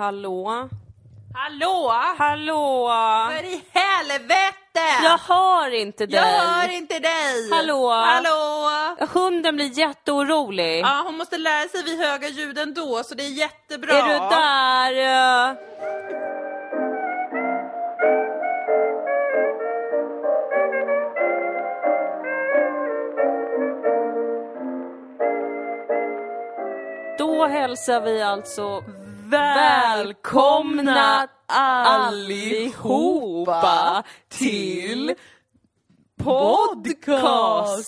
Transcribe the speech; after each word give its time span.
Hallå? 0.00 0.68
Hallå! 1.34 1.92
Hallå? 2.18 2.90
För 3.30 3.44
i 3.44 3.64
helvete! 3.72 5.02
Jag 5.02 5.18
hör 5.18 5.74
inte 5.74 6.06
dig. 6.06 6.16
Jag 6.16 6.24
hör 6.24 6.72
inte 6.72 6.98
dig! 6.98 7.50
Hallå? 7.50 7.90
Hallå! 7.90 8.70
Hunden 9.12 9.56
blir 9.56 9.78
jätteorolig. 9.78 10.80
Ja, 10.80 11.02
hon 11.04 11.16
måste 11.16 11.38
lära 11.38 11.68
sig 11.68 11.82
vid 11.82 11.98
höga 11.98 12.28
ljud 12.28 12.58
ändå, 12.58 13.02
så 13.04 13.14
det 13.14 13.22
är 13.22 13.28
jättebra. 13.28 13.92
Är 13.92 14.02
du 14.02 14.18
där? 14.18 15.56
Då 27.18 27.46
hälsar 27.46 28.00
vi 28.00 28.22
alltså 28.22 28.82
välkomna 29.30 31.28
allihopa 31.86 32.82
till 34.28 35.14
podcasten 36.22 37.86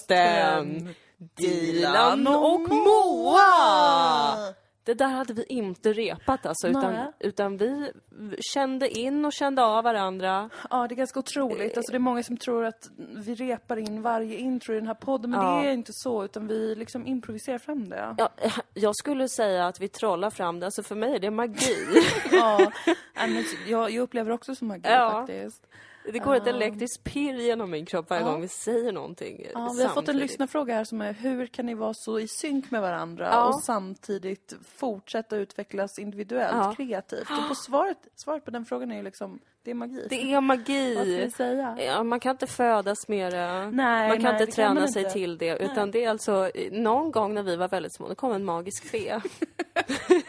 Dilan 1.36 2.27
och 2.27 2.60
Moa. 2.60 4.55
Det 4.84 4.95
där 4.95 5.09
hade 5.09 5.32
vi 5.34 5.45
inte 5.48 5.92
repat 5.92 6.46
alltså, 6.46 6.68
utan, 6.68 7.12
utan 7.18 7.56
vi 7.56 7.92
kände 8.41 8.88
in 8.88 9.24
och 9.24 9.32
kände 9.32 9.64
av 9.64 9.84
varandra. 9.84 10.50
Ja, 10.70 10.88
det 10.88 10.95
är 10.95 10.96
ganska 10.96 11.18
otroligt. 11.18 11.77
Alltså, 11.77 11.92
det 11.92 11.96
är 11.96 12.00
många 12.00 12.22
som 12.22 12.36
tror 12.36 12.64
att 12.64 12.91
vi 12.96 13.34
repar 13.34 13.77
in 13.77 14.02
varje 14.02 14.36
intro 14.38 14.72
i 14.74 14.77
den 14.77 14.86
här 14.86 14.95
podden, 14.95 15.30
men 15.30 15.41
Ja. 15.41 15.62
det 15.62 15.68
är 15.68 15.72
inte 15.72 15.92
så, 15.95 16.24
utan 16.24 16.46
vi 16.46 16.74
liksom 16.74 17.06
improviserar 17.06 17.58
fram 17.58 17.88
det. 17.88 18.14
Ja, 18.18 18.28
jag 18.74 18.96
skulle 18.96 19.28
säga 19.28 19.66
att 19.66 19.80
vi 19.80 19.88
trollar 19.88 20.30
fram 20.30 20.60
det, 20.60 20.66
alltså 20.66 20.83
för 20.83 20.94
mig 20.94 21.14
är 21.14 21.19
det 21.20 21.30
magi. 21.30 21.77
Ja, 22.33 22.72
men 23.14 23.44
jag, 23.66 23.91
jag 23.91 24.02
upplever 24.02 24.30
också 24.30 24.55
som 24.55 24.69
magi 24.69 24.80
Ja. 24.84 25.10
faktiskt. 25.10 25.66
Det 26.12 26.19
går 26.19 26.34
ett 26.34 26.47
elektriskt 26.47 27.05
pirr 27.05 27.34
genom 27.34 27.70
min 27.70 27.86
kropp 27.86 28.11
varje 28.11 28.22
Ja. 28.22 28.31
gång 28.31 28.41
vi 28.41 28.48
säger 28.48 28.92
någonting 28.92 29.47
Ja, 29.55 29.72
vi 29.77 29.83
har 29.83 29.89
fått 29.89 29.89
en 29.89 29.95
samtidigt. 29.95 30.22
lyssnarfråga 30.22 30.75
här 30.75 30.84
som 30.84 31.00
är 31.00 31.12
hur 31.12 31.47
kan 31.47 31.67
ni 31.67 31.75
vara 31.75 31.92
så 31.95 32.19
i 32.20 32.28
synk 32.28 32.70
med 32.70 32.81
varandra 32.83 33.28
Ja. 33.33 33.45
och 33.47 33.64
samtidigt 33.64 34.55
fortsätta 34.77 35.36
utvecklas 35.36 35.98
individuellt, 35.98 36.77
kreativt? 36.77 37.30
Och 37.30 37.48
på 37.48 37.55
svaret, 37.55 37.98
svaret 38.25 38.45
på 38.45 38.50
den 38.50 38.64
frågan 38.64 38.92
är 38.92 38.97
ju 38.97 39.03
liksom, 39.03 39.41
det 39.64 39.70
är 39.70 39.75
magi. 39.75 40.06
Det 40.11 40.23
är 40.33 40.41
Vad 40.41 40.61
ska 40.61 40.73
magi. 40.73 41.17
vi 41.25 41.30
säga? 41.30 41.77
Ja, 41.86 42.03
man 42.03 42.20
kan 42.20 42.30
inte 42.30 42.47
födas 42.47 43.08
med 43.08 43.33
det. 43.33 43.70
Nej, 43.70 44.08
man 44.08 44.17
kan 44.20 44.23
nej, 44.23 44.33
inte 44.33 44.47
kan 44.47 44.53
träna 44.53 44.75
man 44.80 44.89
sig 44.92 45.03
inte. 45.03 45.12
till 45.12 45.39
det. 45.39 45.56
Utan 45.58 45.91
det 45.91 46.05
är 46.05 46.11
alltså, 46.11 46.50
någon 46.70 47.11
gång 47.11 47.34
när 47.34 47.42
vi 47.42 47.56
var 47.56 47.69
väldigt 47.69 47.95
små, 47.95 48.08
det 48.08 48.14
kom 48.14 48.33
en 48.33 48.45
magisk 48.45 48.84
fe. 48.84 49.20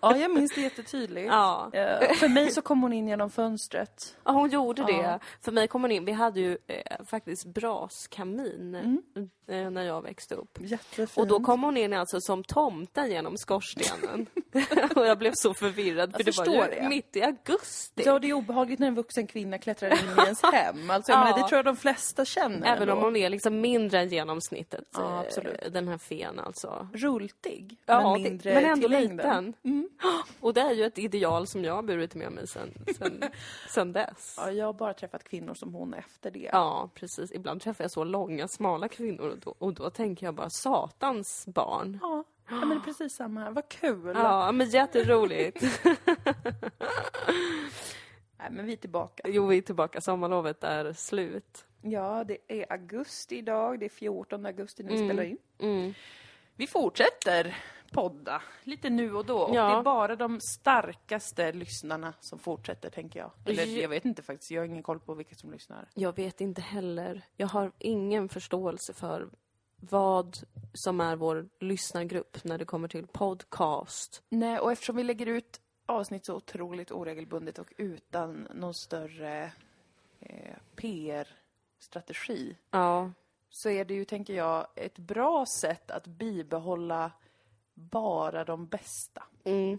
Ja, 0.00 0.16
jag 0.16 0.30
minns 0.30 0.54
det 0.54 0.60
jättetydligt. 0.60 1.26
Ja. 1.26 1.70
Eh, 1.72 2.12
För 2.14 2.28
mig 2.28 2.50
så 2.50 2.62
kom 2.62 2.82
hon 2.82 2.92
in 2.92 3.08
genom 3.08 3.30
fönstret. 3.30 4.16
Ja, 4.24 4.32
hon 4.32 4.50
gjorde 4.50 4.84
det. 4.84 4.92
Ja. 4.92 5.18
För 5.40 5.52
mig 5.52 5.68
kom 5.68 5.82
hon 5.82 5.90
in, 5.92 6.04
vi 6.04 6.12
hade 6.12 6.40
ju 6.40 6.58
eh, 6.66 7.04
faktiskt 7.06 7.46
braskamin 7.46 8.74
eh, 9.48 9.70
när 9.70 9.82
jag 9.82 10.02
växte 10.02 10.34
upp. 10.34 10.58
Jättefint. 10.60 11.16
Och 11.16 11.26
då 11.26 11.40
kom 11.40 11.62
hon 11.62 11.76
in 11.76 11.92
alltså 11.92 12.20
som 12.20 12.44
tomten 12.44 13.10
genom 13.10 13.36
skorstenen. 13.36 14.26
och 14.96 15.06
jag 15.06 15.18
blev 15.18 15.32
så 15.34 15.54
förvirrad 15.54 16.12
för 16.12 16.18
Jag 16.18 16.26
det 16.46 16.58
var 16.58 16.68
ju 16.68 16.74
det. 16.80 16.88
mitt 16.88 17.16
i 17.16 17.22
augusti. 17.22 18.02
Ja, 18.06 18.18
det 18.18 18.28
är 18.28 18.32
obehagligt 18.32 18.78
när 18.78 18.86
en 18.88 18.94
vuxen 18.94 19.26
kvinna 19.26 19.58
klättrar 19.58 19.90
in 19.90 20.08
i 20.18 20.22
ens 20.24 20.42
hem. 20.52 20.90
Alltså, 20.90 21.12
jag 21.12 21.18
Ja. 21.20 21.24
menar, 21.24 21.38
det 21.38 21.48
tror 21.48 21.58
jag 21.58 21.64
de 21.64 21.76
flesta 21.76 22.24
känner 22.24 22.66
Även 22.66 22.82
ändå. 22.82 22.92
om 22.94 23.00
hon 23.02 23.16
är 23.16 23.30
liksom 23.30 23.60
mindre 23.60 23.98
än 24.00 24.08
genomsnittet. 24.08 24.84
Ja, 24.94 25.00
eh, 25.12 25.18
absolut. 25.18 25.72
Den 25.72 25.88
här 25.88 25.98
fen 25.98 26.40
alltså. 26.40 26.88
Rultig, 26.94 27.76
Ja, 27.86 28.12
men 28.12 28.22
mindre 28.22 28.54
men 28.54 28.64
ändå 28.64 28.88
till 28.88 28.98
längden. 29.34 29.54
liten. 29.62 29.88
Och 30.40 30.54
det 30.54 30.60
är 30.60 30.72
ju 30.72 30.84
ett 30.84 30.98
ideal 30.98 31.46
som 31.46 31.64
jag 31.64 31.74
har 31.74 31.82
burit 31.82 32.14
med 32.14 32.32
mig 32.32 32.46
sen, 32.46 32.84
sen, 32.98 33.22
sen 33.68 33.92
dess. 33.92 34.34
Ja, 34.38 34.50
jag 34.50 34.66
har 34.66 34.72
bara 34.72 34.94
träffat 34.94 35.24
kvinnor 35.24 35.54
som 35.54 35.74
hon 35.74 35.94
efter 35.94 36.30
det. 36.30 36.50
Ja, 36.52 36.90
precis. 36.94 37.32
Ibland 37.32 37.60
träffar 37.60 37.84
jag 37.84 37.90
så 37.90 38.04
långa, 38.04 38.48
smala 38.48 38.88
kvinnor 38.88 39.28
och 39.28 39.38
då, 39.38 39.54
och 39.58 39.74
då 39.74 39.90
tänker 39.90 40.26
jag 40.26 40.34
bara 40.34 40.50
satans 40.50 41.46
barn. 41.46 41.98
Ja, 42.02 42.24
ja 42.48 42.54
men 42.54 42.68
det 42.68 42.74
är 42.74 42.80
precis 42.80 43.14
samma 43.14 43.40
här. 43.40 43.50
Vad 43.50 43.68
kul! 43.68 44.12
Ja, 44.14 44.52
men 44.52 44.70
jätteroligt. 44.70 45.62
Nej, 48.38 48.50
men 48.50 48.66
vi 48.66 48.72
är 48.72 48.76
tillbaka. 48.76 49.22
Jo, 49.26 49.46
vi 49.46 49.58
är 49.58 49.62
tillbaka. 49.62 50.00
Sommarlovet 50.00 50.64
är 50.64 50.92
slut. 50.92 51.64
Ja, 51.82 52.24
det 52.24 52.38
är 52.48 52.72
augusti 52.72 53.36
idag. 53.38 53.80
Det 53.80 53.86
är 53.86 53.90
14 53.90 54.46
augusti 54.46 54.82
när 54.82 54.92
vi 54.92 54.98
spelar 54.98 55.22
in. 55.22 55.38
Mm. 55.58 55.94
Vi 56.56 56.66
fortsätter 56.66 57.56
podda 57.92 58.42
lite 58.64 58.90
nu 58.90 59.14
och 59.14 59.24
då. 59.26 59.38
Och 59.38 59.54
Ja. 59.54 59.68
det 59.68 59.76
är 59.78 59.82
bara 59.82 60.16
de 60.16 60.40
starkaste 60.40 61.52
lyssnarna 61.52 62.14
som 62.20 62.38
fortsätter, 62.38 62.90
tänker 62.90 63.20
jag. 63.20 63.30
Eller 63.46 63.66
Ja. 63.66 63.82
jag 63.82 63.88
vet 63.88 64.04
inte 64.04 64.22
faktiskt. 64.22 64.50
Jag 64.50 64.60
har 64.60 64.66
ingen 64.66 64.82
koll 64.82 65.00
på 65.00 65.14
vilka 65.14 65.34
som 65.34 65.50
lyssnar. 65.52 65.88
Jag 65.94 66.16
vet 66.16 66.40
inte 66.40 66.60
heller. 66.60 67.22
Jag 67.36 67.46
har 67.46 67.72
ingen 67.78 68.28
förståelse 68.28 68.92
för 68.92 69.28
vad 69.80 70.36
som 70.74 71.00
är 71.00 71.16
vår 71.16 71.48
lyssnargrupp 71.60 72.44
när 72.44 72.58
det 72.58 72.64
kommer 72.64 72.88
till 72.88 73.06
podcast. 73.06 74.22
Nej, 74.28 74.58
och 74.58 74.72
eftersom 74.72 74.96
vi 74.96 75.02
lägger 75.04 75.26
ut 75.26 75.60
avsnitt 75.86 76.26
så 76.26 76.34
otroligt 76.34 76.90
oregelbundet 76.92 77.58
och 77.58 77.72
utan 77.76 78.48
någon 78.54 78.74
större 78.74 79.52
eh, 80.20 80.56
PR-strategi 80.76 82.56
Ja, 82.70 83.12
så 83.50 83.68
är 83.68 83.84
det 83.84 83.94
ju, 83.94 84.04
tänker 84.04 84.34
jag, 84.34 84.66
ett 84.76 84.98
bra 84.98 85.44
sätt 85.60 85.90
att 85.90 86.06
bibehålla 86.06 87.10
bara 87.74 88.44
de 88.44 88.66
bästa 88.66 89.22
mm. 89.44 89.78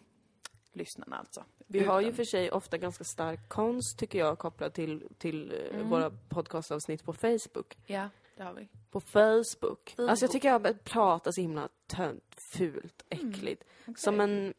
lyssnarna 0.73 1.17
alltså. 1.17 1.45
Vi 1.67 1.83
har 1.83 1.99
ju 2.01 2.07
Utan- 2.07 2.15
för 2.15 2.23
sig 2.23 2.51
ofta 2.51 2.77
ganska 2.77 3.03
stark 3.03 3.49
konst 3.49 3.99
tycker 3.99 4.19
jag 4.19 4.39
kopplat 4.39 4.73
till, 4.73 5.07
till 5.17 5.53
eh, 5.71 5.87
våra 5.87 6.11
podcastavsnitt 6.29 7.03
på 7.03 7.13
Facebook. 7.13 7.77
Ja, 7.85 8.09
det 8.37 8.43
har 8.43 8.53
vi. 8.53 8.67
På 8.91 8.99
Facebook. 8.99 9.95
Alltså 9.97 10.25
jag 10.25 10.31
tycker 10.31 10.49
jag 10.49 10.83
pratar 10.83 11.31
så 11.31 11.41
himla 11.41 11.69
tönt, 11.87 12.35
fult, 12.53 13.05
äckligt. 13.09 13.63
Som 13.95 14.19
en 14.19 14.53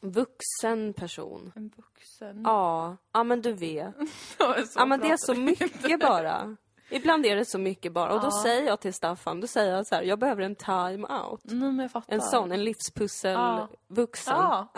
vuxen 0.00 0.92
person. 0.92 1.52
En 1.56 1.70
vuxen. 1.76 2.42
Ja, 2.44 2.96
ja 3.12 3.24
men 3.24 3.42
du 3.42 3.52
vet. 3.52 3.94
Ja 4.74 4.86
men 4.86 5.00
det 5.00 5.10
är 5.10 5.16
så 5.16 5.34
mycket 5.34 6.00
bara. 6.00 6.56
Ibland 6.90 7.26
är 7.26 7.36
det 7.36 7.44
så 7.44 7.58
mycket 7.58 7.92
bara. 7.92 8.12
Och 8.14 8.20
då 8.20 8.26
Ja. 8.26 8.42
säger 8.42 8.66
jag 8.66 8.80
till 8.80 8.94
Staffan, 8.94 9.40
då 9.40 9.46
säger 9.46 9.76
jag 9.76 9.86
så 9.86 9.94
här, 9.94 10.02
jag 10.02 10.18
behöver 10.18 10.42
en 10.42 10.54
time-out. 10.56 11.40
Fattar. 11.92 12.14
En 12.14 12.20
sån, 12.20 12.52
en 12.52 12.64
livspussel 12.64 13.32
Ja. 13.32 13.68
Ja. 14.26 14.68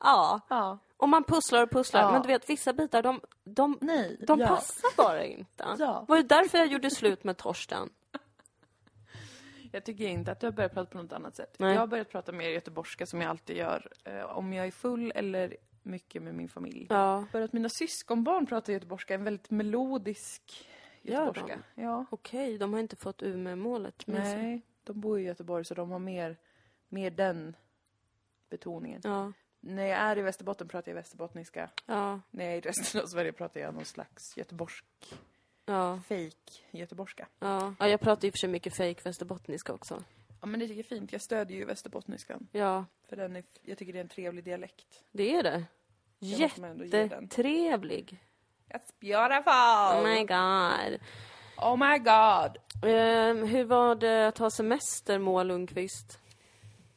ja. 0.00 0.40
ja. 0.48 0.78
Och 0.96 1.08
man 1.08 1.24
pusslar 1.24 1.62
och 1.62 1.70
pusslar, 1.70 2.00
Ja. 2.02 2.12
men 2.12 2.22
du 2.22 2.28
vet 2.28 2.50
vissa 2.50 2.72
bitar 2.72 3.02
de, 3.02 3.20
de, 3.44 3.78
Nej. 3.80 4.16
de 4.26 4.40
ja. 4.40 4.46
passar 4.48 4.96
bara 4.96 5.24
inte. 5.24 5.64
Ja. 5.78 6.04
Var 6.08 6.16
ju 6.16 6.22
därför 6.22 6.58
jag 6.58 6.66
gjorde 6.66 6.90
slut 6.90 7.24
med 7.24 7.36
Torsten. 7.36 7.88
Jag 9.72 9.84
tycker 9.84 10.04
inte 10.04 10.32
att 10.32 10.40
du 10.40 10.46
har 10.46 10.52
börjat 10.52 10.74
prata 10.74 10.90
på 10.90 10.98
något 11.02 11.12
annat 11.12 11.36
sätt. 11.36 11.54
Nej. 11.58 11.72
Jag 11.72 11.80
har 11.80 11.86
börjat 11.86 12.08
prata 12.10 12.32
mer 12.32 12.48
göteborgska 12.48 13.06
som 13.06 13.20
jag 13.20 13.30
alltid 13.30 13.56
gör. 13.56 13.88
Eh, 14.04 14.22
om 14.36 14.52
jag 14.52 14.66
är 14.66 14.70
full 14.70 15.12
eller 15.14 15.56
mycket 15.82 16.22
med 16.22 16.34
min 16.34 16.48
familj. 16.48 16.86
Ja, 16.90 17.24
Börjat 17.32 17.52
mina 17.52 17.68
syskonbarn 17.68 18.46
prata 18.46 18.72
göteborgska, 18.72 19.14
en 19.14 19.24
väldigt 19.24 19.50
melodisk 19.50 20.68
Gör 21.02 21.26
göteborgska. 21.26 21.62
Ja. 21.74 22.04
okej, 22.10 22.58
de 22.58 22.72
har 22.72 22.80
inte 22.80 22.96
fått 22.96 23.22
Umeå-målet 23.22 24.06
med 24.06 24.26
sig. 24.26 24.42
Nej, 24.42 24.60
de 24.84 25.00
bor 25.00 25.20
i 25.20 25.22
Göteborg 25.22 25.64
så 25.64 25.74
de 25.74 25.90
har 25.90 25.98
mer, 25.98 26.36
mer 26.88 27.10
den 27.10 27.56
betoningen. 28.48 29.00
Ja, 29.04 29.32
När 29.60 29.84
jag 29.84 29.98
är 29.98 30.18
i 30.18 30.22
Västerbotten 30.22 30.68
pratar 30.68 30.90
jag 30.90 30.96
västerbottniska. 30.96 31.70
ja, 31.86 32.20
När 32.30 32.44
jag 32.44 32.54
är 32.54 32.58
i 32.58 32.60
resten 32.60 33.00
av 33.00 33.06
Sverige 33.06 33.32
pratar 33.32 33.60
jag 33.60 33.74
någon 33.74 33.84
slags 33.84 34.36
göteborgsk, 34.36 34.84
ja, 35.66 36.00
fake 36.08 36.52
göteborgska. 36.70 37.28
ja. 37.38 37.74
ja 37.78 37.88
jag 37.88 38.00
pratar 38.00 38.28
och 38.28 38.32
för 38.34 38.38
sig 38.38 38.48
mycket 38.48 38.76
fake 38.76 39.00
västerbottniska 39.04 39.72
också. 39.72 40.04
Ja 40.40 40.46
men 40.46 40.60
det 40.60 40.66
tycker 40.66 40.78
jag 40.78 40.84
är 40.92 40.96
fint. 40.96 41.12
Jag 41.12 41.22
stödjer 41.22 41.58
ju 41.58 41.64
västerbottniskan. 41.64 42.48
Ja, 42.52 42.84
För 43.08 43.16
den 43.16 43.36
är, 43.36 43.44
jag 43.62 43.78
tycker 43.78 43.92
det 43.92 43.98
är 43.98 44.04
en 44.04 44.08
trevlig 44.08 44.44
dialekt. 44.44 45.04
det 45.12 45.34
är 45.34 45.42
det. 45.42 45.64
Jättetrevlig. 46.18 48.18
It's 48.74 48.92
beautiful! 49.00 49.98
Oh 49.98 50.02
my 50.02 50.24
god. 50.24 51.00
Oh 51.56 51.76
my 51.76 51.98
god! 51.98 52.58
Ehm, 52.90 53.42
hur 53.46 53.64
var 53.64 53.94
det 53.94 54.28
att 54.28 54.38
ha 54.38 54.50
semester, 54.50 55.18
Moa 55.18 55.42
Lundqvist? 55.42 56.18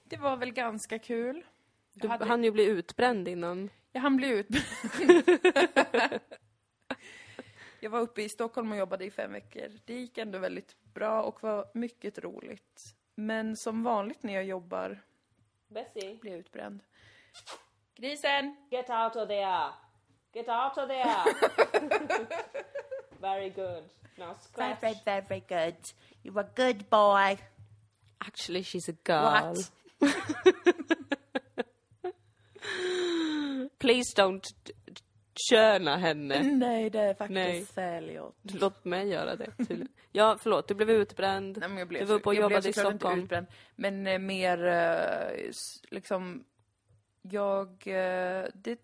Det 0.04 0.18
var 0.18 0.38
väl 0.38 0.52
ganska 0.52 1.00
kul. 1.00 1.46
Du 1.94 2.08
hade- 2.08 2.26
hann 2.26 2.44
ju 2.44 2.52
bli 2.52 2.66
utbränd 2.66 3.28
innan. 3.28 3.70
Jag 3.92 4.02
hann 4.02 4.18
bli 4.18 4.28
ut. 4.28 4.48
jag 7.80 7.90
var 7.90 8.00
uppe 8.00 8.22
i 8.22 8.30
Stockholm 8.30 8.72
och 8.72 8.78
jobbade 8.78 9.06
i 9.06 9.12
fem 9.12 9.34
veckor. 9.34 9.68
Det 9.86 9.94
gick 9.94 10.18
ändå 10.18 10.40
väldigt 10.40 10.76
bra 10.94 11.22
och 11.24 11.44
var 11.44 11.66
mycket 11.74 12.20
roligt. 12.20 12.96
Men 13.16 13.56
som 13.58 13.84
vanligt 13.84 14.24
när 14.24 14.34
jag 14.34 14.44
jobbar 14.44 15.02
Bessie, 15.68 16.18
blir 16.22 16.32
jag 16.32 16.40
utbränd. 16.40 16.84
Grisen! 17.96 18.56
get 18.72 18.90
out 18.90 19.16
of 19.16 19.28
there! 19.28 19.70
Get 20.34 20.50
out 20.50 20.78
of 20.78 20.88
there! 20.88 21.24
Very 23.22 23.50
good. 23.50 23.84
Now 24.18 24.36
Very, 24.58 24.76
very, 25.06 25.22
very 25.28 25.44
good. 25.48 25.76
You 26.24 26.34
were 26.34 26.42
a 26.42 26.50
good 26.56 26.90
boy. 26.90 27.38
Actually 28.20 28.64
she's 28.64 28.90
a 28.90 28.94
girl. 29.04 29.56
What? 30.00 30.00
Please 33.80 34.14
don't 34.16 34.44
köna 35.50 35.98
henne. 35.98 36.44
Nej, 36.44 36.90
det 36.90 37.00
är 37.00 37.14
faktiskt 37.14 37.78
gjort. 38.16 38.36
Låt 38.42 38.86
mig 38.86 39.08
göra 39.08 39.36
det. 39.36 39.52
Ja, 40.12 40.38
förlåt, 40.40 40.68
du 40.68 40.74
blev 40.74 40.90
utbränd. 40.90 41.58
Nej, 41.58 41.70
men 41.70 41.78
jag 41.78 41.88
blev, 41.88 42.02
Du 42.02 42.06
var 42.08 42.16
uppe 42.16 42.30
och 42.30 42.36
jag 42.36 42.42
jobbade 42.42 42.62
blev 42.62 42.70
i 42.70 42.74
såklart 42.74 42.94
inte 42.94 43.00
Stockholm. 43.02 43.24
Utbränd, 43.24 43.48
men 43.76 44.08
eh, 44.08 44.20
mer 44.20 44.66
eh, 44.66 45.52
liksom... 45.92 46.44
Jag... 47.22 47.68
Eh, 47.88 48.46
det, 48.54 48.80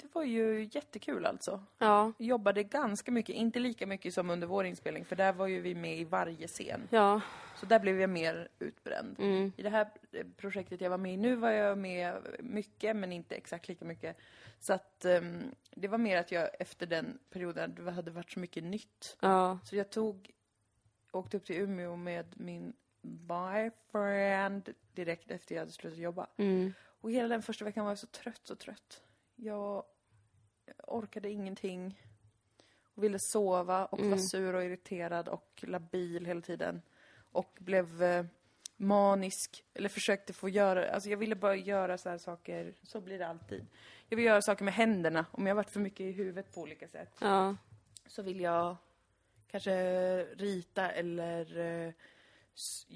det, 0.00 0.14
var 0.14 0.24
ju 0.24 0.68
jättekul 0.72 1.26
alltså. 1.26 1.64
Ja, 1.78 2.12
Jobbade 2.18 2.62
ganska 2.62 3.10
mycket, 3.12 3.34
inte 3.34 3.58
lika 3.58 3.86
mycket 3.86 4.14
som 4.14 4.30
under 4.30 4.46
vår 4.46 4.64
inspelning, 4.66 5.04
för 5.04 5.16
där 5.16 5.32
var 5.32 5.46
ju 5.46 5.60
vi 5.60 5.74
med 5.74 5.98
i 5.98 6.04
varje 6.04 6.48
scen. 6.48 6.88
ja. 6.90 7.20
Så 7.56 7.66
där 7.66 7.80
blev 7.80 8.00
jag 8.00 8.10
mer 8.10 8.48
utbränd. 8.58 9.16
Mm. 9.18 9.52
I 9.56 9.62
det 9.62 9.70
här 9.70 9.88
projektet 10.36 10.80
jag 10.80 10.90
var 10.90 10.98
med 10.98 11.14
i 11.14 11.16
nu 11.16 11.36
var 11.36 11.50
jag 11.50 11.78
med 11.78 12.22
mycket, 12.40 12.96
men 12.96 13.12
inte 13.12 13.34
exakt 13.34 13.68
lika 13.68 13.84
mycket. 13.84 14.16
Så 14.60 14.72
att 14.72 15.04
ehm, 15.04 15.54
det 15.70 15.88
var 15.88 15.98
mer 15.98 16.16
att 16.16 16.32
jag 16.32 16.48
efter 16.60 16.86
den 16.86 17.18
perioden, 17.30 17.74
det 17.74 17.90
hade 17.90 18.10
varit 18.10 18.30
så 18.30 18.40
mycket 18.40 18.64
nytt. 18.64 19.16
Ja, 19.20 19.58
Så 19.64 19.76
jag 19.76 19.90
tog, 19.90 20.30
åkte 21.12 21.36
upp 21.36 21.44
till 21.44 21.56
Umeå 21.56 21.96
med 21.96 22.26
min 22.36 22.72
boyfriend 23.02 24.68
direkt 24.94 25.30
efter 25.30 25.54
jag 25.54 25.62
hade 25.62 25.72
slutat 25.72 25.98
jobba. 25.98 26.26
mm. 26.36 26.72
Och 27.00 27.10
hela 27.12 27.28
den 27.28 27.42
första 27.42 27.64
veckan 27.64 27.84
var 27.84 27.90
jag 27.90 27.98
så 27.98 28.06
trött, 28.06 28.40
så 28.44 28.56
trött. 28.56 29.02
Jag 29.40 29.84
orkade 30.86 31.30
ingenting. 31.30 32.00
Och 32.94 33.04
ville 33.04 33.18
sova 33.18 33.84
och 33.86 33.98
var 34.10 34.16
sur 34.16 34.54
och 34.54 34.64
irriterad 34.64 35.28
och 35.28 35.64
labil 35.66 36.26
hela 36.26 36.40
tiden. 36.40 36.82
Och 37.32 37.56
blev 37.60 38.02
eh, 38.02 38.24
manisk, 38.76 39.64
eller 39.74 39.88
försökte 39.88 40.32
få 40.32 40.48
göra, 40.48 40.90
alltså 40.90 41.10
jag 41.10 41.16
ville 41.16 41.34
bara 41.34 41.56
göra 41.56 41.98
så 41.98 42.08
här 42.08 42.18
saker, 42.18 42.74
så 42.82 43.00
blir 43.00 43.18
det 43.18 43.26
alltid. 43.28 43.66
Jag 44.08 44.16
vill 44.16 44.26
göra 44.26 44.42
saker 44.42 44.64
med 44.64 44.74
händerna, 44.74 45.26
om 45.30 45.46
jag 45.46 45.50
har 45.50 45.56
varit 45.56 45.70
för 45.70 45.80
mycket 45.80 46.00
i 46.00 46.12
huvudet 46.12 46.54
på 46.54 46.60
olika 46.60 46.88
sätt 46.88 47.16
ja, 47.20 47.56
så 48.06 48.22
vill 48.22 48.40
jag 48.40 48.76
kanske 49.50 49.74
rita 50.24 50.90
eller 50.90 51.58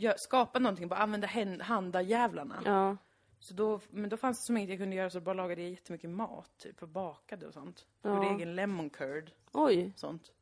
eh, 0.00 0.14
skapa 0.16 0.58
någonting, 0.58 0.88
bara 0.88 1.00
använda 1.00 1.26
hän- 1.26 1.60
handajävlarna. 1.60 2.62
ja. 2.64 2.96
Så 3.42 3.54
då, 3.54 3.80
men 3.90 4.10
då 4.10 4.16
fanns 4.16 4.40
det 4.40 4.46
som 4.46 4.56
inget 4.56 4.70
jag 4.70 4.78
kunde 4.78 4.96
göra 4.96 5.10
så 5.10 5.20
bara 5.20 5.34
lagade 5.34 5.62
jag 5.62 5.70
jättemycket 5.70 6.10
mat, 6.10 6.50
typ 6.58 6.82
och 6.82 6.88
bakade 6.88 7.46
och 7.46 7.52
sånt. 7.54 7.86
Ja. 8.02 8.14
Gjorde 8.14 8.34
egen 8.36 8.54
lemon 8.54 8.90
curd, 8.90 9.30
Oj. 9.52 9.92
sånt. 9.96 10.32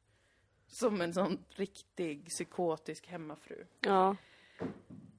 Som 0.66 1.00
en 1.00 1.14
sån 1.14 1.44
riktig 1.50 2.28
psykotisk 2.28 3.06
hemmafru. 3.06 3.64
Ja, 3.80 4.16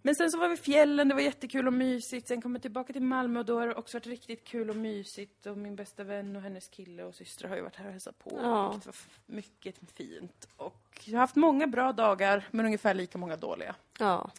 Men 0.01 0.15
sen 0.15 0.31
så 0.31 0.37
var 0.39 0.47
vi 0.47 0.53
i 0.53 0.57
fjällen, 0.57 1.07
det 1.09 1.15
var 1.15 1.21
jättekul 1.21 1.67
och 1.67 1.73
mysigt. 1.73 2.27
Sen 2.27 2.41
kom 2.41 2.55
jag 2.55 2.61
tillbaka 2.61 2.93
till 2.93 3.01
Malmö 3.01 3.39
och 3.39 3.45
då 3.45 3.59
har 3.59 3.67
det 3.67 3.75
också 3.75 3.97
varit 3.97 4.07
riktigt 4.07 4.43
kul 4.47 4.69
och 4.69 4.75
mysigt. 4.75 5.45
Och 5.45 5.57
min 5.57 5.75
bästa 5.75 6.03
vän 6.03 6.35
och 6.35 6.41
hennes 6.41 6.67
kille 6.67 7.03
och 7.03 7.15
syster 7.15 7.47
har 7.47 7.55
ju 7.55 7.61
varit 7.61 7.75
här 7.75 7.85
och 7.85 7.91
hälsat 7.91 8.19
på. 8.19 8.39
Ja. 8.41 8.69
Vilket 8.71 8.85
var 8.85 8.95
mycket 9.25 9.91
fint. 9.91 10.47
Och 10.57 11.01
jag 11.05 11.13
har 11.13 11.19
haft 11.19 11.35
många 11.35 11.67
bra 11.67 11.91
dagar, 11.93 12.47
men 12.51 12.65
ungefär 12.65 12.93
lika 12.93 13.17
många 13.17 13.35
dåliga. 13.37 13.75
ja. 13.99 14.31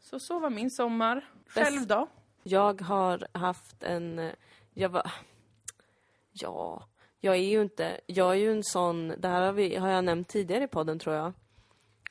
Så 0.00 0.20
så 0.20 0.38
var 0.38 0.50
min 0.50 0.70
sommar. 0.70 1.24
Själv 1.46 1.86
då? 1.86 2.06
Jag 2.48 2.80
har 2.80 3.26
haft 3.32 3.82
en... 3.82 4.30
Jag 4.74 4.88
var... 4.88 5.12
Ja, 6.32 6.82
jag 7.20 7.34
är 7.34 7.40
ju 7.40 7.62
inte... 7.62 8.00
Jag 8.06 8.30
är 8.30 8.34
ju 8.34 8.52
en 8.52 8.64
sån... 8.64 9.14
Det 9.18 9.28
här 9.28 9.42
har, 9.42 9.52
vi, 9.52 9.76
har 9.76 9.88
jag 9.88 10.04
nämnt 10.04 10.28
tidigare 10.28 10.64
i 10.64 10.68
podden, 10.68 10.98
tror 10.98 11.16
jag. 11.16 11.32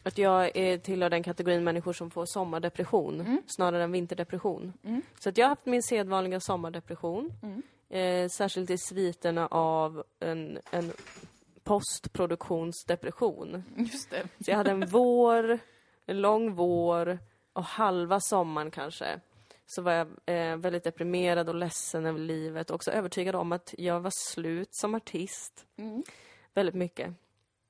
Att 0.04 0.18
jag 0.18 0.58
är 0.58 0.78
tillhör 0.78 1.10
den 1.10 1.24
kategorin 1.24 1.64
människor 1.64 1.94
som 1.94 2.12
får 2.12 2.26
sommardepression 2.26 3.42
snarare 3.48 3.84
än 3.84 3.92
vinterdepression. 3.92 4.74
Så 5.20 5.30
att 5.30 5.38
jag 5.38 5.46
har 5.46 5.50
haft 5.50 5.66
min 5.66 5.84
sedvanliga 5.84 6.40
sommardepression. 6.40 7.34
Eh, 7.90 8.30
särskilt 8.30 8.70
i 8.70 8.78
sviterna 8.78 9.48
av 9.48 10.04
en, 10.20 10.60
en 10.72 10.92
postproduktionsdepression. 11.64 13.64
Just 13.78 14.10
det. 14.10 14.24
Så 14.46 14.52
jag 14.52 14.58
hade 14.58 14.72
en 14.72 14.86
vår, 14.86 15.60
en 16.06 16.22
lång 16.22 16.56
vår 16.56 17.20
och 17.54 17.64
halva 17.64 18.20
sommaren 18.20 18.72
kanske. 18.72 19.20
Så 19.70 19.82
var 19.82 19.92
jag 19.92 20.08
eh, 20.26 20.58
väldigt 20.58 20.84
deprimerad 20.84 21.50
och 21.50 21.56
ledsen 21.56 22.06
över 22.06 22.20
livet 22.20 22.70
och 22.70 22.76
också 22.76 22.92
övertygad 22.92 23.36
om 23.36 23.52
att 23.52 23.76
jag 23.78 24.00
var 24.00 24.12
slut 24.34 24.70
som 24.72 24.96
artist. 24.96 25.66
Mm. 25.78 26.04
Väldigt 26.54 26.76
mycket. 26.76 27.14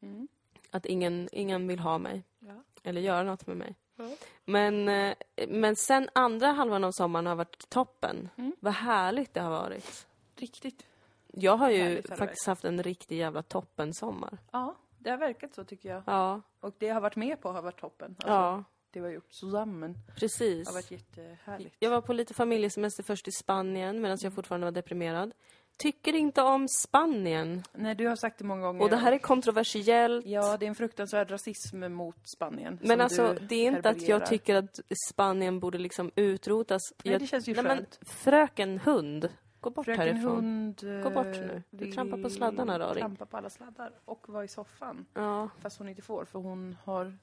Mm. 0.01 0.27
Att 0.71 0.85
ingen, 0.85 1.29
ingen 1.31 1.67
vill 1.67 1.79
ha 1.79 1.97
mig. 1.97 2.23
Ja. 2.39 2.63
Eller 2.83 3.01
göra 3.01 3.23
något 3.23 3.47
med 3.47 3.57
mig. 3.57 3.75
Ja. 3.95 4.09
Men, 4.45 4.89
eh, 4.89 5.15
men 5.47 5.75
sen 5.75 6.09
andra 6.13 6.47
halvan 6.47 6.83
av 6.83 6.91
sommaren 6.91 7.25
har 7.25 7.35
varit 7.35 7.69
toppen. 7.69 8.29
Mm. 8.35 8.55
Vad 8.59 8.73
härligt 8.73 9.33
det 9.33 9.41
har 9.41 9.51
varit. 9.51 10.07
Riktigt. 10.35 10.85
Jag 11.27 11.57
har 11.57 11.69
ju 11.69 12.01
faktiskt 12.01 12.47
haft 12.47 12.65
en 12.65 12.83
riktig 12.83 13.17
jävla 13.17 13.41
toppen-sommar. 13.41 14.37
Ja, 14.51 14.75
det 14.97 15.09
har 15.09 15.17
verkat 15.17 15.53
så 15.53 15.63
tycker 15.63 15.89
jag. 15.89 16.03
Ja, 16.05 16.41
Och 16.59 16.75
det 16.77 16.85
jag 16.85 16.93
har 16.93 17.01
varit 17.01 17.15
med 17.15 17.41
på 17.41 17.51
har 17.51 17.61
varit 17.61 17.79
toppen. 17.79 18.15
Alltså, 18.17 18.29
ja, 18.33 18.63
Det 18.97 19.01
vi 19.01 19.07
har 19.07 19.13
gjort 19.13 19.29
tillsammans 19.29 19.97
precis. 20.15 20.67
har 20.67 20.73
varit 20.73 20.91
jättehärligt. 20.91 21.75
Jag 21.79 21.89
var 21.89 22.01
på 22.01 22.13
lite 22.13 22.33
familjesemester 22.33 23.03
först 23.03 23.27
i 23.27 23.31
Spanien 23.31 24.01
medan 24.01 24.17
jag 24.21 24.33
fortfarande 24.33 24.65
var 24.65 24.71
deprimerad. 24.71 25.33
Tycker 25.77 26.15
inte 26.15 26.41
om 26.41 26.67
Spanien. 26.67 27.63
Nej, 27.73 27.95
du 27.95 28.07
har 28.07 28.15
sagt 28.15 28.37
det 28.37 28.43
många 28.43 28.61
gånger. 28.61 28.81
Och 28.81 28.89
det 28.89 28.95
här 28.95 29.11
är 29.11 29.17
kontroversiellt. 29.17 30.25
Ja, 30.25 30.57
det 30.57 30.65
är 30.65 30.67
en 30.67 30.75
fruktansvärd 30.75 31.31
rasism 31.31 31.93
mot 31.93 32.27
Spanien. 32.27 32.79
Men 32.81 33.01
alltså, 33.01 33.35
det 33.49 33.55
är 33.55 33.67
inte 33.67 33.89
att 33.89 34.01
jag 34.07 34.25
tycker 34.25 34.55
att 34.55 34.79
Spanien 35.09 35.59
borde 35.59 35.77
liksom 35.77 36.11
utrotas. 36.15 36.81
Nej, 37.03 37.11
jag, 37.11 37.21
det 37.21 37.27
känns 37.27 37.47
ju 37.47 37.53
Nej, 37.53 37.63
men 37.63 37.77
skönt. 37.77 37.99
fröken 38.03 38.79
hund, 38.79 39.29
gå 39.59 39.69
bort 39.69 39.85
Fröken 39.85 40.01
härifrån. 40.01 40.35
Hund 40.35 41.03
Gå 41.03 41.09
bort 41.09 41.25
nu. 41.25 41.63
Du 41.69 41.91
trampar 41.91 42.23
på 42.23 42.29
sladdarna, 42.29 42.79
Raring. 42.79 43.01
Trampa 43.01 43.25
på 43.25 43.37
alla 43.37 43.49
sladdar 43.49 43.91
och 44.05 44.29
vara 44.29 44.43
i 44.43 44.47
soffan. 44.47 45.05
Ja, 45.13 45.49
Fast 45.61 45.77
hon 45.77 45.89
inte 45.89 46.01
får, 46.01 46.25
för 46.25 46.39
hon 46.39 46.77
har 46.83 47.17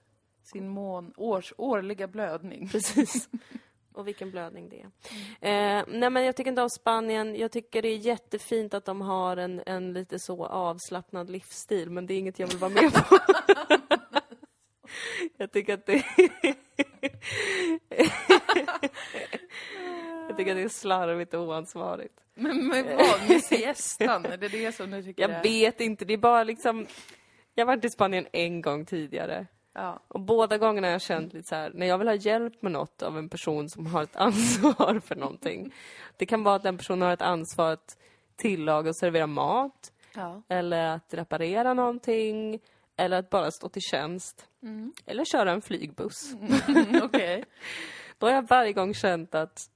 sin 0.44 0.69
mån, 0.69 1.12
års, 1.17 1.52
årliga 1.56 2.06
blödning. 2.06 2.69
precis. 2.73 3.29
Och 3.93 4.08
vilken 4.08 4.31
blödning 4.31 4.69
det 4.69 4.81
är. 4.81 4.87
Eh, 5.79 5.85
nej 5.88 6.11
men 6.11 6.25
jag 6.25 6.37
tycker 6.37 6.50
inte 6.50 6.62
om 6.62 6.70
Spanien. 6.70 7.37
Jag 7.37 7.52
tycker 7.52 7.82
det 7.82 7.88
är 7.88 7.96
jättefint 7.96 8.75
att 8.75 8.85
de 8.85 9.00
har 9.00 9.37
en, 9.37 9.62
en 9.67 9.93
lite 9.93 10.19
så 10.19 10.46
avslappnad 10.46 11.31
livsstil, 11.31 11.91
men 11.91 12.06
det 12.06 12.14
är 12.14 12.19
inget 12.19 12.38
jag 12.38 12.46
vill 12.46 12.58
vara 12.58 12.70
med 12.70 12.93
på. 12.93 13.19
jag 15.37 15.52
tycker 15.52 15.75
att 15.75 15.87
det 15.87 16.05
Jag 20.29 20.37
tycker 20.37 20.50
att 20.50 20.56
det 20.56 20.62
är 20.62 20.69
slarvigt 20.69 21.35
och 21.35 21.43
oansvarigt. 21.43 22.20
Men 22.35 22.69
med 22.69 22.85
vad? 22.85 23.29
Med 23.29 23.43
siestan? 23.43 24.25
Är 24.25 24.37
det 24.37 24.49
det 24.49 24.73
som 24.73 24.91
du 24.91 25.03
tycker 25.03 25.22
Jag 25.22 25.31
är... 25.31 25.43
vet 25.43 25.81
inte, 25.81 26.05
det 26.05 26.13
är 26.13 26.19
bara 26.19 26.44
liksom... 26.44 26.86
Jag 27.55 27.67
har 27.67 27.77
varit 27.77 27.84
i 27.84 27.91
Spanien 27.91 28.27
en 28.32 28.60
gång 28.60 28.86
tidigare. 28.86 29.46
Ja. 29.74 30.00
Och 30.08 30.20
båda 30.20 30.58
gångerna 30.58 30.86
har 30.86 30.93
jag 30.93 31.00
känt 31.02 31.32
lite 31.32 31.48
så 31.48 31.54
här, 31.54 31.70
när 31.74 31.86
jag 31.86 31.98
vill 31.98 32.08
ha 32.08 32.14
hjälp 32.14 32.62
med 32.62 32.72
något 32.72 33.02
av 33.02 33.19
en 33.19 33.28
person 33.28 33.69
som 33.69 33.86
har 33.86 34.02
ett 34.02 34.16
ansvar 34.16 35.00
för 35.00 35.16
någonting. 35.16 35.72
Det 36.16 36.26
kan 36.26 36.43
vara 36.44 36.54
att 36.54 36.62
den 36.62 36.78
personen 36.78 37.02
har 37.02 37.12
ett 37.12 37.22
ansvar 37.22 37.72
att 37.72 37.98
tillaga 38.36 38.88
och 38.88 38.96
servera 38.96 39.26
mat, 39.26 39.93
Ja. 40.16 40.43
eller 40.48 40.86
att 40.86 41.14
reparera 41.14 41.74
någonting, 41.74 42.60
eller 42.96 43.19
att 43.19 43.31
bara 43.31 43.50
stå 43.50 43.69
till 43.69 43.82
tjänst. 43.82 44.48
Eller 45.06 45.24
köra 45.24 45.52
en 45.52 45.62
flygbuss. 45.62 46.34
Okej. 47.02 47.44
Då 48.19 48.26
har 48.26 48.34
jag 48.34 48.48
varje 48.48 48.72
gång 48.72 48.94
känt 48.94 49.34
att 49.34 49.70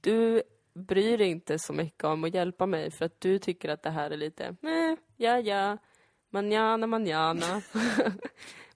du 0.00 0.42
bryr 0.74 1.18
dig 1.18 1.28
inte 1.30 1.58
så 1.58 1.72
mycket 1.72 2.04
om 2.04 2.24
att 2.24 2.34
hjälpa 2.34 2.66
mig 2.66 2.90
för 2.90 3.04
att 3.04 3.20
du 3.20 3.38
tycker 3.38 3.68
att 3.68 3.82
det 3.82 3.90
här 3.90 4.10
är 4.10 4.16
lite, 4.16 4.44
eh, 4.44 4.98
ja 5.16 5.38
ja, 5.38 5.76
manjana 6.30 6.86
manjana. 6.86 7.62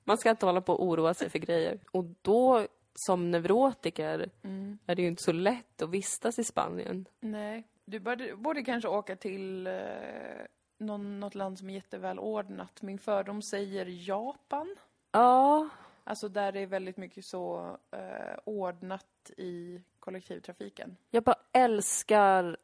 Man 0.04 0.18
ska 0.18 0.30
inte 0.30 0.46
hålla 0.46 0.60
på 0.60 0.72
och 0.72 0.84
oroa 0.84 1.14
sig 1.14 1.30
för 1.30 1.38
grejer. 1.38 1.78
Och 1.90 2.04
då, 2.22 2.66
som 2.94 3.30
neurotiker, 3.30 4.30
Mm. 4.42 4.78
är 4.86 4.94
det 4.94 5.02
ju 5.02 5.08
inte 5.08 5.22
så 5.22 5.32
lätt 5.32 5.82
att 5.82 5.90
vistas 5.90 6.38
i 6.38 6.44
Spanien. 6.44 7.06
Nej. 7.20 7.68
Du 7.84 8.00
borde, 8.00 8.36
borde 8.36 8.62
kanske 8.62 8.88
åka 8.88 9.16
till 9.16 9.66
eh, 9.66 9.72
någon, 10.78 11.20
något 11.20 11.34
land 11.34 11.58
som 11.58 11.70
är 11.70 11.74
jättevälordnat. 11.74 12.82
Min 12.82 12.98
fördom 12.98 13.42
säger 13.42 13.86
Japan. 14.08 14.76
Ja, 15.12 15.68
Alltså 16.06 16.28
där 16.28 16.52
det 16.52 16.60
är 16.60 16.66
väldigt 16.66 16.96
mycket 16.96 17.24
så 17.24 17.76
eh, 17.90 18.38
ordnat 18.44 19.30
i 19.36 19.80
kollektivtrafiken. 20.00 20.96
jag 21.10 21.22
bara 21.22 21.36
älskar 21.52 22.56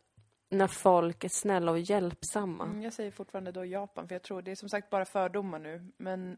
när 0.49 0.67
folk 0.67 1.25
är 1.25 1.29
snälla 1.29 1.71
och 1.73 1.79
hjälpsamma. 1.79 2.65
Mm, 2.65 2.83
jag 2.83 2.93
säger 2.93 3.11
fortfarande 3.11 3.53
då 3.53 3.65
Japan, 3.65 4.09
för 4.09 4.15
jag 4.15 4.23
tror 4.23 4.43
det 4.43 4.51
är 4.51 4.55
som 4.57 4.69
sagt 4.69 4.91
bara 4.91 5.05
fördomar 5.05 5.59
nu. 5.59 5.93
Men 5.97 6.37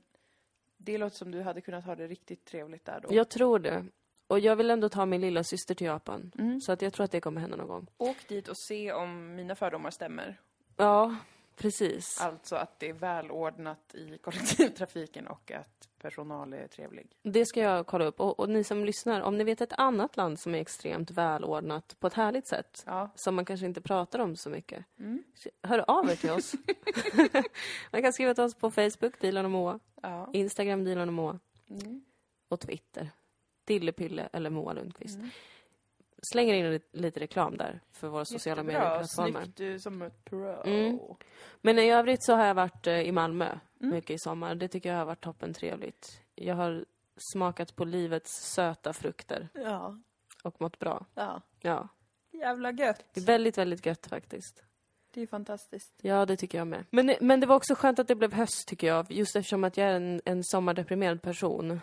det 0.84 0.98
låter 0.98 1.16
som 1.16 1.30
du 1.30 1.42
hade 1.42 1.60
kunnat 1.60 1.84
ha 1.84 1.96
det 1.96 2.06
riktigt 2.06 2.44
trevligt 2.44 2.84
där 2.84 3.00
då. 3.00 3.14
Jag 3.14 3.28
tror 3.28 3.58
det. 3.58 3.86
Och 4.26 4.40
jag 4.40 4.56
vill 4.56 4.70
ändå 4.70 4.88
ta 4.88 5.06
min 5.06 5.20
lilla 5.20 5.44
syster 5.44 5.74
till 5.74 5.86
Japan. 5.86 6.32
Mm. 6.38 6.60
Så 6.60 6.72
att 6.72 6.82
jag 6.82 6.92
tror 6.92 7.04
att 7.04 7.10
det 7.10 7.20
kommer 7.20 7.40
hända 7.40 7.56
någon 7.56 7.68
gång. 7.68 7.86
Åk 7.96 8.28
dit 8.28 8.48
och 8.48 8.56
se 8.56 8.92
om 8.92 9.34
mina 9.34 9.54
fördomar 9.54 9.90
stämmer. 9.90 10.40
Ja, 10.76 11.16
precis. 11.56 12.20
Alltså 12.20 12.56
att 12.56 12.80
det 12.80 12.88
är 12.88 12.92
välordnat 12.92 13.94
i 13.94 14.18
kollektivtrafiken 14.18 15.26
och 15.26 15.52
att 15.52 15.88
personal 16.02 16.52
är 16.52 16.66
trevlig. 16.66 17.16
Det 17.23 17.47
ska 17.47 17.61
jag 17.61 17.87
kolla 17.87 18.04
upp. 18.04 18.21
Och, 18.21 18.40
och 18.40 18.49
ni 18.49 18.64
som 18.64 18.85
lyssnar, 18.85 19.21
om 19.21 19.38
ni 19.38 19.44
vet 19.44 19.61
ett 19.61 19.73
annat 19.78 20.16
land 20.16 20.38
som 20.38 20.54
är 20.54 20.59
extremt 20.61 21.11
välordnat 21.11 21.97
på 22.00 22.06
ett 22.06 22.14
härligt 22.14 22.47
sätt, 22.47 22.82
Ja. 22.87 23.11
som 23.14 23.35
man 23.35 23.44
kanske 23.44 23.66
inte 23.66 23.80
pratar 23.80 24.18
om 24.18 24.37
så 24.37 24.50
mycket, 24.50 24.85
Mm. 24.99 25.23
hör 25.62 25.90
av 25.90 26.11
er 26.11 26.16
till 26.16 26.30
oss. 26.30 26.54
man 27.92 28.02
kan 28.02 28.12
skriva 28.12 28.35
till 28.35 28.44
oss 28.44 28.54
på 28.54 28.71
Facebook, 28.71 29.21
Dilan 29.21 29.44
och 29.44 29.50
Moa, 29.50 29.78
Ja. 30.02 30.30
Instagram, 30.32 30.85
Dilan 30.85 31.09
och 31.09 31.14
Moa, 31.14 31.38
Mm. 31.71 32.04
och 32.49 32.61
Twitter, 32.61 33.09
Dillepille 33.64 34.28
eller 34.32 34.50
Moa 34.50 34.73
Lundqvist. 34.73 35.16
Mm. 35.18 35.30
Slänger 36.23 36.54
in 36.54 36.80
lite, 36.92 37.21
reklam 37.21 37.56
där 37.56 37.80
för 37.92 38.09
våra 38.09 38.25
sociala 38.25 38.62
Jättebra. 38.62 38.82
medieplattformar. 38.88 39.42
Snyggt, 39.42 39.56
du 39.56 39.75
är 39.75 39.78
som 39.78 40.02
ett 40.02 40.25
pro. 40.25 40.62
Mm. 40.62 40.99
Men 41.61 41.78
i 41.78 41.90
övrigt 41.92 42.25
så 42.25 42.35
har 42.35 42.44
jag 42.47 42.54
varit 42.54 42.87
eh, 42.87 43.00
i 43.00 43.12
Malmö 43.12 43.59
Mm. 43.82 43.94
mycket 43.94 44.10
i 44.10 44.18
sommar. 44.18 44.54
Det 44.54 44.68
tycker 44.68 44.90
jag 44.90 44.98
har 44.98 45.04
varit 45.04 45.20
toppen 45.20 45.54
trevligt. 45.54 46.20
Jag 46.34 46.54
har 46.54 46.84
smakat 47.32 47.76
på 47.76 47.84
livets 47.84 48.52
söta 48.54 48.92
frukter 48.92 49.48
Ja. 49.54 49.98
och 50.44 50.60
mått 50.60 50.78
bra. 50.78 51.06
ja. 51.14 51.42
Ja, 51.60 51.88
Jävla 52.32 52.70
gött. 52.72 53.04
det 53.14 53.20
är 53.20 53.24
väldigt, 53.24 53.58
väldigt 53.58 53.86
gött 53.86 54.06
faktiskt. 54.06 54.62
Det 55.10 55.20
är 55.22 55.26
fantastiskt. 55.26 55.94
Ja, 56.02 56.26
det 56.26 56.36
tycker 56.36 56.58
jag 56.58 56.66
med. 56.66 56.84
Men, 56.90 57.14
men 57.20 57.40
det 57.40 57.46
var 57.46 57.56
också 57.56 57.74
skönt 57.74 57.98
att 57.98 58.08
det 58.08 58.14
blev 58.14 58.32
höst 58.32 58.68
tycker 58.68 58.86
jag, 58.86 59.12
just 59.12 59.36
eftersom 59.36 59.64
att 59.64 59.76
jag 59.76 59.88
är 59.88 59.92
en, 59.94 60.20
en 60.24 60.44
sommardeprimerad 60.44 61.22
person. 61.22 61.80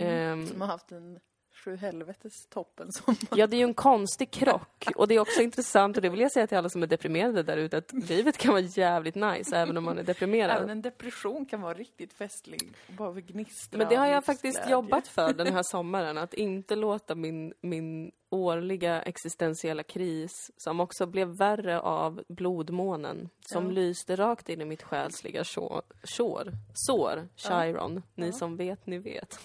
Ehm, 0.00 0.46
Som 0.46 0.60
har 0.60 0.68
haft 0.68 0.92
en 0.92 1.20
sju 1.66 1.76
helvetes 1.76 2.46
toppen 2.46 2.92
sommar. 2.92 3.18
Ja, 3.36 3.46
det 3.46 3.56
är 3.56 3.58
ju 3.58 3.64
en 3.64 3.74
konstig 3.74 4.30
krock. 4.30 4.86
Och 4.96 5.08
det 5.08 5.14
är 5.14 5.20
också 5.20 5.42
intressant, 5.42 5.96
och 5.96 6.02
det 6.02 6.08
vill 6.08 6.20
jag 6.20 6.32
säga 6.32 6.46
till 6.46 6.58
alla 6.58 6.68
som 6.68 6.82
är 6.82 6.86
deprimerade 6.86 7.42
där 7.42 7.56
ute, 7.56 7.76
att 7.78 7.92
livet 7.92 8.38
kan 8.38 8.50
vara 8.52 8.60
jävligt 8.62 9.14
nice 9.14 9.56
även 9.56 9.76
om 9.76 9.84
man 9.84 9.98
är 9.98 10.02
deprimerad. 10.02 10.56
Även 10.56 10.70
en 10.70 10.82
depression 10.82 11.46
kan 11.46 11.60
vara 11.60 11.74
riktigt 11.74 12.12
festlig. 12.12 12.72
Bara 12.88 13.20
gnistra 13.20 13.78
Men 13.78 13.88
det 13.88 13.94
har 13.96 14.06
jag 14.06 14.24
faktiskt 14.24 14.70
jobbat 14.70 15.08
för 15.08 15.32
den 15.32 15.54
här 15.54 15.62
sommaren, 15.70 16.18
att 16.18 16.34
inte 16.34 16.76
låta 16.76 17.14
min, 17.14 17.52
min 17.60 18.12
årliga 18.30 19.02
existentiella 19.02 19.82
kris, 19.82 20.50
som 20.56 20.80
också 20.80 21.06
blev 21.06 21.28
värre 21.28 21.80
av 21.80 22.22
blodmånen, 22.28 23.28
som 23.40 23.64
Ja. 23.64 23.70
lyste 23.70 24.16
rakt 24.16 24.48
in 24.48 24.60
i 24.60 24.64
mitt 24.64 24.82
själsliga 24.82 25.44
sår, 25.44 25.82
sår, 26.02 27.28
Chiron. 27.36 28.02
Ni 28.14 28.32
som 28.32 28.56
vet, 28.56 28.86
ni 28.86 28.98
vet. 28.98 29.38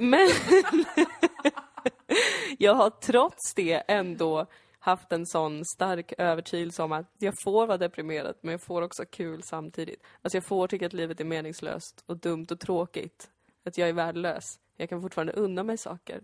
Men 0.00 0.28
jag 2.58 2.74
har 2.74 2.90
trots 2.90 3.54
det 3.54 3.82
ändå 3.88 4.46
haft 4.78 5.12
en 5.12 5.26
sån 5.26 5.64
stark 5.64 6.12
övertygelse 6.18 6.82
om 6.82 6.92
att 6.92 7.06
jag 7.18 7.34
får 7.44 7.66
vara 7.66 7.78
deprimerad, 7.78 8.34
men 8.40 8.52
jag 8.52 8.62
får 8.62 8.82
också 8.82 9.04
kul 9.10 9.42
samtidigt. 9.42 10.02
Alltså 10.22 10.36
jag 10.36 10.44
får 10.44 10.68
tycka 10.68 10.86
att 10.86 10.92
livet 10.92 11.20
är 11.20 11.24
meningslöst 11.24 12.02
och 12.06 12.16
dumt 12.16 12.46
och 12.50 12.60
tråkigt. 12.60 13.30
Att 13.64 13.78
jag 13.78 13.88
är 13.88 13.92
värdelös. 13.92 14.58
Jag 14.76 14.88
kan 14.88 15.02
fortfarande 15.02 15.32
unna 15.32 15.62
mig 15.62 15.78
saker. 15.78 16.20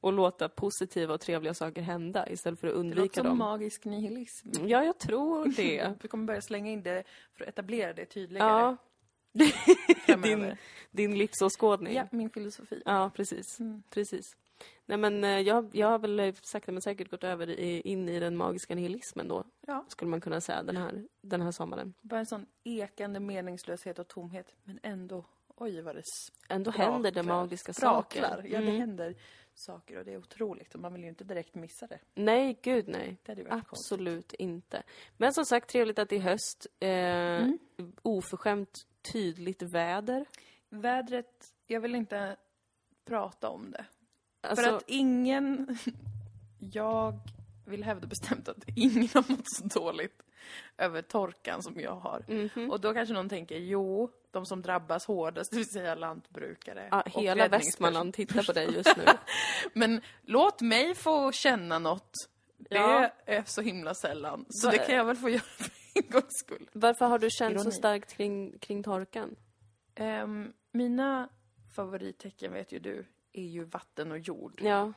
Och 0.00 0.12
låta 0.12 0.48
positiva 0.48 1.14
och 1.14 1.20
trevliga 1.20 1.54
saker 1.54 1.82
hända 1.82 2.28
istället 2.28 2.60
för 2.60 2.66
att 2.68 2.74
Det 2.74 2.78
låter 2.78 2.88
undvika 2.96 3.20
som 3.20 3.28
dem. 3.28 3.38
magisk 3.38 3.84
nihilism. 3.84 4.48
Ja, 4.66 4.84
jag 4.84 4.98
tror 4.98 5.46
det. 5.56 5.92
Vi 6.02 6.08
kommer 6.08 6.24
börja 6.24 6.42
slänga 6.42 6.70
in 6.70 6.82
det 6.82 7.04
för 7.32 7.44
att 7.44 7.48
etablera 7.48 7.92
det 7.92 8.04
tydligare 8.04 8.48
ja. 8.48 8.76
din, 10.22 10.56
din 10.90 11.18
livsåskådning. 11.18 11.94
Ja, 11.94 12.06
min 12.10 12.30
filosofi. 12.30 12.82
Ja, 12.84 13.10
precis. 13.14 13.60
Mm. 13.60 13.82
precis. 13.90 14.36
Nej, 14.86 14.98
men 14.98 15.24
eh, 15.24 15.40
jag, 15.40 15.70
jag 15.72 15.86
har 15.86 15.98
väl 15.98 16.32
sakta 16.42 16.72
men 16.72 16.82
säkert 16.82 17.10
gått 17.10 17.24
över 17.24 17.50
i, 17.50 17.80
in 17.80 18.08
i 18.08 18.18
den 18.20 18.36
magiska 18.36 18.74
nihilismen 18.74 19.28
då, 19.28 19.44
Ja. 19.66 19.84
skulle 19.88 20.10
man 20.10 20.20
kunna 20.20 20.40
säga, 20.40 20.62
den 20.62 20.76
här, 20.76 21.04
den 21.22 21.42
här 21.42 21.50
sommaren. 21.50 21.94
Bara 22.00 22.20
en 22.20 22.26
sån 22.26 22.46
ekande 22.64 23.20
meningslöshet 23.20 23.98
och 23.98 24.08
tomhet. 24.08 24.54
Men 24.64 24.78
ändå, 24.82 25.24
oj 25.56 25.80
vad 25.80 25.94
det 25.96 26.02
Ändå 26.48 26.72
spraklar. 26.72 26.92
händer 26.92 27.10
det 27.10 27.22
magiska 27.22 27.72
spraklar. 27.72 28.22
saker. 28.30 28.48
Ja, 28.48 28.58
det 28.60 28.66
Mm. 28.66 28.80
händer 28.80 29.14
saker 29.54 29.98
och 29.98 30.04
det 30.04 30.12
är 30.12 30.16
otroligt. 30.18 30.74
Och 30.74 30.80
man 30.80 30.92
vill 30.92 31.02
ju 31.02 31.08
inte 31.08 31.24
direkt 31.24 31.54
missa 31.54 31.86
det. 31.86 31.98
Nej, 32.14 32.58
gud 32.62 32.88
nej. 32.88 33.16
Varit 33.26 33.36
konstigt. 33.46 33.70
Absolut 33.70 34.32
inte. 34.32 34.82
Men 35.16 35.34
som 35.34 35.44
sagt, 35.44 35.68
trevligt 35.70 35.98
att 35.98 36.08
det 36.08 36.16
är 36.16 36.20
höst. 36.20 36.66
Eh, 36.80 36.88
Mm. 36.88 37.58
Oförskämt 38.02 38.86
tydligt 39.12 39.62
väder. 39.62 40.26
Vädret, 40.68 41.54
jag 41.66 41.80
vill 41.80 41.94
inte 41.94 42.36
prata 43.04 43.48
om 43.48 43.70
det. 43.70 43.84
Alltså, 44.40 44.64
För 44.64 44.76
att 44.76 44.84
ingen... 44.86 45.78
Jag 46.72 47.18
vill 47.66 47.84
hävda 47.84 48.06
bestämt 48.06 48.48
att 48.48 48.64
ingen 48.76 49.08
har 49.14 49.30
mått 49.30 49.48
så 49.50 49.64
dåligt 49.80 50.22
över 50.78 51.02
torkan 51.02 51.62
som 51.62 51.80
jag 51.80 51.94
har. 51.96 52.24
mhm. 52.28 52.70
Och 52.70 52.80
då 52.80 52.94
kanske 52.94 53.14
någon 53.14 53.28
tänker, 53.28 53.56
jo, 53.58 54.10
de 54.34 54.46
som 54.46 54.62
drabbas 54.62 55.06
hårdast, 55.06 55.50
det 55.50 55.56
vill 55.56 55.70
säga 55.70 55.94
lantbrukare. 55.94 56.88
ja, 56.90 57.02
hela 57.06 57.48
Västmanland 57.48 58.14
tittar 58.14 58.42
på 58.42 58.52
dig 58.52 58.74
just 58.74 58.96
nu. 58.96 59.04
Men 59.72 60.00
låt 60.22 60.60
mig 60.60 60.94
få 60.94 61.32
känna 61.32 61.78
något. 61.78 62.10
Det 62.56 62.74
Ja. 62.76 63.10
är 63.26 63.42
så 63.46 63.60
himla 63.62 63.94
sällan. 63.94 64.44
Så 64.48 64.58
Så 64.58 64.70
det 64.70 64.78
kan 64.78 64.94
jag 64.96 65.04
väl 65.04 65.16
få 65.16 65.28
göra 65.28 65.40
för 65.42 65.70
en 65.94 66.10
gångs 66.10 66.38
skull. 66.38 66.70
Varför 66.72 67.06
har 67.06 67.18
du 67.18 67.28
känt 67.30 67.54
så 67.54 67.60
Ironi. 67.60 67.72
starkt 67.76 68.16
kring, 68.16 68.58
kring 68.58 68.82
torkan? 68.82 69.36
Ehm, 69.94 70.52
mina 70.72 71.28
favorittecken, 71.76 72.52
vet 72.52 72.72
ju 72.72 72.78
du, 72.78 73.06
är 73.32 73.42
ju 73.46 73.64
vatten 73.64 74.12
och 74.12 74.18
jord. 74.18 74.60
Ja. 74.62 74.92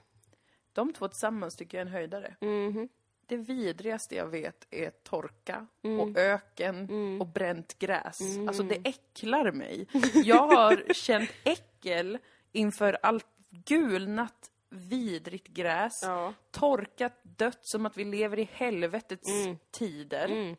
De 0.74 0.94
två 0.94 1.08
tillsammans 1.08 1.56
tycker 1.56 1.78
jag 1.78 1.82
är 1.82 1.86
en 1.88 1.94
höjdare. 1.94 2.36
Mhm. 2.42 2.90
Det 3.28 3.38
vidrigaste 3.38 4.16
jag 4.16 4.28
vet 4.28 4.68
är 4.70 4.90
torka 4.90 5.68
Mm. 5.84 6.00
och 6.00 6.18
öken 6.18 6.76
Mm. 6.76 7.22
och 7.22 7.28
bränt 7.28 7.80
gräs. 7.80 8.22
Mm. 8.22 8.48
Alltså 8.48 8.64
det 8.64 8.76
äcklar 8.84 9.52
mig. 9.52 9.88
Jag 10.14 10.48
har 10.48 10.84
känt 10.94 11.30
äckel 11.44 12.18
inför 12.52 12.98
allt 13.04 13.28
gulnat, 13.50 14.52
vidrigt 14.70 15.48
gräs. 15.48 16.00
Ja. 16.04 16.34
Torkat, 16.52 17.14
dött 17.24 17.60
som 17.68 17.86
att 17.86 17.98
vi 17.98 18.04
lever 18.06 18.40
i 18.40 18.50
helvetets 18.54 19.30
Mm. 19.30 19.58
tider. 19.72 20.26
Mm. 20.30 20.56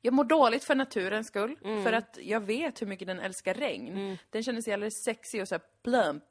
Jag 0.00 0.14
mår 0.14 0.24
dåligt 0.24 0.64
för 0.64 0.74
naturens 0.74 1.26
skull, 1.26 1.56
Mm. 1.64 1.84
för 1.84 1.92
att 1.92 2.18
jag 2.22 2.40
vet 2.40 2.82
hur 2.82 2.86
mycket 2.86 3.06
den 3.06 3.20
älskar 3.20 3.54
regn. 3.54 4.18
Den 4.30 4.42
känner 4.42 4.60
sig 4.60 4.72
alldeles 4.72 5.04
sexig 5.04 5.42
och 5.42 5.48
så 5.48 5.58
plump. 5.82 6.24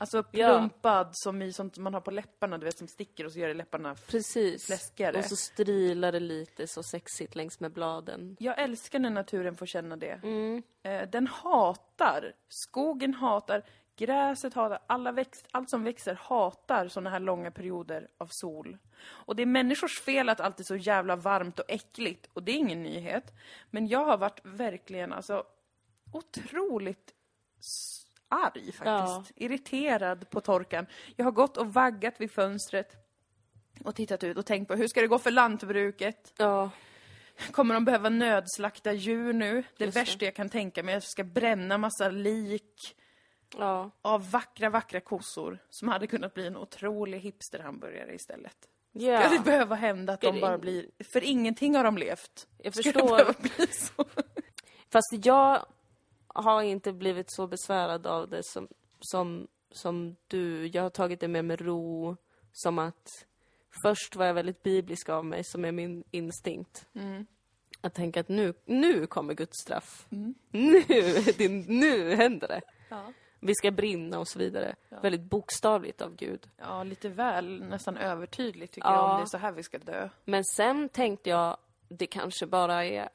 Alltså 0.00 0.24
Ja. 0.30 0.48
plumpad 0.58 1.08
som 1.12 1.42
i 1.42 1.52
sånt 1.52 1.78
man 1.78 1.94
har 1.94 2.00
på 2.00 2.10
läpparna, 2.10 2.58
du 2.58 2.64
vet 2.64 2.78
som 2.78 2.88
sticker 2.88 3.24
och 3.26 3.32
så 3.32 3.38
gör 3.38 3.48
det 3.48 3.54
läpparna 3.54 3.94
Precis. 3.94 4.66
fläskigare. 4.66 5.18
Och 5.18 5.24
så 5.24 5.36
strilar 5.36 6.12
det 6.12 6.20
lite 6.20 6.66
så 6.66 6.82
sexigt 6.82 7.34
längs 7.34 7.60
med 7.60 7.72
bladen. 7.72 8.36
Jag 8.40 8.58
älskar 8.60 8.98
när 8.98 9.10
naturen 9.10 9.56
får 9.56 9.66
känna 9.66 9.96
det. 9.96 10.20
Mm. 10.22 10.62
Eh, 10.82 11.08
den 11.10 11.26
hatar, 11.26 12.32
skogen 12.48 13.14
hatar, 13.14 13.62
gräset 13.96 14.54
hatar, 14.54 14.78
alla 14.86 15.12
växt, 15.12 15.46
allt 15.50 15.70
som 15.70 15.84
växer 15.84 16.14
hatar 16.14 16.88
såna 16.88 17.10
här 17.10 17.20
långa 17.20 17.50
perioder 17.50 18.08
av 18.18 18.26
sol. 18.30 18.78
Och 19.06 19.36
det 19.36 19.42
är 19.42 19.46
människors 19.46 20.00
fel 20.00 20.28
att 20.28 20.40
allt 20.40 20.60
är 20.60 20.64
så 20.64 20.76
jävla 20.76 21.16
varmt 21.16 21.58
och 21.58 21.64
äckligt, 21.68 22.28
och 22.32 22.42
det 22.42 22.52
är 22.52 22.56
ingen 22.56 22.82
nyhet. 22.82 23.32
Men 23.70 23.86
jag 23.88 24.04
har 24.04 24.18
varit 24.18 24.40
verkligen, 24.44 25.12
alltså, 25.12 25.44
otroligt 26.12 27.14
arg 28.28 28.72
faktiskt. 28.72 28.82
Ja. 28.84 29.24
Irriterad 29.36 30.30
på 30.30 30.40
torkan. 30.40 30.86
Jag 31.16 31.24
har 31.24 31.32
gått 31.32 31.56
och 31.56 31.72
vaggat 31.74 32.14
vid 32.20 32.30
fönstret 32.30 32.96
och 33.84 33.94
tittat 33.94 34.24
ut 34.24 34.36
och 34.38 34.46
tänkt 34.46 34.68
på 34.68 34.74
hur 34.74 34.88
ska 34.88 35.00
det 35.00 35.06
gå 35.06 35.18
för 35.18 35.30
lantbruket? 35.30 36.32
Ja. 36.38 36.70
Kommer 37.52 37.74
de 37.74 37.84
behöva 37.84 38.08
nödslakta 38.08 38.92
djur 38.92 39.32
nu? 39.32 39.62
Det 39.76 39.84
Just 39.84 39.94
det. 39.94 40.00
värsta 40.00 40.24
jag 40.24 40.34
kan 40.34 40.48
tänka 40.48 40.82
mig. 40.82 40.94
Jag 40.94 41.02
ska 41.02 41.24
bränna 41.24 41.78
massa 41.78 42.08
lik 42.08 42.94
Ja. 43.58 43.90
av 44.02 44.30
vackra, 44.30 44.70
vackra 44.70 45.00
kossor 45.00 45.58
som 45.70 45.88
hade 45.88 46.06
kunnat 46.06 46.34
bli 46.34 46.46
en 46.46 46.56
otrolig 46.56 47.20
hipsterhamburgare 47.20 48.14
istället. 48.14 48.56
Ska 48.94 49.28
det 49.28 49.40
behöva 49.44 49.74
hända 49.74 50.12
att 50.12 50.20
de 50.20 50.40
bara 50.40 50.58
blir... 50.58 50.86
För 51.12 51.24
ingenting 51.24 51.74
har 51.76 51.84
de 51.84 51.98
levt. 51.98 52.46
Jag 52.62 52.74
Ska 52.74 52.82
det 52.82 52.92
förstår. 52.92 53.08
behöva 53.16 53.34
bli 53.40 53.66
så? 53.66 54.04
Fast 54.92 55.26
jag 55.26 55.66
har 56.42 56.62
inte 56.62 56.92
blivit 56.92 57.30
så 57.32 57.46
besvärad 57.46 58.06
av 58.06 58.28
det 58.28 58.44
som, 58.44 58.68
som, 59.00 59.46
som 59.70 60.16
du. 60.26 60.66
Jag 60.66 60.82
har 60.82 60.90
tagit 60.90 61.20
det 61.20 61.28
mer 61.28 61.42
med 61.42 61.60
ro. 61.60 62.16
Som 62.52 62.78
att 62.78 63.26
först 63.82 64.16
var 64.16 64.26
jag 64.26 64.34
väldigt 64.34 64.62
biblisk 64.62 65.08
av 65.08 65.24
mig, 65.24 65.44
som 65.44 65.64
är 65.64 65.72
min 65.72 66.04
instinkt. 66.10 66.86
Mm. 66.94 67.26
Att 67.80 67.94
tänka 67.94 68.20
att 68.20 68.28
nu, 68.28 68.54
nu 68.64 69.06
kommer 69.06 69.34
Guds 69.34 69.56
straff. 69.62 70.06
Mm. 70.10 70.34
Nu, 70.50 70.80
det, 71.38 71.48
nu 71.68 72.14
händer 72.14 72.48
det. 72.48 72.60
Ja. 72.88 73.12
Vi 73.40 73.54
ska 73.54 73.70
brinna 73.70 74.18
och 74.18 74.28
så 74.28 74.38
vidare. 74.38 74.74
Ja. 74.88 75.00
Väldigt 75.00 75.22
bokstavligt 75.22 76.02
av 76.02 76.16
Gud. 76.16 76.48
ja, 76.56 76.82
lite 76.84 77.08
väl 77.08 77.62
nästan 77.64 77.96
övertydligt 77.96 78.72
tycker 78.74 78.88
Ja. 78.88 78.94
jag 78.94 79.10
om 79.10 79.16
det 79.16 79.22
är 79.22 79.26
så 79.26 79.38
här 79.38 79.52
vi 79.52 79.62
ska 79.62 79.78
dö. 79.78 80.08
Men 80.24 80.44
sen 80.44 80.88
tänkte 80.88 81.30
jag, 81.30 81.56
det 81.88 82.06
kanske 82.06 82.46
bara 82.46 82.84
är, 82.84 83.08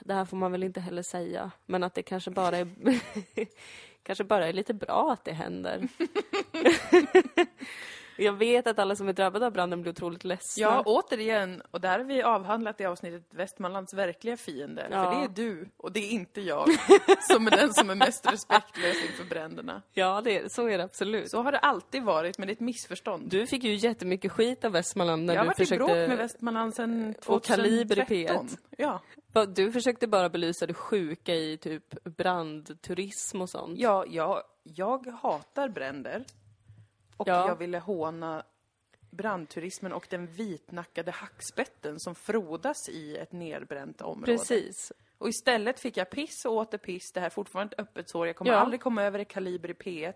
det 0.00 0.14
här 0.14 0.24
får 0.24 0.36
man 0.36 0.52
väl 0.52 0.62
inte 0.62 0.80
heller 0.80 1.02
säga, 1.02 1.50
men 1.66 1.84
att 1.84 1.94
det 1.94 2.02
kanske 2.02 2.30
bara 2.30 2.56
är, 2.56 2.68
kanske 4.02 4.24
bara 4.24 4.48
är 4.48 4.52
lite 4.52 4.74
bra 4.74 5.12
att 5.12 5.24
det 5.24 5.32
händer. 5.32 5.88
Jag 8.20 8.32
vet 8.32 8.66
att 8.66 8.78
alla 8.78 8.96
som 8.96 9.08
är 9.08 9.12
drabbade 9.12 9.46
av 9.46 9.52
branden 9.52 9.82
blir 9.82 9.92
otroligt 9.92 10.24
ledsna. 10.24 10.62
Ja, 10.62 10.82
återigen, 10.86 11.62
och 11.70 11.80
där 11.80 11.98
har 11.98 12.04
vi 12.04 12.22
avhandlat 12.22 12.80
i 12.80 12.84
avsnittet 12.84 13.22
Västmanlands 13.30 13.94
verkliga 13.94 14.36
fiende. 14.36 14.88
Ja. 14.90 15.04
För 15.04 15.20
det 15.20 15.24
är 15.24 15.28
du, 15.28 15.68
och 15.76 15.92
det 15.92 16.00
är 16.00 16.10
inte 16.10 16.40
jag, 16.40 16.68
som 17.20 17.46
är 17.46 17.50
den 17.50 17.74
som 17.74 17.90
är 17.90 17.94
mest 17.94 18.32
respektlös 18.32 18.96
inför 19.06 19.24
bränderna. 19.24 19.82
Ja, 19.92 20.20
det, 20.24 20.52
så 20.52 20.68
är 20.68 20.78
det 20.78 20.84
absolut. 20.84 21.30
Så 21.30 21.42
har 21.42 21.52
det 21.52 21.58
alltid 21.58 22.02
varit, 22.02 22.38
men 22.38 22.46
det 22.46 22.50
är 22.50 22.54
ett 22.54 22.60
missförstånd. 22.60 23.30
Du 23.30 23.46
fick 23.46 23.64
ju 23.64 23.74
jättemycket 23.74 24.32
skit 24.32 24.64
av 24.64 24.72
Västmanland 24.72 25.24
när 25.24 25.34
jag 25.34 25.40
har 25.40 25.44
du 25.44 25.48
varit 25.48 25.60
i 25.60 25.64
försökte... 25.64 25.84
bråk 25.84 26.08
med 26.08 26.18
Västmanland 26.18 26.74
sedan 26.74 27.14
2013. 27.20 27.34
Och 27.34 27.44
Kaliber 27.44 27.98
i 27.98 28.02
P1. 28.02 28.58
Ja. 28.76 29.00
Du 29.54 29.72
försökte 29.72 30.06
bara 30.06 30.28
belysa 30.28 30.66
det 30.66 30.74
sjuka 30.74 31.34
i 31.34 31.56
typ 31.56 32.04
brandturism 32.04 33.40
och 33.42 33.50
sånt. 33.50 33.78
Ja, 33.78 34.04
jag, 34.08 34.42
jag 34.62 35.06
hatar 35.06 35.68
bränder. 35.68 36.24
Och 37.16 37.28
Ja. 37.28 37.48
jag 37.48 37.56
ville 37.56 37.78
håna 37.78 38.42
brandturismen 39.10 39.92
och 39.92 40.06
den 40.10 40.26
vitnackade 40.26 41.10
hackspetten 41.10 42.00
som 42.00 42.14
frodas 42.14 42.88
i 42.88 43.16
ett 43.16 43.32
nedbränt 43.32 44.00
område. 44.00 44.26
Precis. 44.32 44.92
Och 45.18 45.28
istället 45.28 45.80
fick 45.80 45.96
jag 45.96 46.10
piss 46.10 46.44
och 46.44 46.52
åter 46.52 46.78
piss. 46.78 47.12
Det 47.12 47.20
här 47.20 47.26
är 47.26 47.30
fortfarande 47.30 47.74
ett 47.74 47.80
öppet 47.80 48.10
sår. 48.10 48.26
Jag 48.26 48.36
kommer 48.36 48.50
Ja. 48.52 48.56
aldrig 48.58 48.80
komma 48.80 49.02
över 49.02 49.18
det 49.18 49.24
kaliber 49.24 49.70
i 49.70 49.74
P1 49.74 50.14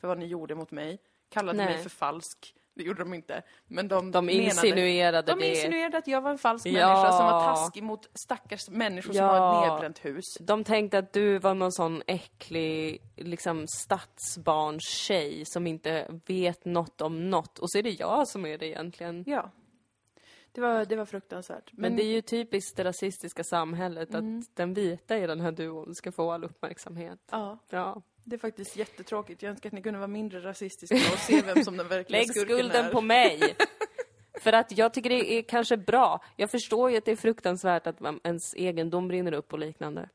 för 0.00 0.08
vad 0.08 0.18
ni 0.18 0.26
gjorde 0.26 0.54
mot 0.54 0.70
mig. 0.70 0.98
Kallade 1.28 1.58
Nej. 1.58 1.66
mig 1.74 1.82
för 1.82 1.90
falsk. 1.90 2.54
Det 2.76 2.82
gjorde 2.82 3.02
de 3.04 3.14
inte. 3.14 3.42
Men 3.66 3.88
de, 3.88 4.10
De 4.10 4.26
menade, 4.26 4.44
insinuerade 4.44 5.32
de 5.32 5.38
det. 5.40 5.48
insinuerade 5.50 5.98
att 5.98 6.06
jag 6.06 6.20
var 6.20 6.30
en 6.30 6.38
falsk 6.38 6.66
Ja. 6.66 6.72
människa 6.72 7.12
som 7.12 7.26
var 7.26 7.44
taskig 7.44 7.82
mot 7.82 8.08
stackars 8.26 8.68
människor 8.70 9.12
som 9.12 9.24
Ja. 9.24 9.38
har 9.38 9.64
ett 9.66 9.70
nedbränt 9.72 10.04
hus. 10.04 10.24
De 10.40 10.64
tänkte 10.64 10.98
att 10.98 11.12
du 11.12 11.38
var 11.38 11.54
någon 11.54 11.72
sån 11.72 12.02
äcklig 12.06 13.02
liksom 13.16 13.66
stadsbarnstjej 13.68 15.42
som 15.46 15.66
inte 15.66 16.20
vet 16.26 16.64
något 16.64 17.00
om 17.00 17.30
något. 17.30 17.58
Och 17.58 17.70
så 17.70 17.78
är 17.78 17.82
det 17.82 17.90
jag 17.90 18.28
som 18.28 18.46
är 18.46 18.58
det 18.58 18.66
egentligen. 18.66 19.24
Ja. 19.26 19.50
Det 20.52 20.60
var, 20.60 20.84
det 20.84 20.96
var 20.96 21.04
fruktansvärt. 21.04 21.70
Men 21.72 21.96
det 21.96 22.02
är 22.02 22.12
ju 22.12 22.20
typiskt 22.20 22.76
det 22.76 22.84
rasistiska 22.84 23.44
samhället 23.44 24.14
Mm. 24.14 24.38
att 24.38 24.56
den 24.56 24.74
vita 24.74 25.18
i 25.18 25.26
den 25.26 25.40
här 25.40 25.52
duon 25.52 25.94
ska 25.94 26.12
få 26.12 26.32
all 26.32 26.44
uppmärksamhet. 26.44 27.18
Ja, 27.30 27.58
Ja. 27.70 28.02
Det 28.24 28.36
är 28.36 28.38
faktiskt 28.38 28.76
jättetråkigt. 28.76 29.42
Jag 29.42 29.50
önskar 29.50 29.68
att 29.68 29.72
ni 29.72 29.82
kunde 29.82 29.98
vara 29.98 30.08
mindre 30.08 30.40
rasistiska 30.40 30.94
och 31.12 31.18
se 31.18 31.42
vem 31.42 31.64
som 31.64 31.76
den 31.76 31.88
verkliga 31.88 32.18
Lägg 32.20 32.30
skurken 32.30 32.56
skulden 32.56 32.84
är. 32.86 32.92
på 32.92 33.00
mig! 33.00 33.56
För 34.40 34.52
att 34.52 34.78
jag 34.78 34.94
tycker 34.94 35.10
det 35.10 35.32
är 35.32 35.42
kanske 35.42 35.76
bra. 35.76 36.24
Jag 36.36 36.50
förstår 36.50 36.90
ju 36.90 36.96
att 36.96 37.04
det 37.04 37.12
är 37.12 37.16
fruktansvärt 37.16 37.86
att 37.86 37.96
ens 38.24 38.54
egendom 38.54 39.08
brinner 39.08 39.32
upp 39.32 39.52
och 39.52 39.58
liknande. 39.58 40.08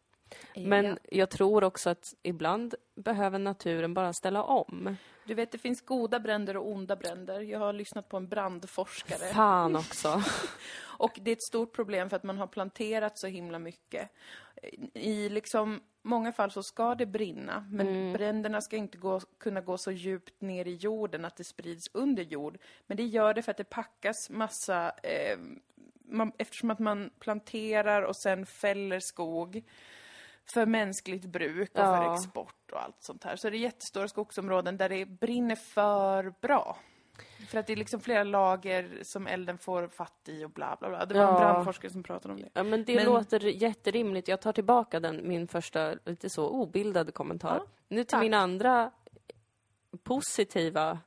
Men 0.56 0.86
Ja. 0.86 0.96
jag 1.12 1.30
tror 1.30 1.64
också 1.64 1.90
att 1.90 2.14
ibland 2.24 2.76
behöver 2.96 3.40
naturen 3.40 3.94
bara 3.94 4.14
ställa 4.14 4.44
om. 4.44 4.96
Du 5.30 5.36
vet, 5.36 5.52
det 5.52 5.58
finns 5.58 5.82
goda 5.82 6.20
bränder 6.20 6.58
och 6.58 6.68
onda 6.72 6.96
bränder. 6.96 7.42
Jag 7.42 7.60
har 7.60 7.74
lyssnat 7.74 8.10
på 8.10 8.18
en 8.18 8.28
brandforskare. 8.28 9.34
Fan 9.34 9.76
också. 9.76 10.24
Och 10.82 11.20
det 11.22 11.32
är 11.32 11.36
ett 11.36 11.44
stort 11.44 11.76
problem 11.76 12.10
för 12.10 12.16
att 12.16 12.24
man 12.24 12.38
har 12.38 12.48
planterat 12.48 13.18
så 13.18 13.28
himla 13.28 13.60
mycket. 13.60 14.10
I 14.94 15.30
liksom 15.30 15.82
många 16.02 16.32
fall 16.32 16.52
så 16.52 16.64
ska 16.64 16.96
det 16.96 17.06
brinna, 17.06 17.68
men 17.72 17.88
Mm. 17.88 18.14
bränderna 18.14 18.62
ska 18.62 18.76
inte 18.76 18.98
gå, 18.98 19.20
kunna 19.40 19.62
gå 19.62 19.78
så 19.78 19.92
djupt 19.92 20.42
ner 20.42 20.68
i 20.68 20.76
jorden 20.76 21.26
att 21.26 21.36
det 21.36 21.44
sprids 21.44 21.90
under 21.94 22.24
jord. 22.24 22.58
Men 22.88 22.98
det 22.98 23.04
gör 23.04 23.34
det 23.34 23.42
för 23.42 23.52
att 23.52 23.58
det 23.58 23.70
packas 23.70 24.30
massa, 24.30 24.92
eh, 25.04 25.38
man, 26.06 26.32
eftersom 26.38 26.72
att 26.72 26.80
man 26.80 27.10
planterar 27.20 28.02
och 28.02 28.16
sen 28.16 28.46
fäller 28.46 29.00
skog 29.00 29.64
för 30.54 30.66
mänskligt 30.66 31.26
bruk 31.26 31.70
och 31.70 31.76
för 31.76 32.04
Ja. 32.04 32.14
export 32.16 32.72
och 32.72 32.84
allt 32.84 32.96
sånt 33.04 33.24
här. 33.24 33.36
Så 33.36 33.48
är 33.48 33.52
det 33.52 33.58
jättestora 33.58 34.08
skogsområden 34.08 34.78
där 34.78 34.90
det 34.90 35.06
brinner 35.06 35.56
för 35.56 36.34
bra. 36.42 36.78
För 37.50 37.58
att 37.60 37.68
det 37.68 37.74
är 37.74 37.78
liksom 37.78 38.00
flera 38.00 38.24
lager 38.24 39.00
som 39.04 39.28
elden 39.28 39.58
får 39.58 39.88
fatt 39.88 40.22
i 40.30 40.46
och 40.46 40.50
bla 40.52 40.78
bla 40.80 40.90
bla. 40.90 41.06
Det 41.06 41.14
var 41.14 41.22
en 41.22 41.34
Ja. 41.34 41.40
brandforskare 41.40 41.92
som 41.92 42.04
pratade 42.04 42.34
om 42.34 42.42
det. 42.42 42.50
Ja, 42.54 42.64
men 42.64 42.86
det 42.86 42.96
Men- 42.96 43.06
låter 43.06 43.40
jätterimligt. 43.40 44.28
Jag 44.28 44.42
tar 44.42 44.54
tillbaka 44.54 45.00
den, 45.00 45.28
min 45.28 45.48
första 45.48 45.94
lite 46.06 46.30
så 46.30 46.50
obildade 46.50 47.12
kommentar. 47.12 47.56
Ja, 47.58 47.66
nu 47.88 47.98
till 48.04 48.06
tack. 48.08 48.22
min 48.22 48.34
andra 48.34 48.92
positiva 50.04 51.00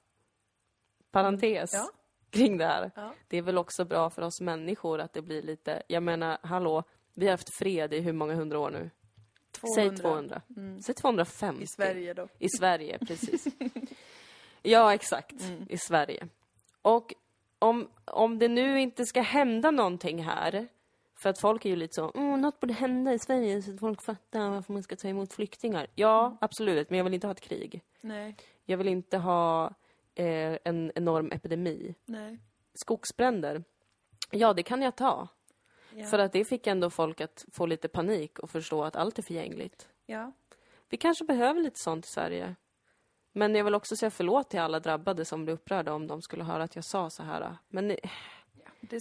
parentes 1.11 1.71
Ja. 1.73 1.89
kring 2.31 2.59
det 2.59 2.67
här. 2.67 2.91
Ja. 2.97 3.15
Det 3.29 3.37
är 3.37 3.43
väl 3.43 3.59
också 3.59 3.85
bra 3.85 4.11
för 4.11 4.23
oss 4.23 4.41
människor 4.41 5.01
att 5.01 5.13
det 5.13 5.23
blir 5.23 5.43
lite, 5.43 5.83
jag 5.89 6.03
menar, 6.03 6.39
hallå, 6.43 6.83
vi 7.15 7.27
har 7.27 7.31
haft 7.33 7.59
fred 7.59 7.93
i 7.95 8.01
hur 8.01 8.13
många 8.13 8.35
hundra 8.35 8.59
år 8.59 8.71
nu? 8.71 8.91
Säg 9.75 9.97
200. 9.97 10.43
Säg 10.83 10.95
250. 10.95 11.63
I 11.63 11.67
Sverige 11.67 12.15
då. 12.15 12.29
I 12.39 12.49
Sverige, 12.59 12.99
precis. 12.99 13.47
ja, 14.63 14.95
exakt. 14.95 15.41
Mm. 15.43 15.67
I 15.69 15.79
Sverige. 15.79 16.29
Och 16.83 17.15
om, 17.59 17.89
om 18.05 18.39
det 18.39 18.49
nu 18.49 18.81
inte 18.81 19.05
ska 19.07 19.21
hända 19.21 19.71
någonting 19.71 20.23
här, 20.25 20.69
för 21.23 21.31
att 21.31 21.41
folk 21.41 21.65
är 21.65 21.71
ju 21.71 21.77
lite 21.77 21.93
så, 21.95 22.11
mm, 22.15 22.41
något 22.41 22.61
borde 22.61 22.75
hända 22.75 23.13
i 23.15 23.19
Sverige 23.19 23.63
så 23.63 23.75
att 23.75 23.81
folk 23.81 24.03
fattar 24.05 24.51
varför 24.51 24.73
man 24.73 24.83
ska 24.83 24.97
ta 24.97 25.09
emot 25.09 25.33
flyktingar. 25.33 25.87
Ja, 25.95 26.27
Mm. 26.27 26.39
absolut, 26.41 26.91
men 26.91 26.97
jag 26.97 27.05
vill 27.05 27.15
inte 27.15 27.27
ha 27.27 27.33
ett 27.33 27.41
krig. 27.41 27.81
Nej, 28.01 28.37
Jag 28.65 28.77
vill 28.79 28.89
inte 28.89 29.19
ha 29.19 29.67
eh, 30.15 30.59
en 30.65 30.93
enorm 30.95 31.33
epidemi. 31.33 31.95
nej. 32.05 32.39
Skogsbränder, 32.75 33.65
ja, 34.31 34.53
det 34.53 34.63
kan 34.63 34.83
jag 34.83 34.97
ta. 34.97 35.29
Ja. 35.97 36.05
För 36.07 36.19
att 36.19 36.33
det 36.33 36.45
fick 36.45 36.67
ändå 36.67 36.91
folk 36.91 37.21
att 37.21 37.45
få 37.53 37.67
lite 37.67 37.89
panik 37.89 38.39
och 38.39 38.51
förstå 38.51 38.85
att 38.85 38.97
allt 38.97 39.19
är 39.19 39.23
förgängligt. 39.23 39.89
ja. 40.07 40.33
Vi 40.89 40.97
kanske 40.99 41.25
behöver 41.25 41.61
lite 41.61 41.81
sånt 41.81 42.07
i 42.07 42.09
Sverige. 42.09 42.55
Men 43.33 43.55
jag 43.55 43.65
vill 43.65 43.75
också 43.75 43.97
säga 43.97 44.11
förlåt 44.11 44.51
till 44.51 44.61
alla 44.61 44.81
drabbade 44.81 45.25
som 45.25 45.45
blir 45.45 45.55
upprörda 45.55 45.93
om 45.93 46.07
de 46.07 46.23
skulle 46.23 46.45
höra 46.45 46.63
att 46.63 46.75
jag 46.75 46.85
sa 46.85 47.11
så 47.11 47.23
här. 47.23 47.57
Men 47.69 47.89
ni, 47.89 47.99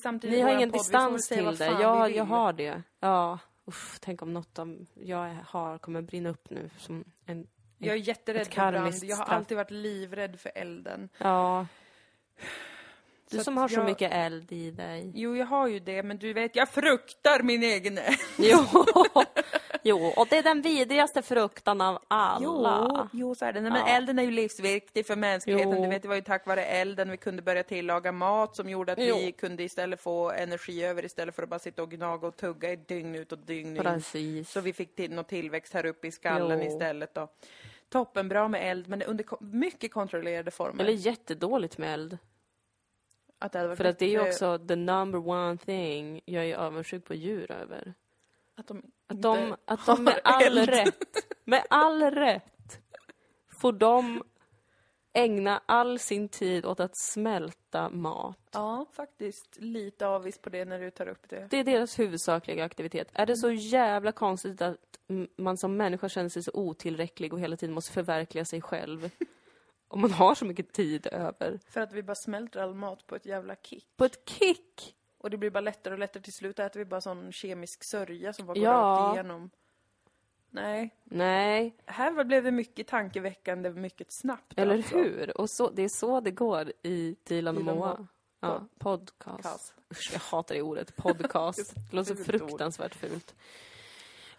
samtidigt 0.03 0.37
ni 0.37 0.41
har 0.41 0.55
ingen 0.55 0.71
distans 0.71 1.27
till 1.27 1.45
det. 1.57 1.65
Ja, 1.65 2.09
jag 2.09 2.23
har 2.23 2.53
det. 2.53 2.83
Ja, 2.99 3.39
usch, 3.67 3.97
tänk 4.01 4.21
om 4.21 4.33
något 4.33 4.59
av 4.59 4.85
jag 4.93 5.37
har 5.47 5.77
kommer 5.77 6.01
brinna 6.01 6.29
upp 6.29 6.49
nu 6.49 6.69
som 6.77 7.03
en... 7.25 7.47
Jag 7.77 7.93
är 7.95 7.99
jätterädd 7.99 8.47
för 8.47 8.71
brand. 8.71 9.03
Jag 9.03 9.17
har 9.17 9.25
alltid 9.25 9.57
varit 9.57 9.71
livrädd 9.71 10.39
för 10.39 10.51
elden. 10.55 11.09
Ja. 11.17 11.67
Du 13.31 13.37
Så 13.37 13.43
som 13.43 13.57
har 13.57 13.67
så 13.67 13.75
jag- 13.79 13.85
mycket 13.85 14.11
eld 14.13 14.51
i 14.51 14.71
dig. 14.71 15.11
Jo, 15.15 15.35
jag 15.35 15.45
har 15.45 15.67
ju 15.67 15.79
det, 15.79 16.03
men 16.03 16.17
du 16.17 16.33
vet, 16.33 16.55
jag 16.55 16.69
fruktar 16.69 17.43
min 17.43 17.63
egen 17.63 17.97
eld. 17.97 18.17
Jo, 18.37 18.65
jo, 19.83 20.13
och 20.17 20.27
det 20.29 20.37
är 20.37 20.43
den 20.43 20.61
vidrigaste 20.61 21.21
fruktan 21.21 21.81
av 21.81 21.99
alla. 22.07 22.87
Jo, 22.91 23.07
jo, 23.19 23.35
så 23.35 23.45
är 23.45 23.53
det. 23.53 23.61
Nej, 23.61 23.71
men 23.71 23.81
Ja. 23.87 23.87
elden 23.95 24.19
är 24.19 24.23
ju 24.23 24.31
livsviktig 24.31 25.05
för 25.05 25.15
mänskligheten. 25.15 25.75
Jo. 25.77 25.83
Du 25.83 25.89
vet, 25.89 26.01
det 26.01 26.07
var 26.07 26.15
ju 26.15 26.21
tack 26.21 26.47
vare 26.47 26.65
elden 26.65 27.11
vi 27.11 27.17
kunde 27.17 27.41
börja 27.41 27.63
tillaga 27.63 28.11
mat 28.11 28.55
som 28.55 28.69
gjorde 28.69 28.91
att 28.91 28.97
vi 28.99 29.25
Jo. 29.25 29.31
kunde 29.39 29.63
istället 29.63 30.01
få 30.01 30.31
energi 30.31 30.83
över 30.83 31.05
istället 31.05 31.35
för 31.35 31.43
att 31.43 31.49
bara 31.49 31.59
sitta 31.59 31.83
och 31.83 31.91
gnaga 31.91 32.27
och 32.27 32.37
tugga 32.37 32.73
ett 32.73 32.87
dygn 32.87 33.15
ut 33.15 33.31
och 33.31 33.37
dygn 33.39 33.75
in. 33.77 33.83
Precis. 33.83 34.51
Så 34.51 34.61
vi 34.61 34.73
fick 34.73 34.95
till 34.95 35.11
någon 35.13 35.25
tillväxt 35.25 35.73
här 35.73 35.85
uppe 35.85 36.07
i 36.07 36.11
skallen 36.11 36.61
istället 36.61 37.13
då. 37.15 37.27
Toppenbra 37.89 38.47
med 38.47 38.71
eld, 38.71 38.87
men 38.87 39.01
under 39.01 39.25
mycket 39.43 39.93
kontrollerade 39.93 40.51
former. 40.51 40.83
Eller 40.83 40.93
jättedåligt 40.93 41.77
med 41.77 41.93
eld. 41.93 42.17
Att 43.41 43.51
det 43.51 43.59
hade 43.59 43.67
varit 43.67 43.77
För 43.77 43.85
att 43.85 43.99
det 43.99 44.05
är 44.05 44.09
ju 44.09 44.29
också 44.29 44.59
the 44.67 44.75
number 44.75 45.27
one 45.27 45.57
thing 45.57 46.21
jag 46.25 46.45
är 46.45 46.55
avundsjuk 46.57 47.05
på 47.05 47.13
djur 47.13 47.51
över. 47.51 47.93
Att 48.55 48.67
de, 48.67 48.81
Att 49.07 49.21
de, 49.21 49.55
att 49.65 49.85
de 49.85 50.03
med 50.03 50.19
all 50.23 50.57
eld. 50.57 50.69
rätt, 50.69 51.15
med 51.43 51.63
all 51.69 52.03
rätt, 52.03 52.79
får 53.49 53.71
de 53.73 54.23
ägna 55.13 55.61
all 55.65 55.99
sin 55.99 56.29
tid 56.29 56.65
åt 56.65 56.79
att 56.79 56.97
smälta 56.97 57.89
mat. 57.89 58.49
Ja, 58.51 58.85
faktiskt 58.91 59.57
lite 59.59 60.07
avis 60.07 60.37
på 60.37 60.49
det 60.49 60.65
när 60.65 60.79
du 60.79 60.91
tar 60.91 61.07
upp 61.07 61.29
det. 61.29 61.47
Det 61.49 61.57
är 61.57 61.63
deras 61.63 61.99
huvudsakliga 61.99 62.65
aktivitet. 62.65 63.09
Är 63.13 63.25
det 63.25 63.35
så 63.37 63.51
jävla 63.51 64.11
konstigt 64.11 64.61
att 64.61 64.77
man 65.37 65.57
som 65.57 65.77
människa 65.77 66.09
känner 66.09 66.29
sig 66.29 66.43
så 66.43 66.51
otillräcklig 66.53 67.33
och 67.33 67.39
hela 67.39 67.57
tiden 67.57 67.75
måste 67.75 67.91
förverkliga 67.91 68.45
sig 68.45 68.61
själv? 68.61 69.09
Om 69.91 70.01
man 70.01 70.11
har 70.11 70.35
så 70.35 70.45
mycket 70.45 70.73
tid 70.73 71.07
över. 71.11 71.59
För 71.69 71.81
att 71.81 71.93
vi 71.93 72.03
bara 72.03 72.15
smälter 72.15 72.59
all 72.59 72.73
mat 72.75 73.07
på 73.07 73.15
ett 73.15 73.25
jävla 73.25 73.55
kick. 73.55 73.87
På 73.97 74.05
ett 74.05 74.29
kick! 74.29 74.95
Och 75.17 75.29
det 75.29 75.37
blir 75.37 75.49
bara 75.49 75.61
lättare 75.61 75.93
och 75.93 75.99
lättare. 75.99 76.23
Till 76.23 76.33
slut 76.33 76.59
äter 76.59 76.79
vi 76.79 76.85
bara 76.85 77.01
sån 77.01 77.31
kemisk 77.31 77.83
sörja 77.83 78.33
som 78.33 78.45
bara 78.45 78.53
går 78.53 78.63
Ja. 78.63 78.71
rakt 78.71 79.15
igenom. 79.15 79.49
Nej, 80.49 80.95
Nej, 81.03 81.75
här 81.85 82.23
blev 82.23 82.43
det 82.43 82.51
mycket 82.51 82.87
tankeväckande 82.87 83.69
mycket 83.69 84.07
snabbt. 84.09 84.53
eller 84.57 84.75
alltså. 84.75 84.95
hur? 84.97 85.41
Och 85.41 85.49
så, 85.49 85.69
det 85.69 85.81
är 85.81 85.89
så 85.99 86.19
det 86.19 86.31
går 86.31 86.71
i 86.83 87.15
Dilan 87.23 87.57
och 87.57 87.63
Moa. 87.63 88.07
Ja, 88.39 88.67
podcast. 88.79 89.73
Usch, 89.91 90.09
jag 90.13 90.19
hatar 90.19 90.55
det 90.55 90.61
ordet. 90.61 90.95
Podcast. 90.95 91.73
Det 91.91 91.95
låter 91.95 92.15
så 92.15 92.23
fruktansvärt 92.23 92.95
fult. 92.95 93.35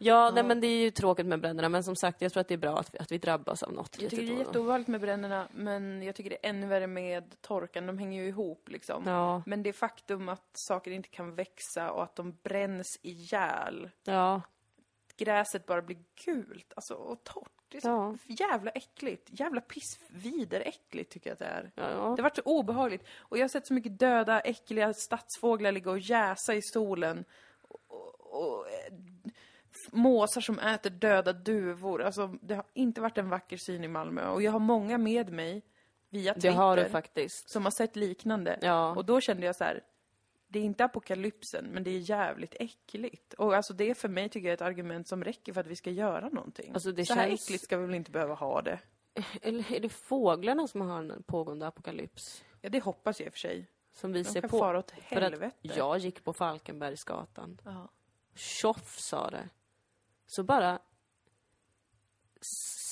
Ja, 0.04 0.30
nej, 0.34 0.44
men 0.44 0.60
det 0.60 0.66
är 0.66 0.78
ju 0.80 0.90
tråkigt 0.90 1.26
med 1.26 1.40
bränderna. 1.40 1.68
Men 1.68 1.84
som 1.84 1.96
sagt, 1.96 2.22
jag 2.22 2.32
tror 2.32 2.40
att 2.40 2.48
det 2.48 2.54
är 2.54 2.58
bra 2.58 2.78
att 2.78 2.94
vi, 2.94 2.98
att 2.98 3.12
vi 3.12 3.18
drabbas 3.18 3.62
av 3.62 3.72
något 3.72 3.96
Jag 4.00 4.10
tycker 4.10 4.26
det 4.26 4.32
är 4.32 4.38
jätteovanligt 4.38 4.88
med 4.88 5.00
bränderna, 5.00 5.48
men 5.52 6.02
jag 6.02 6.14
tycker 6.14 6.30
det 6.30 6.46
är 6.46 6.50
ännu 6.50 6.66
värre 6.66 6.86
med 6.86 7.34
torkan. 7.40 7.86
De 7.86 7.98
hänger 7.98 8.22
ju 8.22 8.28
ihop 8.28 8.68
liksom. 8.68 9.02
Ja, 9.06 9.42
Men 9.46 9.62
det 9.62 9.72
faktum 9.72 10.28
att 10.28 10.50
saker 10.52 10.90
inte 10.90 11.08
kan 11.08 11.34
växa 11.34 11.90
och 11.92 12.02
att 12.02 12.16
de 12.16 12.36
bränns 12.42 12.98
ihjäl 13.02 13.90
ja. 14.04 14.42
gräset 15.16 15.66
bara 15.66 15.82
blir 15.82 15.98
gult 16.24 16.72
alltså, 16.76 16.94
och 16.94 17.24
torrt. 17.24 17.48
Det 17.68 17.76
är 17.78 17.80
så 17.80 17.88
Ja. 17.88 18.16
jävla 18.48 18.70
äckligt. 18.70 19.28
Jävla 19.40 19.60
pissvideräckligt 19.60 21.12
tycker 21.12 21.30
jag 21.30 21.32
att 21.32 21.38
det 21.38 21.44
är. 21.44 21.70
Ja, 21.74 21.82
Det 21.82 21.92
ja. 21.92 21.98
har 22.00 22.16
varit 22.22 22.36
så 22.36 22.42
obehagligt. 22.44 23.04
Och 23.18 23.38
jag 23.38 23.42
har 23.42 23.48
sett 23.48 23.66
så 23.66 23.74
mycket 23.74 23.98
döda, 23.98 24.40
äckliga 24.40 24.92
stadsfåglar 24.94 25.72
ligga 25.72 25.90
och 25.90 25.98
jäsa 25.98 26.54
i 26.54 26.62
solen. 26.62 27.24
Och, 27.62 27.80
och, 27.88 28.20
och 28.42 28.66
måsar 29.92 30.40
som 30.40 30.58
äter 30.58 30.90
döda 30.90 31.32
duvor. 31.32 32.02
Alltså, 32.02 32.26
det 32.42 32.54
har 32.54 32.64
inte 32.74 33.00
varit 33.00 33.18
en 33.18 33.28
vacker 33.28 33.56
syn 33.56 33.84
i 33.84 33.88
Malmö. 33.88 34.26
Och 34.28 34.42
jag 34.42 34.52
har 34.52 34.58
många 34.58 34.98
med 34.98 35.32
mig 35.32 35.62
via 36.10 36.34
Det 36.34 36.40
Twitter 36.40 36.56
har 36.56 36.76
du 36.76 36.88
faktiskt. 36.88 37.50
som 37.50 37.64
har 37.64 37.70
sett 37.70 37.96
liknande. 37.96 38.58
Ja. 38.62 38.94
Och 38.96 39.04
då 39.04 39.20
kände 39.20 39.46
jag 39.46 39.56
så 39.56 39.64
här. 39.64 39.80
Det 40.48 40.58
är 40.58 40.62
inte 40.62 40.84
apokalypsen, 40.84 41.64
men 41.64 41.84
det 41.84 41.90
är 41.90 41.98
jävligt 42.10 42.54
äckligt. 42.60 43.34
Och 43.34 43.54
alltså 43.54 43.72
det 43.74 43.90
är 43.90 43.94
för 43.94 44.08
mig 44.08 44.28
tycker 44.28 44.48
jag 44.48 44.54
ett 44.54 44.62
argument 44.62 45.08
som 45.08 45.24
räcker 45.24 45.52
för 45.52 45.60
att 45.60 45.66
vi 45.66 45.76
ska 45.76 45.90
göra 45.90 46.28
någonting. 46.28 46.70
Alltså, 46.74 46.92
det 46.92 47.06
så 47.06 47.14
här 47.14 47.28
känns- 47.28 47.44
äckligt 47.44 47.64
ska 47.64 47.76
vi 47.76 47.86
väl 47.86 47.94
inte 47.94 48.10
behöva 48.10 48.34
ha 48.34 48.62
det? 48.62 48.78
Eller 49.42 49.72
är 49.72 49.80
det 49.80 49.88
fåglarna 49.88 50.66
som 50.66 50.80
har 50.80 50.98
en 50.98 51.22
pågående 51.26 51.66
apokalyps? 51.66 52.44
Ja, 52.60 52.68
det 52.68 52.80
hoppas 52.80 53.20
jag 53.20 53.26
i 53.26 53.28
och 53.28 53.32
för 53.32 53.38
sig. 53.38 53.66
Som 53.94 54.12
vi 54.12 54.22
De 54.22 54.28
ser 54.30 54.40
kan 54.40 54.50
på? 54.50 54.58
fara 54.58 54.78
åt 54.78 54.90
För 54.90 55.16
att 55.16 55.22
helvete. 55.22 55.56
jag 55.62 55.98
gick 55.98 56.24
på 56.24 56.32
Falkenbergsgatan. 56.32 57.60
Ja. 57.64 57.88
Tjoff 58.34 58.98
sa 58.98 59.30
det. 59.30 59.48
Så 60.34 60.42
bara 60.42 60.78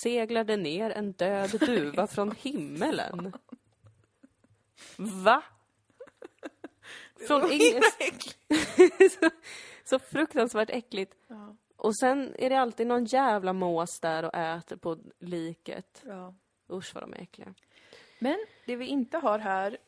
seglade 0.02 0.56
ner 0.56 0.90
en 0.90 1.12
död 1.12 1.50
duva 1.50 2.06
från 2.06 2.32
himmelen. 2.38 3.32
Va? 4.96 5.42
Från 7.26 7.52
inget... 7.52 7.84
så, 9.12 9.30
så 9.84 9.98
fruktansvärt 9.98 10.70
äckligt. 10.70 11.14
Ja. 11.26 11.56
Och 11.76 11.96
sen 11.96 12.34
är 12.38 12.50
det 12.50 12.60
alltid 12.60 12.86
någon 12.86 13.04
jävla 13.04 13.52
mås 13.52 14.00
där 14.00 14.24
och 14.24 14.34
äter 14.34 14.76
på 14.76 14.98
liket. 15.18 16.02
Ja. 16.06 16.34
Usch 16.70 16.94
vad 16.94 17.02
de 17.02 17.12
är 17.12 17.22
äckliga. 17.22 17.54
Men 18.18 18.38
det 18.66 18.76
vi 18.76 18.86
inte 18.86 19.18
har 19.18 19.38
här 19.38 19.78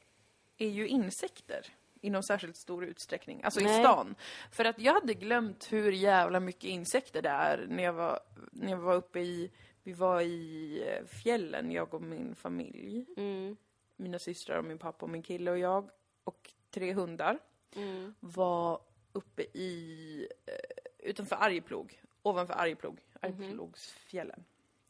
är 0.56 0.68
ju 0.68 0.88
insekter 0.88 1.66
i 2.02 2.10
någon 2.10 2.22
särskilt 2.22 2.56
stor 2.56 2.84
utsträckning. 2.84 3.42
Alltså 3.44 3.60
i 3.60 3.64
Nej. 3.64 3.82
stan. 3.84 4.14
För 4.50 4.64
att 4.64 4.78
jag 4.78 4.94
hade 4.94 5.14
glömt 5.14 5.72
hur 5.72 5.92
jävla 5.92 6.40
mycket 6.40 6.64
insekter 6.64 7.22
det 7.22 7.28
är 7.28 7.66
när 7.68 7.82
jag 7.82 7.92
var, 7.92 8.20
när 8.52 8.70
jag 8.70 8.78
var 8.78 8.94
uppe 8.94 9.20
i, 9.20 9.50
vi 9.82 9.92
var 9.92 10.20
i 10.20 10.78
eh, 10.88 11.06
fjällen, 11.06 11.72
jag 11.72 11.94
och 11.94 12.02
min 12.02 12.34
familj. 12.34 13.06
Mm. 13.16 13.56
Mina 13.96 14.18
systrar 14.18 14.58
och 14.58 14.64
min 14.64 14.78
pappa 14.78 15.06
och 15.06 15.10
min 15.10 15.22
kille 15.22 15.50
och 15.50 15.58
jag 15.58 15.90
och 16.24 16.50
tre 16.70 16.92
hundar 16.92 17.38
Mm. 17.76 18.14
var 18.20 18.80
uppe 19.12 19.42
i, 19.42 20.28
eh, 20.46 21.08
utanför 21.08 21.36
Arjeplog, 21.36 22.02
ovanför 22.22 22.54
Arjeplog, 22.54 23.00
Arjeplogsfjällen. 23.20 24.44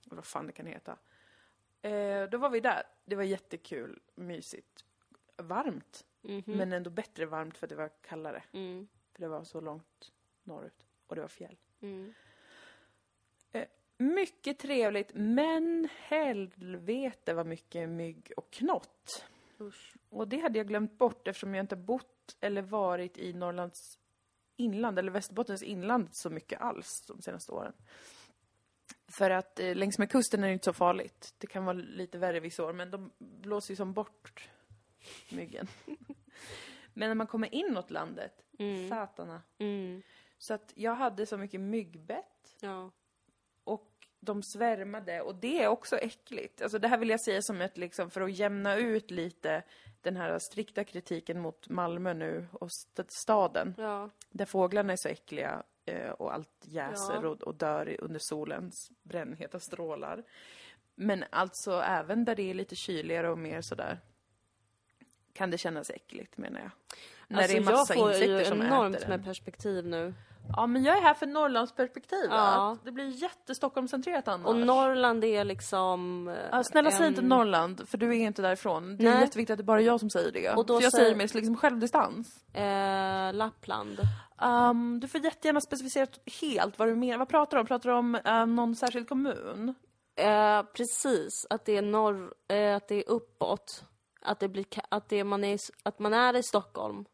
Eller 0.06 0.16
vad 0.16 0.24
fan 0.24 0.46
det 0.46 0.52
kan 0.52 0.66
heta. 0.66 0.96
Eh, 1.82 2.22
då 2.30 2.38
var 2.38 2.50
vi 2.50 2.60
där. 2.60 2.82
Det 3.04 3.16
var 3.16 3.22
jättekul, 3.22 4.00
mysigt, 4.14 4.84
varmt. 5.36 6.04
Mhm. 6.22 6.42
Men 6.46 6.72
ändå 6.72 6.90
bättre 6.90 7.26
varmt 7.26 7.58
för 7.58 7.66
att 7.66 7.70
det 7.70 7.76
var 7.76 7.90
kallare. 8.02 8.42
Mm. 8.52 8.88
För 9.12 9.22
det 9.22 9.28
var 9.28 9.44
så 9.44 9.60
långt 9.60 10.12
norrut. 10.42 10.86
Och 11.06 11.14
det 11.14 11.20
var 11.20 11.28
fjäll. 11.28 11.56
Mm. 11.80 12.14
Mycket 14.02 14.58
trevligt, 14.58 15.10
men 15.14 15.88
helvete 15.98 17.34
vad 17.34 17.46
mycket 17.46 17.88
mygg 17.88 18.32
och 18.36 18.50
knott. 18.50 19.26
Usch. 19.60 19.94
Och 20.08 20.28
det 20.28 20.38
hade 20.38 20.58
jag 20.58 20.68
glömt 20.68 20.98
bort 20.98 21.28
eftersom 21.28 21.54
jag 21.54 21.62
inte 21.62 21.76
bott 21.76 22.36
eller 22.40 22.62
varit 22.62 23.18
i 23.18 23.32
Norrlands 23.32 23.98
inland 24.56 24.98
eller 24.98 25.12
Västerbottens 25.12 25.62
inland 25.62 26.08
så 26.12 26.30
mycket 26.30 26.60
alls 26.60 27.04
de 27.08 27.22
senaste 27.22 27.52
åren. 27.52 27.72
För 29.18 29.30
att 29.30 29.60
eh, 29.60 29.74
längs 29.74 29.98
med 29.98 30.10
kusten 30.10 30.44
är 30.44 30.46
det 30.46 30.52
inte 30.52 30.64
så 30.64 30.72
farligt. 30.72 31.34
Det 31.38 31.46
kan 31.46 31.64
vara 31.64 31.76
lite 31.76 32.18
värre 32.18 32.40
vissa 32.40 32.64
år, 32.64 32.72
men 32.72 32.90
de 32.90 33.10
blåser 33.18 33.72
ju 33.72 33.76
som 33.76 33.92
bort 33.92 34.48
myggen. 35.30 35.66
men 36.94 37.08
när 37.08 37.14
man 37.14 37.26
kommer 37.26 37.54
inåt 37.54 37.90
landet, 37.90 38.32
Mm. 38.58 38.88
satarna. 38.88 39.42
Mm. 39.58 40.02
Så 40.38 40.54
att 40.54 40.72
jag 40.76 40.94
hade 40.94 41.26
så 41.26 41.36
mycket 41.38 41.60
myggbett 41.60 42.56
Ja. 42.60 42.90
och 43.64 43.88
de 44.20 44.42
svärmade 44.42 45.20
och 45.20 45.34
det 45.34 45.62
är 45.62 45.68
också 45.68 45.96
äckligt. 45.96 46.62
Alltså 46.62 46.78
det 46.78 46.88
här 46.88 46.98
vill 46.98 47.10
jag 47.10 47.20
säga 47.20 47.42
som 47.42 47.60
ett 47.60 47.76
liksom 47.78 48.10
för 48.10 48.20
att 48.20 48.32
jämna 48.32 48.76
ut 48.76 49.10
lite 49.10 49.62
den 50.00 50.16
här 50.16 50.38
strikta 50.38 50.84
kritiken 50.84 51.40
mot 51.40 51.68
Malmö 51.68 52.14
nu 52.14 52.46
och 52.52 52.66
st- 52.66 53.04
staden. 53.08 53.74
Ja. 53.78 54.10
Där 54.30 54.44
fåglarna 54.44 54.92
är 54.92 54.96
så 54.96 55.08
äckliga 55.08 55.62
eh, 55.84 56.10
och 56.10 56.34
allt 56.34 56.64
jäser 56.64 57.20
Ja. 57.22 57.28
och, 57.28 57.42
och 57.42 57.54
dör 57.54 57.96
under 58.00 58.20
solens 58.22 58.90
brännheta 59.02 59.60
strålar. 59.60 60.24
Men 60.94 61.24
alltså 61.30 61.72
även 61.80 62.24
där 62.24 62.34
det 62.36 62.50
är 62.50 62.54
lite 62.54 62.76
kyligare 62.76 63.30
och 63.30 63.38
mer 63.38 63.60
sådär 63.60 63.98
kan 65.32 65.50
det 65.50 65.58
kännas 65.58 65.90
äckligt 65.90 66.36
menar 66.38 66.60
jag. 66.60 66.70
När 67.28 67.38
Alltså, 67.38 67.52
det 67.52 67.58
är 67.58 67.64
massa 67.64 67.94
jag 67.94 67.98
får 68.02 68.08
insekter 68.08 68.38
ju 68.38 68.44
som 68.44 68.62
enormt 68.62 68.96
äter 68.96 69.08
med 69.08 69.18
den. 69.18 69.24
perspektiv 69.24 69.86
nu. 69.86 70.14
Ja 70.56 70.66
men 70.66 70.84
jag 70.84 70.96
är 70.98 71.02
här 71.02 71.14
för 71.14 71.26
Norrlandsperspektiv 71.26 72.26
Ja. 72.30 72.76
Det 72.84 72.92
blir 72.92 73.22
jätte-Stockholmscentrerat 73.22 74.28
annars. 74.28 74.46
Och 74.46 74.56
Norrland 74.56 75.24
är 75.24 75.44
liksom... 75.44 76.26
Ja, 76.52 76.64
snälla 76.64 76.90
säg 76.90 77.00
en- 77.06 77.08
inte 77.12 77.22
Norrland, 77.22 77.88
för 77.88 77.98
du 77.98 78.08
är 78.08 78.12
inte 78.26 78.42
därifrån. 78.42 78.96
Det 78.96 79.06
är 79.06 79.10
Nej. 79.10 79.20
jätteviktigt 79.20 79.52
att 79.52 79.58
det 79.58 79.64
bara 79.64 79.80
är 79.80 79.84
jag 79.84 80.00
som 80.00 80.10
säger 80.10 80.32
det. 80.32 80.50
Och 80.50 80.66
då 80.66 80.76
för 80.78 80.82
jag 80.82 80.92
säger- 80.92 81.04
säger 81.04 81.16
med 81.16 81.34
liksom 81.34 81.56
självdistans. 81.56 82.44
Eh, 82.54 83.32
Lappland. 83.34 83.98
Um, 84.42 85.00
du 85.00 85.08
får 85.08 85.20
jättegärna 85.24 85.60
specificera 85.60 86.06
helt 86.40 86.78
vad 86.78 86.88
du 86.88 86.94
menar. 86.96 87.18
Vad 87.18 87.28
pratar 87.28 87.56
du 87.56 87.60
om? 87.60 87.66
Pratar 87.66 87.90
du 87.90 87.96
om 87.96 88.14
eh, 88.14 88.46
någon 88.46 88.76
särskild 88.76 89.08
kommun? 89.08 89.74
Eh, 90.16 90.62
precis, 90.62 91.46
att 91.50 91.64
det 91.64 91.76
är 91.76 91.82
norr, 91.82 92.34
eh, 92.48 92.76
att 92.76 92.88
det 92.88 92.94
är 92.94 93.08
uppåt. 93.10 93.84
Att, 94.24 94.40
det 94.40 94.48
blir, 94.48 94.64
att, 94.88 95.08
det 95.08 95.24
man 95.24 95.44
är, 95.44 95.58
att 95.82 95.98
man 95.98 96.14
är 96.14 96.36
i 96.36 96.42
Stockholm. 96.42 97.04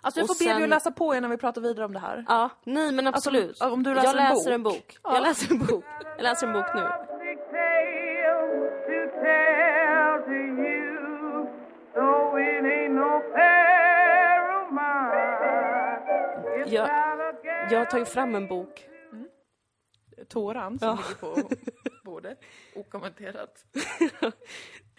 Alltså 0.00 0.20
jag 0.20 0.26
får 0.26 0.34
be 0.38 0.44
dig 0.44 0.54
sen- 0.54 0.62
att 0.62 0.68
läsa 0.68 0.90
på 0.90 1.14
innan 1.14 1.30
vi 1.30 1.36
pratar 1.36 1.60
vidare 1.60 1.84
om 1.84 1.92
det 1.92 1.98
här. 1.98 2.24
Ja, 2.28 2.50
nej 2.64 2.92
men 2.92 3.06
absolut. 3.06 3.48
Alltså, 3.48 3.70
om 3.70 3.82
du 3.82 3.94
läser 3.94 4.08
jag 4.18 4.26
en 4.26 4.34
läser 4.34 4.44
bok. 4.50 4.54
en 4.54 4.62
bok. 4.62 4.98
Ja. 5.02 5.14
Jag 5.14 5.22
läser 5.22 5.52
en 5.54 5.58
bok. 5.66 5.84
Jag 6.16 6.22
läser 6.22 6.46
en 6.46 6.52
bok 6.52 6.66
nu. 6.74 6.82
Jag, 16.66 16.88
jag 17.70 17.78
har 17.78 17.84
tagit 17.84 18.08
fram 18.08 18.34
en 18.34 18.46
bok. 18.48 18.88
Tåran 20.28 20.78
som 20.78 20.88
Ja. 20.88 20.94
ligger 20.94 21.14
på 21.48 21.48
bordet. 22.04 22.40
Okommenterat. 22.74 23.64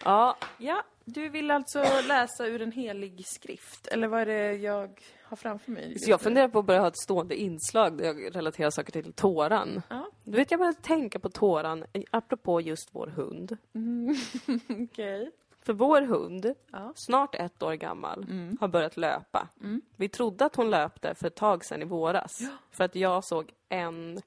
Ja, 0.03 0.37
Ja, 0.57 0.83
du 1.05 1.29
vill 1.29 1.51
alltså 1.51 1.83
läsa 2.07 2.45
ur 2.47 2.61
en 2.61 2.71
helig 2.71 3.25
skrift? 3.27 3.87
Eller 3.87 4.07
vad 4.07 4.21
är 4.21 4.25
det 4.25 4.53
jag 4.53 5.01
har 5.23 5.37
framför 5.37 5.71
mig? 5.71 5.99
så 5.99 6.09
jag 6.11 6.21
funderar 6.21 6.47
på 6.47 6.59
att 6.59 6.65
börja 6.65 6.79
ha 6.81 6.87
ett 6.87 6.97
stående 7.03 7.35
inslag 7.35 7.97
där 7.97 8.05
jag 8.05 8.35
relaterar 8.35 8.69
saker 8.69 8.91
till 8.91 9.13
tåran. 9.13 9.81
Ja, 9.89 10.07
Du 10.23 10.31
vet, 10.37 10.51
jag 10.51 10.59
började 10.59 10.81
tänka 10.81 11.19
på 11.19 11.29
tåran, 11.29 11.85
eh, 11.93 12.03
apropå 12.11 12.61
just 12.61 12.89
vår 12.91 13.07
hund. 13.07 13.57
okej. 14.83 15.31
För 15.61 15.73
vår 15.73 16.01
hund, 16.01 16.53
Ja. 16.71 16.93
snart 16.95 17.35
ett 17.35 17.63
år 17.63 17.73
gammal, 17.73 18.25
har 18.59 18.67
börjat 18.67 18.97
löpa. 18.97 19.47
Vi 19.95 20.09
trodde 20.09 20.45
att 20.45 20.55
hon 20.55 20.69
löpte 20.69 21.15
för 21.15 21.27
ett 21.27 21.35
tag 21.35 21.65
sedan 21.65 21.81
i 21.81 21.85
våras. 21.85 22.39
För 22.71 22.83
att 22.83 22.95
jag 22.95 23.23
såg 23.23 23.53
en 23.69 24.21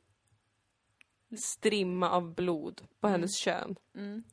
strimma 1.37 2.11
av 2.11 2.35
blod 2.35 2.83
på 3.01 3.09
hennes 3.09 3.37
kön. 3.39 3.77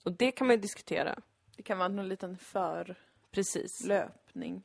Och 0.03 0.12
det 0.12 0.31
kan 0.31 0.47
man 0.47 0.55
ju 0.55 0.62
diskutera. 0.62 1.19
Det 1.55 1.63
kan 1.63 1.77
vara 1.77 1.88
någon 1.89 2.10
liten 2.10 2.38
Precis. 3.31 3.77
förlöpning. 3.81 4.63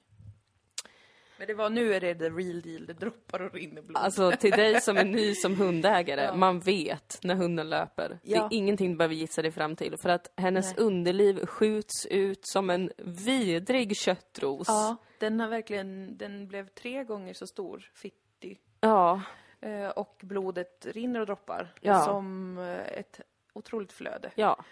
Men 1.38 1.46
det 1.46 1.54
var, 1.54 1.70
nu 1.70 1.94
är 1.94 2.00
det 2.00 2.14
the 2.14 2.30
real 2.30 2.60
deal, 2.60 2.86
det 2.86 2.92
droppar 2.92 3.40
och 3.42 3.54
rinner 3.54 3.82
blod. 3.82 3.96
Alltså 3.96 4.30
till 4.32 4.50
dig 4.50 4.80
som 4.80 4.96
är 4.96 5.04
ny 5.04 5.34
som 5.34 5.56
hundägare, 5.56 6.22
Ja. 6.24 6.34
man 6.34 6.60
vet 6.60 7.18
när 7.22 7.34
hunden 7.34 7.70
löper. 7.70 8.08
Det 8.08 8.18
Ja. 8.30 8.44
är 8.44 8.48
ingenting 8.56 8.90
du 8.90 8.96
behöver 8.96 9.14
gissa 9.14 9.42
dig 9.42 9.50
fram 9.50 9.76
till. 9.76 9.96
För 10.02 10.08
att 10.08 10.32
hennes 10.36 10.66
Nej. 10.76 10.84
underliv 10.86 11.46
skjuts 11.46 12.06
ut 12.06 12.40
som 12.46 12.70
en 12.70 12.90
vidrig 12.96 13.96
köttros. 13.96 14.68
ja, 14.68 14.96
den 15.18 15.40
har 15.40 15.48
verkligen, 15.48 16.16
den 16.16 16.48
blev 16.48 16.68
tre 16.68 17.04
gånger 17.04 17.34
så 17.34 17.46
stor, 17.46 17.90
fitti. 17.94 18.58
Ja. 18.80 19.22
Eh, 19.60 19.88
och 19.88 20.20
blodet 20.22 20.86
rinner 20.86 21.20
och 21.20 21.26
droppar. 21.26 21.74
Ja. 21.80 22.00
Som 22.04 22.58
eh, 22.58 22.98
ett 22.98 23.20
otroligt 23.52 23.92
flöde. 23.92 24.30
Ja. 24.34 24.64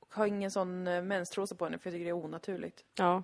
Och 0.00 0.14
har 0.14 0.26
ingen 0.26 0.50
sån 0.50 0.86
eh, 0.86 1.02
menstrosa 1.02 1.54
på 1.54 1.64
henne 1.64 1.78
för 1.78 1.90
jag 1.90 1.94
tycker 1.94 2.04
det 2.04 2.10
är 2.10 2.24
onaturligt. 2.24 2.84
Ja. 2.94 3.22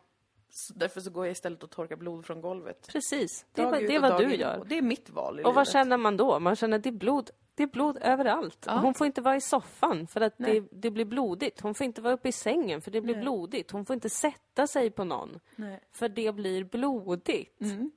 Så 0.50 0.74
därför 0.74 1.00
så 1.00 1.10
går 1.10 1.26
jag 1.26 1.32
istället 1.32 1.62
och 1.62 1.70
torkar 1.70 1.96
blod 1.96 2.26
från 2.26 2.40
golvet. 2.40 2.88
Precis. 2.92 3.46
Det 3.52 3.64
vad, 3.64 3.82
ut 3.82 3.88
det 3.88 3.94
är 3.94 4.00
vad 4.00 4.18
du 4.20 4.34
in. 4.34 4.40
gör. 4.40 4.58
Och 4.58 4.66
det 4.66 4.78
är 4.78 4.82
mitt 4.82 5.10
val 5.10 5.40
i 5.40 5.42
Och 5.42 5.54
vad 5.54 5.62
livet. 5.66 5.72
känner 5.72 5.96
man 5.96 6.16
då? 6.16 6.40
Man 6.40 6.56
känner 6.56 6.76
att 6.76 6.82
det 6.82 6.88
är 6.90 6.92
blod, 6.92 7.30
det 7.54 7.62
är 7.62 7.66
blod 7.66 7.98
överallt. 8.00 8.64
Ja. 8.66 8.78
Hon 8.78 8.94
får 8.94 9.06
inte 9.06 9.20
vara 9.20 9.36
i 9.36 9.40
soffan 9.40 10.06
för 10.06 10.20
att 10.20 10.34
det, 10.38 10.64
det 10.70 10.90
blir 10.90 11.04
blodigt. 11.04 11.60
Hon 11.60 11.74
får 11.74 11.84
inte 11.84 12.00
vara 12.00 12.14
uppe 12.14 12.28
i 12.28 12.32
sängen 12.32 12.80
för 12.82 12.90
det 12.90 13.00
blir 13.00 13.14
Nej. 13.14 13.22
blodigt. 13.22 13.70
Hon 13.70 13.86
får 13.86 13.94
inte 13.94 14.10
sätta 14.10 14.66
sig 14.66 14.90
på 14.90 15.04
någon 15.04 15.40
Nej. 15.56 15.80
för 15.92 16.08
det 16.08 16.32
blir 16.32 16.64
blodigt. 16.64 17.60
Mm. 17.60 17.90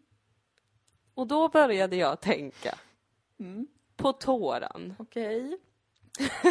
Och 1.13 1.27
då 1.27 1.49
började 1.49 1.95
jag 1.95 2.19
tänka. 2.21 2.75
Mm. 3.39 3.67
på 3.95 4.13
tåran. 4.13 4.93
Okej. 4.99 5.57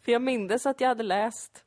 För 0.00 0.12
jag 0.12 0.22
mindes 0.22 0.66
att 0.66 0.80
jag 0.80 0.88
hade 0.88 1.02
läst 1.02 1.64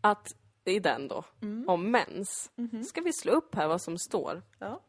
att 0.00 0.34
i 0.64 0.78
den 0.78 1.08
då, 1.08 1.24
om 1.66 1.90
mens. 1.90 2.50
Ska 2.88 3.00
vi 3.00 3.12
slå 3.12 3.32
upp 3.32 3.54
här 3.54 3.68
vad 3.68 3.82
som 3.82 3.98
står? 3.98 4.42
Ja. 4.58 4.80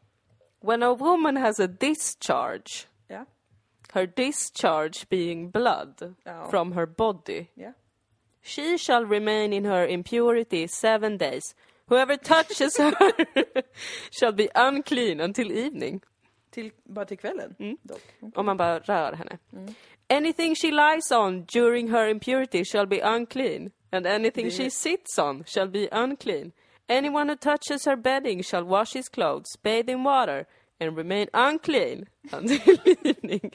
When 0.60 0.82
a 0.82 0.94
woman 0.94 1.36
has 1.36 1.60
a 1.60 1.66
discharge, 1.66 2.86
Ja. 3.08 3.26
her 3.92 4.06
discharge 4.16 5.06
being 5.08 5.50
blood 5.50 6.14
Ja. 6.24 6.48
from 6.50 6.72
her 6.72 6.86
body, 6.86 7.46
Ja. 7.54 7.72
she 8.42 8.78
shall 8.78 9.06
remain 9.08 9.52
in 9.52 9.64
her 9.64 9.86
impurity 9.88 10.68
seven 10.68 11.18
days. 11.18 11.56
Whoever 11.86 12.16
touches 12.16 12.78
her 12.78 12.94
shall 14.10 14.32
be 14.32 14.48
unclean 14.54 15.20
until 15.20 15.52
evening. 15.52 16.00
Till, 16.56 16.70
bara 16.84 17.04
till 17.04 17.18
kvällen? 17.18 17.54
Mm. 17.58 17.76
Dock. 17.82 18.02
Om 18.34 18.46
man 18.46 18.56
bara 18.56 18.78
rör 18.78 19.12
henne. 19.12 19.38
Anything 20.08 20.54
she 20.54 20.70
lies 20.70 21.12
on 21.12 21.44
during 21.44 21.88
her 21.88 22.08
impurity 22.08 22.64
shall 22.64 22.86
be 22.86 23.00
unclean, 23.00 23.70
and 23.90 24.06
anything 24.06 24.50
she 24.50 24.70
sits 24.70 25.18
on 25.18 25.44
shall 25.46 25.68
be 25.68 25.88
unclean. 25.92 26.52
Anyone 26.88 27.28
who 27.28 27.36
touches 27.36 27.84
her 27.84 27.96
bedding 27.96 28.42
shall 28.42 28.64
wash 28.64 28.94
his 28.94 29.08
clothes, 29.08 29.56
bathe 29.62 29.90
in 29.90 30.04
water, 30.04 30.46
and 30.80 30.96
remain 30.96 31.28
unclean 31.34 32.08
until 32.32 32.76
evening. 32.84 33.52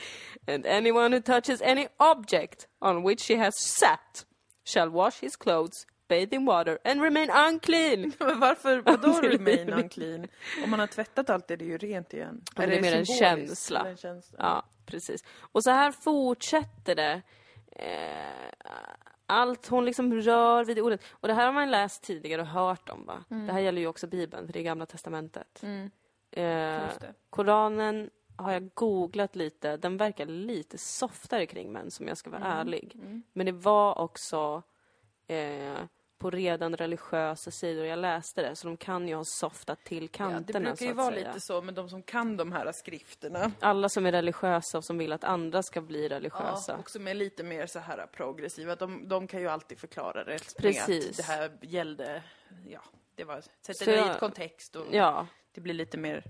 And 0.48 0.66
anyone 0.66 1.12
who 1.12 1.22
touches 1.22 1.62
any 1.64 1.88
object 2.00 2.68
on 2.82 3.04
which 3.04 3.22
she 3.22 3.38
has 3.38 3.54
sat 3.60 4.26
shall 4.64 4.90
wash 4.92 5.22
his 5.22 5.36
clothes, 5.36 5.86
bathe 6.12 6.36
in 6.36 6.46
water, 6.46 6.78
and 6.84 7.02
remain 7.02 7.30
unclean. 7.30 8.14
Men 8.20 8.40
varför, 8.40 8.82
vadå 8.82 9.12
remain 9.22 9.70
unclean? 9.70 10.28
Om 10.64 10.70
man 10.70 10.80
har 10.80 10.88
tvättat 10.88 11.30
allt 11.30 11.52
är 11.52 11.58
det 11.58 11.66
ju 11.66 11.78
rent 11.78 12.14
igen. 12.14 12.42
men 12.56 12.70
det 12.70 12.78
är 12.78 12.82
mer 12.82 12.96
en 12.96 13.06
känsla. 13.06 13.86
En 13.90 13.98
känsla? 13.98 14.38
Ja, 14.40 14.66
precis. 14.86 15.24
Och 15.52 15.64
så 15.64 15.72
här 15.72 15.92
fortsätter 15.92 16.96
det. 16.96 17.22
Eh, 17.72 18.52
allt 19.26 19.68
hon 19.68 19.86
liksom 19.86 20.14
rör 20.14 20.66
vid 20.66 20.80
ordet. 20.80 21.02
Och 21.12 21.28
det 21.28 21.34
här 21.34 21.46
har 21.46 21.54
man 21.54 21.72
läst 21.72 22.04
tidigare 22.04 22.42
och 22.42 22.48
hört 22.48 22.90
om 22.90 23.06
va? 23.06 23.24
Det 23.28 23.54
här 23.54 23.60
gäller 23.60 23.82
ju 23.82 23.88
också 23.88 24.08
Bibeln, 24.08 24.46
för 24.46 24.54
det 24.54 24.60
är 24.60 24.64
Gamla 24.64 24.86
Testamentet. 24.86 25.64
Mm. 25.64 25.92
Eh, 26.32 26.90
det. 27.00 27.14
Koranen 27.30 28.10
har 28.36 28.52
jag 28.52 28.74
googlat 28.74 29.36
lite. 29.36 29.78
Den 29.78 29.98
verkar 29.98 30.26
lite 30.26 30.78
softare 30.78 31.46
kring 31.46 31.72
män, 31.72 31.92
som 31.92 32.08
jag 32.08 32.18
ska 32.18 32.30
vara 32.30 32.46
ärlig. 32.46 32.96
Men 33.34 33.46
det 33.46 33.52
var 33.52 33.98
också 33.98 34.64
eh, 35.28 35.80
på 36.22 36.30
redan 36.30 36.76
religiösa 36.76 37.52
sidor 37.52 37.86
jag 37.86 38.00
läste 38.00 38.42
det, 38.42 38.56
så 38.56 38.68
de 38.68 38.78
kan 38.78 39.08
ju 39.08 39.16
ha 39.16 39.24
softat 39.26 39.84
till 39.84 40.04
Ja, 40.04 40.10
kanterna, 40.18 40.60
det 40.60 40.66
brukar 40.66 40.86
ju 40.86 40.94
vara 40.94 41.12
säga. 41.12 41.28
lite 41.28 41.40
så 41.40 41.62
med 41.62 41.74
de 41.74 41.90
som 41.90 42.04
kan 42.04 42.38
de 42.38 42.52
här 42.52 42.72
skrifterna. 42.72 43.52
Alla 43.60 43.90
som 43.90 44.06
är 44.06 44.12
religiösa 44.12 44.78
och 44.78 44.86
som 44.86 44.98
vill 44.98 45.12
att 45.14 45.24
andra 45.24 45.64
ska 45.64 45.82
bli 45.82 46.10
religiösa. 46.10 46.72
Ja, 46.72 46.78
och 46.78 46.90
som 46.90 47.08
är 47.08 47.14
lite 47.14 47.44
mer 47.44 47.66
så 47.66 47.80
här 47.80 48.08
progressiva. 48.08 48.76
De, 48.76 49.08
de 49.08 49.28
kan 49.28 49.40
ju 49.42 49.48
alltid 49.48 49.80
förklara 49.80 50.24
det. 50.24 50.40
Precis. 50.58 51.10
Att 51.10 51.18
det 51.18 51.34
här 51.34 51.52
gällde, 51.62 52.24
ja, 52.68 52.82
det 53.16 53.24
var, 53.24 53.44
sätter 53.62 53.86
det 53.86 53.98
i 53.98 54.10
ett 54.10 54.20
kontext 54.20 54.76
och 54.76 54.86
Ja, 54.92 55.28
det 55.52 55.62
blir 55.62 55.74
lite 55.74 55.98
mer, 55.98 56.24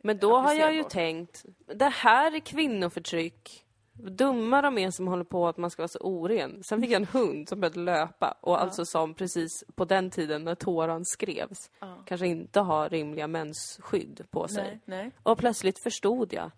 men 0.00 0.18
då 0.18 0.36
har 0.36 0.54
jag 0.54 0.74
ju 0.74 0.82
tänkt, 0.82 1.44
det 1.74 1.88
här 1.88 2.34
är 2.34 2.40
kvinnoförtryck. 2.40 3.65
Dumma 3.98 4.62
de 4.62 4.78
är 4.78 4.90
som 4.90 5.06
håller 5.08 5.24
på 5.24 5.48
att 5.48 5.56
man 5.56 5.70
ska 5.70 5.82
vara 5.82 5.88
så 5.88 5.98
oren. 5.98 6.62
Sen 6.64 6.80
fick 6.82 6.90
jag 6.90 6.96
en 7.02 7.08
hund 7.08 7.48
som 7.48 7.60
började 7.60 7.80
löpa 7.80 8.38
och 8.40 8.62
alltså 8.62 8.84
som 8.84 9.14
precis 9.14 9.64
på 9.74 9.84
den 9.84 10.10
tiden 10.10 10.44
när 10.44 10.54
Toran 10.54 11.04
skrevs 11.04 11.70
Ja. 11.80 12.02
kanske 12.06 12.26
inte 12.26 12.60
har 12.60 12.88
rimliga 12.88 13.26
mensskydd 13.26 14.26
på 14.30 14.48
sig. 14.48 14.64
nej, 14.64 14.80
nej. 14.84 15.10
Och 15.22 15.38
plötsligt 15.38 15.82
förstod 15.82 16.32
jag. 16.32 16.50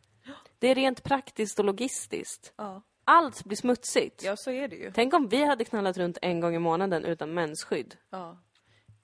Det 0.58 0.68
är 0.68 0.74
rent 0.74 1.02
praktiskt 1.02 1.58
och 1.58 1.64
logistiskt. 1.64 2.52
Ja. 2.56 2.82
Allt 3.04 3.44
blir 3.44 3.56
smutsigt. 3.56 4.24
ja, 4.24 4.36
så 4.36 4.50
är 4.50 4.68
det 4.68 4.76
ju. 4.76 4.92
Tänk 4.94 5.14
om 5.14 5.28
vi 5.28 5.44
hade 5.44 5.64
knallat 5.64 5.98
runt 5.98 6.18
en 6.22 6.40
gång 6.40 6.54
i 6.54 6.58
månaden 6.58 7.04
utan 7.04 7.34
mensskydd. 7.34 7.94
Ja. 8.10 8.38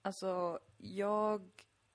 Alltså, 0.03 0.59
jag, 0.79 1.43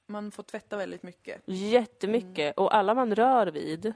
man 0.08 0.32
får 0.32 0.43
tvätta 0.43 0.78
väldigt 0.78 1.04
mycket. 1.04 1.41
Jättemycket. 1.45 2.58
Och 2.58 2.75
alla 2.75 2.93
man 2.93 3.15
rör 3.15 3.47
vid 3.47 3.93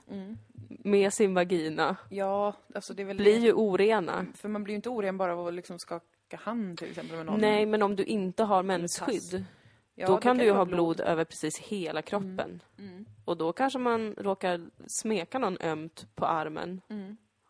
med 0.83 1.13
sin 1.13 1.33
vagina 1.33 1.95
Ja, 2.09 2.53
alltså 2.75 2.93
det 2.93 3.01
är 3.01 3.05
väl 3.05 3.17
blir 3.17 3.39
det. 3.39 3.45
ju 3.45 3.53
orena. 3.53 4.25
För 4.35 4.49
man 4.49 4.63
blir 4.63 4.71
ju 4.73 4.75
inte 4.75 4.89
oren 4.89 5.17
bara 5.17 5.33
av 5.33 5.47
att 5.47 5.53
liksom 5.53 5.79
skaka 5.79 6.37
hand 6.37 6.77
till 6.77 6.89
exempel 6.89 7.17
med 7.17 7.25
någon. 7.25 7.39
Nej, 7.39 7.65
men 7.65 7.81
om 7.81 7.95
du 7.95 8.03
inte 8.03 8.43
har 8.43 8.63
mensskydd, 8.63 9.45
Ja, 9.95 10.07
då 10.07 10.17
kan 10.17 10.37
du 10.37 10.43
ju 10.43 10.51
ha 10.51 10.65
blod 10.65 10.99
över 10.99 11.23
precis 11.23 11.57
hela 11.59 12.01
kroppen. 12.01 12.63
Och 13.25 13.37
då 13.37 13.53
kanske 13.53 13.79
man 13.79 14.15
råkar 14.17 14.61
smeka 14.87 15.39
någon 15.39 15.57
ömt 15.61 16.07
på 16.15 16.25
armen. 16.25 16.81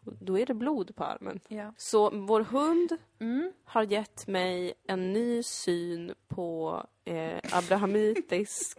Och 0.06 0.14
Då 0.20 0.40
är 0.40 0.46
det 0.46 0.54
blod 0.54 0.96
på 0.96 1.04
armen. 1.04 1.40
Ja. 1.48 1.74
Så 1.78 2.10
vår 2.10 2.42
hund 2.42 2.98
Mm. 3.20 3.52
har 3.64 3.84
gett 3.84 4.28
mig 4.28 4.74
en 4.88 5.14
ny 5.14 5.44
syn 5.44 6.14
på 6.28 6.84
eh, 7.06 7.38
abrahamitisk 7.52 8.78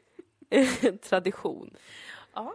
eh, 0.50 0.94
tradition. 0.94 1.76
ja. 2.34 2.54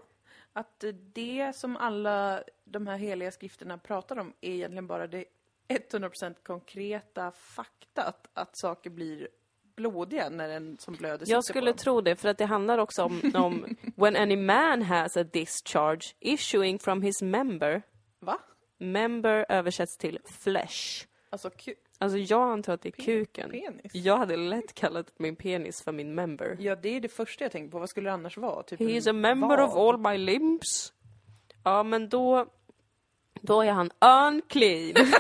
Att 0.54 0.84
det 1.14 1.56
som 1.56 1.78
alla 1.78 2.44
de 2.64 2.88
här 2.88 2.98
heliga 2.98 3.32
skrifterna 3.32 3.78
pratar 3.78 4.20
om 4.20 4.34
är 4.42 4.52
egentligen 4.52 4.88
bara 4.88 5.08
det 5.08 5.26
100% 5.68 6.36
konkreta 6.44 7.32
fakta 7.32 8.14
att, 8.34 8.58
saker 8.58 8.90
blir 8.90 9.28
blodiga 9.76 10.30
när 10.30 10.50
en 10.50 10.78
som 10.80 10.94
blöder 10.94 11.26
Jag 11.30 11.44
skulle 11.44 11.74
tro 11.74 12.02
det, 12.02 12.16
för 12.16 12.30
att 12.30 12.38
det 12.38 12.46
handlar 12.46 12.78
också 12.78 13.04
om, 13.04 13.32
om 13.36 13.76
when 13.96 14.16
any 14.16 14.36
man 14.36 14.82
has 14.82 15.18
a 15.18 15.24
discharge 15.24 16.16
issuing 16.20 16.80
from 16.80 17.02
his 17.02 17.22
member. 17.22 17.82
Va? 18.20 18.40
Member 18.78 19.46
översätts 19.50 19.98
till 19.98 20.20
flesh. 20.44 21.08
Alltså, 21.30 21.50
Alltså 21.98 22.18
jag 22.18 22.42
antar 22.52 22.74
att 22.74 22.82
det 22.82 22.90
är 22.90 23.04
kuken. 23.04 23.50
penis? 23.50 23.96
Jag 23.96 24.18
hade 24.18 24.36
lätt 24.38 24.74
kallat 24.74 25.12
min 25.18 25.36
penis 25.36 25.82
för 25.82 25.92
min 25.92 26.16
member. 26.16 26.58
Ja, 26.60 26.76
det 26.76 26.90
är 26.90 27.00
det 27.02 27.08
första 27.10 27.46
jag 27.46 27.52
tänker 27.52 27.72
på. 27.72 27.80
Vad 27.80 27.90
skulle 27.90 28.10
det 28.10 28.14
annars 28.14 28.38
vara? 28.38 28.64
Typ 28.64 28.80
He 28.80 28.86
is 28.86 29.08
a 29.08 29.14
member 29.14 29.60
of 29.62 29.74
vad? 29.74 29.96
all 29.96 30.12
my 30.12 30.18
limbs. 30.18 30.94
Ja, 31.64 31.84
men 31.84 32.10
då... 32.10 32.46
Då 33.42 33.62
är 33.62 33.72
han 33.72 33.92
unclean. 34.02 34.94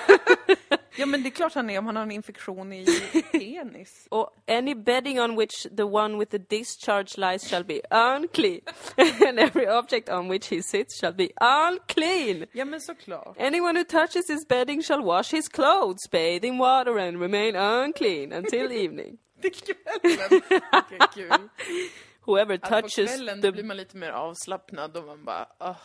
Ja, 0.97 1.05
men 1.05 1.23
det 1.23 1.29
är 1.29 1.31
klart 1.31 1.53
han 1.53 1.69
är 1.69 1.79
om 1.79 1.85
han 1.85 1.95
har 1.95 2.03
en 2.03 2.11
infektion 2.11 2.73
i 2.73 2.85
penis. 3.31 4.07
Och 4.09 4.35
any 4.47 4.75
bedding 4.75 5.21
on 5.21 5.35
which 5.35 5.67
the 5.77 5.83
one 5.83 6.17
with 6.17 6.31
the 6.31 6.37
discharge 6.37 7.17
lies 7.17 7.49
shall 7.49 7.63
be 7.63 7.81
unclean. 7.91 8.61
And 9.27 9.39
every 9.39 9.67
object 9.67 10.09
on 10.09 10.29
which 10.29 10.47
he 10.47 10.61
sits 10.61 10.99
shall 10.99 11.13
be 11.13 11.29
unclean. 11.41 12.45
Ja, 12.51 12.65
men 12.65 12.81
såklart. 12.81 13.37
Anyone 13.39 13.79
who 13.79 13.83
touches 13.83 14.29
his 14.29 14.47
bedding 14.49 14.83
shall 14.83 15.03
wash 15.03 15.31
his 15.31 15.47
clothes, 15.49 16.09
bathe 16.11 16.45
in 16.45 16.57
water 16.57 16.97
and 16.99 17.21
remain 17.21 17.55
unclean 17.55 18.33
until 18.33 18.71
evening. 18.83 19.17
Det 19.41 19.47
är 19.47 19.51
kvällen. 19.51 20.41
Vilken 20.89 21.07
kul. 21.13 21.49
Whoever 22.25 22.55
Att 22.55 22.61
på 22.61 22.67
touches 22.81 23.15
kvällen 23.15 23.41
the... 23.41 23.51
blir 23.51 23.63
man 23.63 23.77
lite 23.77 23.97
mer 23.97 24.11
avslappnad 24.11 24.97
och 24.97 25.03
man 25.03 25.25
bara, 25.25 25.47
ah, 25.57 25.75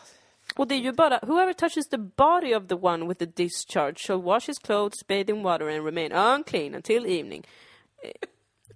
Det 0.67 0.75
är 0.75 0.79
ju 0.79 0.93
bara, 0.93 1.19
whoever 1.23 1.53
touches 1.53 1.89
the 1.89 1.99
body 1.99 2.55
of 2.55 2.69
the 2.69 2.75
one 2.75 3.07
with 3.07 3.19
the 3.19 3.27
discharge 3.27 3.99
shall 3.99 4.23
wash 4.23 4.47
his 4.47 4.59
clothes, 4.59 5.07
bathe 5.07 5.31
in 5.31 5.43
water 5.43 5.69
and 5.69 5.85
remain 5.85 6.13
unclean 6.13 6.75
until 6.75 7.07
evening. 7.07 7.45
Eh, 8.03 8.11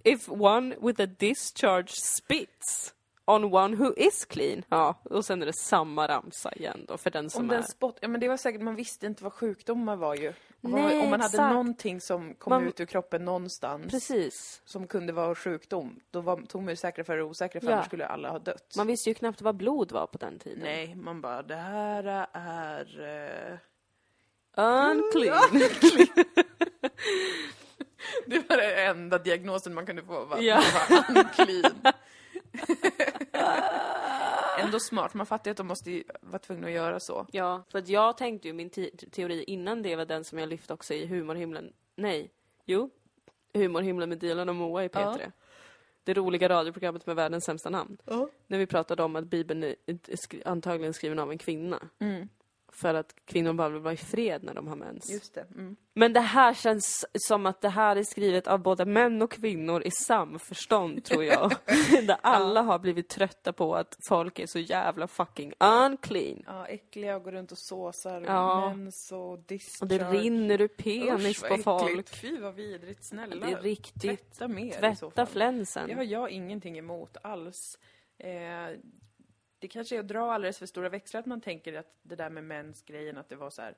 If 0.05 0.29
one 0.29 0.75
with 0.81 1.01
a 1.01 1.07
discharge 1.07 1.91
spits 1.91 2.93
on 3.25 3.45
one 3.55 3.77
who 3.77 3.95
is 3.97 4.25
clean. 4.25 4.63
Ja, 4.69 5.01
och 5.05 5.25
sen 5.25 5.43
är 5.43 5.47
det 5.47 5.53
samma 5.53 6.09
ramsa 6.09 6.53
igen 6.53 6.85
då 6.89 6.97
för 6.97 7.11
den 7.11 7.31
som 7.31 7.45
Om 7.45 7.51
är... 7.51 7.55
den 7.55 7.65
spott, 7.65 7.99
ja 8.01 8.09
men 8.09 8.21
det 8.21 8.29
var 8.29 8.37
säkert, 8.37 8.61
man 8.63 8.75
visste 8.77 9.07
inte 9.07 9.25
vad 9.25 9.33
sjukdomar 9.33 9.97
var 9.97 10.15
ju. 10.15 10.33
Om 10.65 10.71
man- 10.71 10.81
Nej, 10.83 11.01
om 11.01 11.11
man 11.11 11.21
hade 11.21 11.25
exakt. 11.35 11.53
någonting 11.53 12.01
som 12.01 12.35
kom 12.35 12.51
Man- 12.51 12.67
ut 12.69 12.81
ur 12.81 12.87
kroppen 12.87 13.25
någonstans 13.25 13.91
Precis. 13.91 14.63
som 14.65 14.87
kunde 14.87 15.13
vara 15.13 15.35
sjukdom, 15.35 16.01
då 16.11 16.21
var, 16.21 16.37
tog 16.37 16.63
man 16.63 16.71
ju 16.71 16.77
säkra 16.77 17.05
för 17.05 17.17
det 17.17 17.23
osäkra 17.23 17.61
för 17.61 17.69
Ja. 17.69 17.75
annars 17.75 17.87
skulle 17.87 18.07
alla 18.07 18.31
ha 18.31 18.39
dött. 18.39 18.75
Man 18.77 18.87
visste 18.87 19.11
ju 19.11 19.15
knappt 19.15 19.41
vad 19.43 19.57
blod 19.57 19.93
var 19.93 20.07
på 20.07 20.19
den 20.19 20.39
tiden. 20.39 20.63
Nej, 20.63 20.95
man 20.95 21.21
bara, 21.21 21.43
det 21.43 21.55
här 21.57 22.27
är... 22.33 23.01
eh, 23.53 23.59
Unclean. 24.57 25.41
Det 28.27 28.49
var 28.51 28.57
den 28.57 28.89
enda 28.97 29.19
diagnosen 29.19 29.75
man 29.75 29.87
kunde 29.87 30.03
få, 30.03 30.25
va? 30.25 30.39
Ja. 30.41 30.63
Man 30.91 31.17
unclean. 31.17 31.73
Ändå 34.59 34.81
smart, 34.81 35.15
man 35.15 35.27
fattar 35.27 35.49
ju 35.49 35.51
att 35.51 35.57
de 35.57 35.67
måste 35.67 36.03
vara 36.21 36.39
tvungna 36.39 36.67
att 36.67 36.73
göra 36.73 37.01
så. 37.01 37.27
Ja, 37.33 37.63
för 37.69 37.79
att 37.79 37.89
jag 37.89 38.17
tänkte 38.17 38.49
ju 38.49 38.55
min 38.55 38.71
te- 38.71 38.91
teori 39.11 39.45
innan 39.45 39.83
det 39.83 39.97
var 39.97 40.05
den 40.05 40.25
som 40.25 40.39
jag 40.39 40.49
lyfte 40.49 40.75
också 40.75 40.95
i 40.95 41.07
humorhimlen. 41.07 41.73
Nej, 41.97 42.31
jo. 42.65 42.91
Humorhimlen 43.55 44.09
med 44.09 44.19
Dilan 44.19 44.49
och 44.49 44.55
Moa 44.55 44.85
i 44.85 44.89
P3. 44.89 45.33
Det 46.05 46.15
roliga 46.15 46.49
radioprogrammet 46.49 47.07
med 47.07 47.17
världens 47.17 47.45
sämsta 47.45 47.71
namn. 47.71 47.97
När 48.47 48.59
vi 48.59 48.67
pratade 48.67 49.03
om 49.03 49.17
att 49.17 49.25
Bibeln 49.25 49.63
är 49.65 49.75
är 49.87 50.17
skri- 50.17 50.43
antagligen 50.45 50.95
skriven 50.95 51.19
av 51.19 51.31
en 51.31 51.39
kvinna. 51.39 51.89
För 52.75 52.95
att 52.95 53.15
kvinnor 53.25 53.53
bara 53.53 53.69
vill 53.69 53.81
vara 53.81 53.95
i 53.95 53.97
fred 53.97 54.45
när 54.45 54.55
de 54.55 54.67
har 54.69 54.77
mens. 54.77 55.11
Just 55.11 55.35
det. 55.35 55.47
Mm. 55.55 55.77
Men 55.95 56.13
det 56.13 56.21
här 56.21 56.55
känns 56.55 57.07
som 57.15 57.47
att 57.47 57.61
det 57.61 57.69
här 57.69 57.97
är 57.97 58.05
skrivet 58.05 58.47
av 58.47 58.59
både 58.59 58.85
män 58.85 59.23
och 59.23 59.31
kvinnor 59.31 59.83
i 59.83 59.91
samförstånd, 59.91 61.05
tror 61.05 61.25
jag. 61.25 61.53
Där 62.07 62.17
alla 62.21 62.63
har 62.63 62.79
blivit 62.79 63.09
trötta 63.09 63.53
på 63.53 63.75
att 63.75 63.97
folk 64.09 64.39
är 64.39 64.47
så 64.47 64.59
jävla 64.59 65.07
fucking 65.07 65.53
unclean. 65.61 66.43
Ja, 66.47 66.67
äckliga 66.67 67.17
och 67.17 67.23
går 67.23 67.33
runt 67.33 67.53
och 67.53 67.59
såsar 67.59 68.21
Ja. 68.27 68.75
mens 68.75 69.13
och 69.13 69.39
discharge. 69.39 69.83
Och 69.83 69.89
det 69.89 70.19
rinner 70.19 70.61
ur 70.61 70.69
penis 70.69 71.43
Usch, 71.43 71.49
på 71.49 71.57
folk. 71.57 72.09
Fy 72.09 72.39
vad 72.41 72.55
vidrigt, 72.55 73.05
snälla. 73.05 73.47
Det 73.47 73.53
är 73.53 73.61
riktigt. 73.61 74.03
Tvätta 74.03 74.49
mer 74.49 74.73
Tvätta 74.73 75.27
flänsen. 75.27 75.89
Det 75.89 75.95
har 75.95 76.03
jag 76.05 76.31
ingenting 76.31 76.79
emot 76.79 77.17
alls. 77.23 77.79
Eh, 78.19 78.79
det 79.63 79.69
kanske 79.69 79.97
är 79.97 80.01
att 80.01 80.09
dra 80.09 80.33
alldeles 80.35 80.59
för 80.59 80.67
stora 80.67 80.89
växlar 80.89 81.21
att 81.21 81.27
man 81.27 81.41
tänker 81.41 81.73
att 81.73 81.95
det 82.03 82.17
där 82.17 82.31
med 82.31 82.45
mens-grejen, 82.45 83.19
att 83.19 83.29
det 83.29 83.37
var 83.37 83.51
så 83.51 83.63
här... 83.63 83.75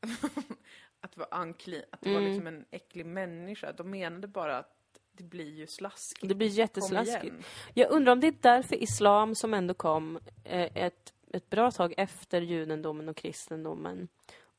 att 1.00 1.12
det 1.12 1.20
var 1.20 1.40
unclean, 1.40 1.84
att 1.90 2.00
det 2.00 2.12
var 2.12 2.20
Mm. 2.20 2.30
liksom 2.30 2.46
en 2.46 2.64
äcklig 2.70 3.06
människa. 3.06 3.72
De 3.72 3.90
menade 3.90 4.26
bara 4.26 4.58
att 4.58 4.76
det 5.12 5.24
blir 5.24 5.50
ju 5.50 5.66
slaskigt. 5.66 6.28
Det 6.28 6.34
blir 6.34 6.48
jätteslaskigt. 6.48 7.34
Jag 7.74 7.90
undrar 7.90 8.12
om 8.12 8.20
det 8.20 8.26
är 8.26 8.34
därför 8.40 8.76
islam 8.76 9.34
som 9.34 9.54
ändå 9.54 9.74
kom 9.74 10.18
eh, 10.44 10.76
ett, 10.76 11.12
ett 11.32 11.50
bra 11.50 11.70
tag 11.70 11.94
efter 11.96 12.40
judendomen 12.40 13.08
och 13.08 13.16
kristendomen. 13.16 14.08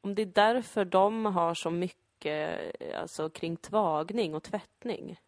Om 0.02 0.15
det 0.15 0.21
är 0.21 0.26
därför 0.26 0.86
de 0.86 1.26
har 1.26 1.54
så 1.54 1.69
mycket 1.69 2.62
eh, 2.80 3.02
alltså, 3.02 3.30
kring 3.30 3.58
tvagning 3.58 4.36
och 4.36 4.43
tvättning. 4.43 5.19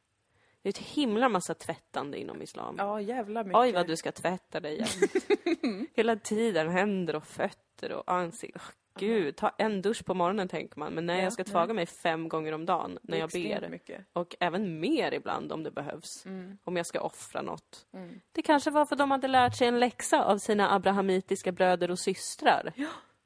Det 0.65 0.69
är 0.69 0.71
ett 0.71 0.87
himla 0.87 1.29
massa 1.29 1.53
tvättande 1.53 2.17
inom 2.19 2.41
islam. 2.41 2.75
Ja, 2.77 3.01
jävla 3.01 3.43
mycket. 3.43 3.59
Oj 3.59 3.71
vad 3.71 3.87
du 3.87 3.97
ska 3.97 4.11
tvätta 4.11 4.59
dig 4.59 4.77
jämt. 4.77 5.89
Hela 5.95 6.15
tiden, 6.15 6.69
händer 6.69 7.15
och 7.15 7.25
fötter 7.27 7.91
och 7.91 8.11
ansikte. 8.11 8.59
Åh, 8.59 8.71
Gud, 8.99 9.35
ta 9.35 9.49
en 9.57 9.81
dusch 9.81 10.05
på 10.05 10.13
morgonen 10.13 10.47
tänker 10.47 10.79
man. 10.79 10.93
Men 10.93 11.05
nej, 11.05 11.17
Ja, 11.17 11.23
jag 11.23 11.33
ska 11.33 11.43
nej. 11.43 11.51
tvaga 11.51 11.73
mig 11.73 11.85
fem 11.85 12.29
gånger 12.29 12.51
om 12.51 12.65
dagen 12.65 12.99
när 13.03 13.17
är 13.17 13.19
jag 13.21 13.29
ber. 13.61 13.69
Mycket. 13.69 14.05
Och 14.13 14.35
även 14.39 14.79
mer 14.79 15.11
ibland 15.13 15.51
om 15.51 15.63
det 15.63 15.71
behövs. 15.71 16.25
Mm. 16.25 16.57
Om 16.63 16.77
jag 16.77 16.85
ska 16.85 17.01
offra 17.01 17.41
något. 17.41 17.85
Mm. 17.93 18.21
Det 18.31 18.41
kanske 18.41 18.71
var 18.71 18.85
för 18.85 18.95
de 18.95 19.11
hade 19.11 19.27
lärt 19.27 19.55
sig 19.57 19.67
en 19.67 19.79
läxa 19.79 20.25
av 20.25 20.37
sina 20.37 20.75
abrahamitiska 20.75 21.51
bröder 21.51 21.91
och 21.91 21.99
systrar. 21.99 22.73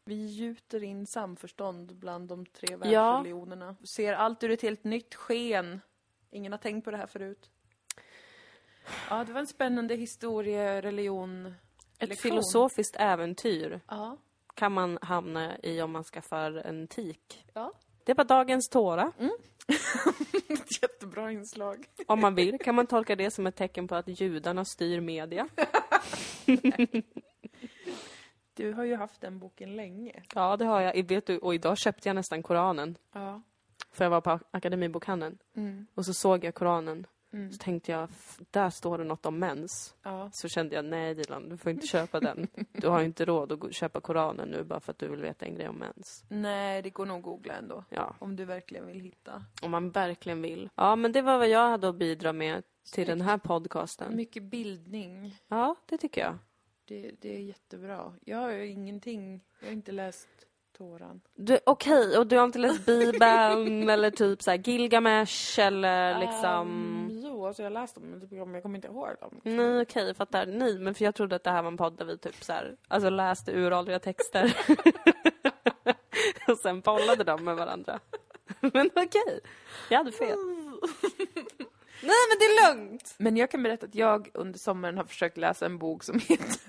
Vi 0.06 0.16
gjuter 0.26 0.84
in 0.84 1.06
samförstånd 1.08 1.96
bland 1.96 2.28
de 2.30 2.46
tre 2.46 2.68
Ja. 2.72 2.78
världsreligionerna. 2.78 3.76
Ser 3.96 4.14
allt 4.14 4.44
ur 4.44 4.52
ett 4.52 4.62
helt 4.62 4.84
nytt 4.84 5.16
sken. 5.16 5.82
Ingen 6.32 6.52
har 6.52 6.60
tänkt 6.60 6.86
på 6.86 6.92
det 6.92 6.98
här 6.98 7.08
förut. 7.08 7.50
Ja, 9.10 9.24
det 9.24 9.34
var 9.34 9.40
en 9.40 9.48
spännande 9.48 9.96
historie, 9.96 10.82
religion, 10.82 11.46
Ett 12.00 12.10
lektion. 12.10 12.32
filosofiskt 12.32 12.96
äventyr 13.00 13.80
Ja. 13.88 14.18
kan 14.56 14.72
man 14.72 15.00
hamna 15.02 15.58
i 15.64 15.82
om 15.82 15.92
man 15.92 16.04
skaffar 16.04 16.52
en 16.52 16.88
tik. 16.88 17.46
Ja. 17.54 17.72
Det 18.04 18.14
var 18.14 18.24
dagens 18.24 18.70
tåra. 18.70 19.12
Ett 20.50 20.82
jättebra 20.82 21.32
inslag. 21.32 21.86
Om 22.08 22.20
man 22.20 22.36
vill 22.36 22.58
kan 22.60 22.76
man 22.76 22.88
tolka 22.88 23.16
det 23.16 23.32
som 23.32 23.48
ett 23.48 23.56
tecken 23.56 23.88
på 23.88 23.96
att 23.96 24.22
judarna 24.22 24.66
styr 24.66 25.00
media. 25.02 25.48
Du 28.54 28.74
har 28.74 28.84
ju 28.84 28.96
haft 28.96 29.22
den 29.22 29.40
boken 29.40 29.76
länge. 29.76 30.24
Ja, 30.36 30.58
det 30.58 30.66
har 30.66 30.82
jag. 30.82 31.08
Vet 31.08 31.26
du, 31.26 31.38
och 31.38 31.56
idag 31.56 31.78
köpte 31.78 32.10
jag 32.10 32.16
nästan 32.16 32.44
Koranen. 32.44 32.98
Ja. 33.14 33.42
För 34.00 34.06
jag 34.06 34.10
var 34.10 34.22
på 34.22 34.40
Akademibokhandeln. 34.52 35.38
Mm. 35.56 35.88
Och 35.96 36.06
så 36.06 36.14
såg 36.14 36.44
jag 36.44 36.56
Koranen. 36.56 37.08
Mm. 37.34 37.52
Så 37.52 37.58
tänkte 37.58 37.92
jag, 37.92 38.04
"F- 38.04 38.40
där 38.52 38.70
står 38.70 38.98
det 38.98 39.04
något 39.04 39.26
om 39.26 39.40
mens. 39.40 39.96
Ja. 40.04 40.30
Så 40.34 40.48
kände 40.48 40.76
jag, 40.76 40.86
nej 40.86 41.14
Dilan, 41.16 41.50
du 41.50 41.58
får 41.58 41.72
inte 41.72 41.88
köpa 41.88 42.20
den. 42.20 42.48
Du 42.72 42.88
har 42.88 43.00
ju 43.00 43.06
inte 43.06 43.26
råd 43.26 43.52
att 43.52 43.74
köpa 43.74 44.02
Koranen 44.02 44.50
nu 44.50 44.64
bara 44.64 44.80
för 44.80 44.92
att 44.92 45.00
du 45.00 45.08
vill 45.08 45.22
veta 45.22 45.46
en 45.46 45.56
grej 45.56 45.70
om 45.70 45.76
mens. 45.76 46.24
Nej, 46.30 46.82
det 46.82 46.90
går 46.90 47.06
nog 47.06 47.18
att 47.18 47.24
googla 47.24 47.54
ändå. 47.54 47.84
Ja, 47.90 48.16
Om 48.20 48.36
du 48.36 48.46
verkligen 48.46 48.86
vill 48.88 49.00
hitta. 49.00 49.44
om 49.62 49.72
man 49.72 49.92
verkligen 49.92 50.42
vill. 50.42 50.70
Ja, 50.76 50.96
men 50.96 51.12
det 51.12 51.22
var 51.22 51.38
vad 51.38 51.50
jag 51.50 51.70
hade 51.70 51.90
att 51.90 51.96
bidra 51.96 52.34
med 52.34 52.64
till 52.92 53.08
den 53.08 53.22
här 53.22 53.38
podcasten. 53.38 54.16
Mycket 54.16 54.44
bildning. 54.44 55.36
Ja, 55.48 55.76
det 55.86 55.98
tycker 55.98 56.22
jag. 56.22 56.38
Det, 56.86 57.12
det 57.22 57.36
är 57.36 57.40
jättebra. 57.42 58.14
Jag 58.26 58.38
har 58.38 58.52
ju 58.52 58.68
ingenting. 58.68 59.44
Jag 59.60 59.68
har 59.68 59.74
inte 59.74 59.92
läst 59.92 60.28
Toran. 60.78 61.22
Du, 61.36 61.60
Okej, 61.66 62.18
och 62.18 62.28
du 62.28 62.38
har 62.38 62.44
inte 62.44 62.60
läst 62.60 62.86
Bibeln 62.86 63.90
eller 63.90 64.12
typ 64.12 64.42
så 64.42 64.54
Gilgamesh 64.54 65.60
eller 65.60 66.20
liksom... 66.20 66.68
Um, 66.68 67.22
jo, 67.24 67.46
alltså 67.46 67.64
jag 67.64 67.74
läste 67.74 68.00
dem, 68.00 68.10
men 68.10 68.54
jag 68.54 68.64
kommer 68.64 68.76
inte 68.78 68.88
ihåg 68.88 69.10
dem. 69.22 69.42
Nej, 69.44 69.82
okej, 69.82 70.08
jag 70.08 70.18
fattar. 70.18 70.46
Nej, 70.46 70.80
men 70.80 70.96
för 70.96 71.06
jag 71.06 71.16
trodde 71.16 71.36
att 71.36 71.44
det 71.44 71.52
här 71.52 71.62
var 71.62 71.72
en 71.72 71.78
podd 71.78 71.98
där 71.98 72.06
vi 72.06 72.18
typ 72.18 72.44
så 72.44 72.54
här, 72.54 72.76
alltså 72.88 73.10
läste 73.10 73.52
uråldriga 73.52 74.00
texter. 74.00 74.58
och 76.48 76.58
sen 76.58 76.82
bollade 76.82 77.24
dem 77.24 77.44
med 77.44 77.56
varandra. 77.56 78.00
men 78.60 78.90
okej, 78.96 79.40
jag 79.90 79.98
hade 79.98 80.12
fel. 80.12 80.38
Nej, 82.02 82.16
men 82.30 82.38
det 82.40 82.46
är 82.46 82.76
lugnt! 82.76 83.16
Men 83.18 83.38
jag 83.38 83.52
kan 83.52 83.64
berätta 83.64 83.86
att 83.86 83.96
jag 83.96 84.30
under 84.34 84.60
sommaren 84.60 84.98
har 84.98 85.06
försökt 85.06 85.38
läsa 85.38 85.66
en 85.66 85.78
bok 85.78 86.04
som 86.04 86.20
heter 86.20 86.60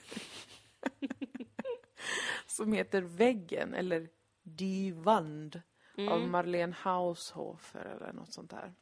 som 2.56 2.72
heter 2.72 3.02
Väggen 3.02 3.74
eller 3.74 4.08
Die 4.42 4.92
Wand 4.92 5.62
av 6.10 6.28
Marlene 6.28 6.74
Haushofer 6.78 7.84
eller 7.84 8.12
något 8.12 8.32
sånt 8.34 8.50
där. 8.50 8.74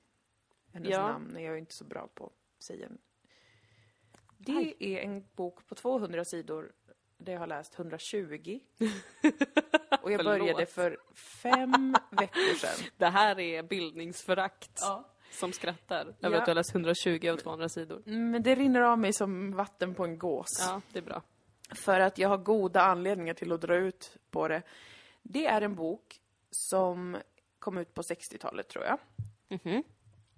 Hennes 0.72 0.88
Ja. 0.90 1.08
namn 1.08 1.36
är 1.36 1.40
jag 1.44 1.58
inte 1.58 1.74
så 1.74 1.84
bra 1.84 2.08
på 2.14 2.32
säga. 2.58 2.88
Det 4.38 4.52
Aj. 4.52 4.76
är 4.78 4.98
en 4.98 5.24
bok 5.36 5.66
på 5.68 5.74
200 5.74 6.24
sidor 6.24 6.72
där 7.18 7.32
jag 7.32 7.40
har 7.40 7.46
läst 7.46 7.78
120. 7.78 8.60
Och 10.02 10.12
jag 10.12 10.24
började 10.24 10.66
för 10.66 10.98
fem 11.42 11.94
veckor 12.10 12.54
sedan. 12.54 12.86
Det 12.96 13.06
här 13.06 13.38
är 13.40 13.62
bildningsförakt 13.62 14.78
Ja. 14.80 15.04
som 15.30 15.52
skrattar 15.52 16.00
över 16.06 16.16
Ja. 16.20 16.38
att 16.38 16.44
du 16.44 16.50
har 16.50 16.54
läst 16.54 16.72
120 16.74 17.28
av 17.32 17.36
200 17.36 17.68
sidor. 17.68 18.02
Men 18.06 18.42
det 18.42 18.54
rinner 18.54 18.80
av 18.80 18.98
mig 18.98 19.12
som 19.12 19.50
vatten 19.52 19.94
på 19.94 20.04
en 20.04 20.18
gås. 20.18 20.46
Ja, 20.60 20.80
det 20.92 20.98
är 20.98 21.02
bra. 21.02 21.22
För 21.74 22.00
att 22.00 22.18
jag 22.18 22.28
har 22.28 22.38
goda 22.38 22.80
anledningar 22.82 23.34
till 23.34 23.52
att 23.52 23.60
dra 23.60 23.74
ut 23.76 24.16
på 24.30 24.48
det. 24.48 24.62
Det 25.22 25.46
är 25.46 25.60
en 25.62 25.74
bok 25.74 26.20
som 26.50 27.16
kom 27.58 27.78
ut 27.78 27.94
på 27.94 28.02
60-talet 28.02 28.68
tror 28.68 28.84
jag. 28.84 28.98
Mhm. 29.48 29.82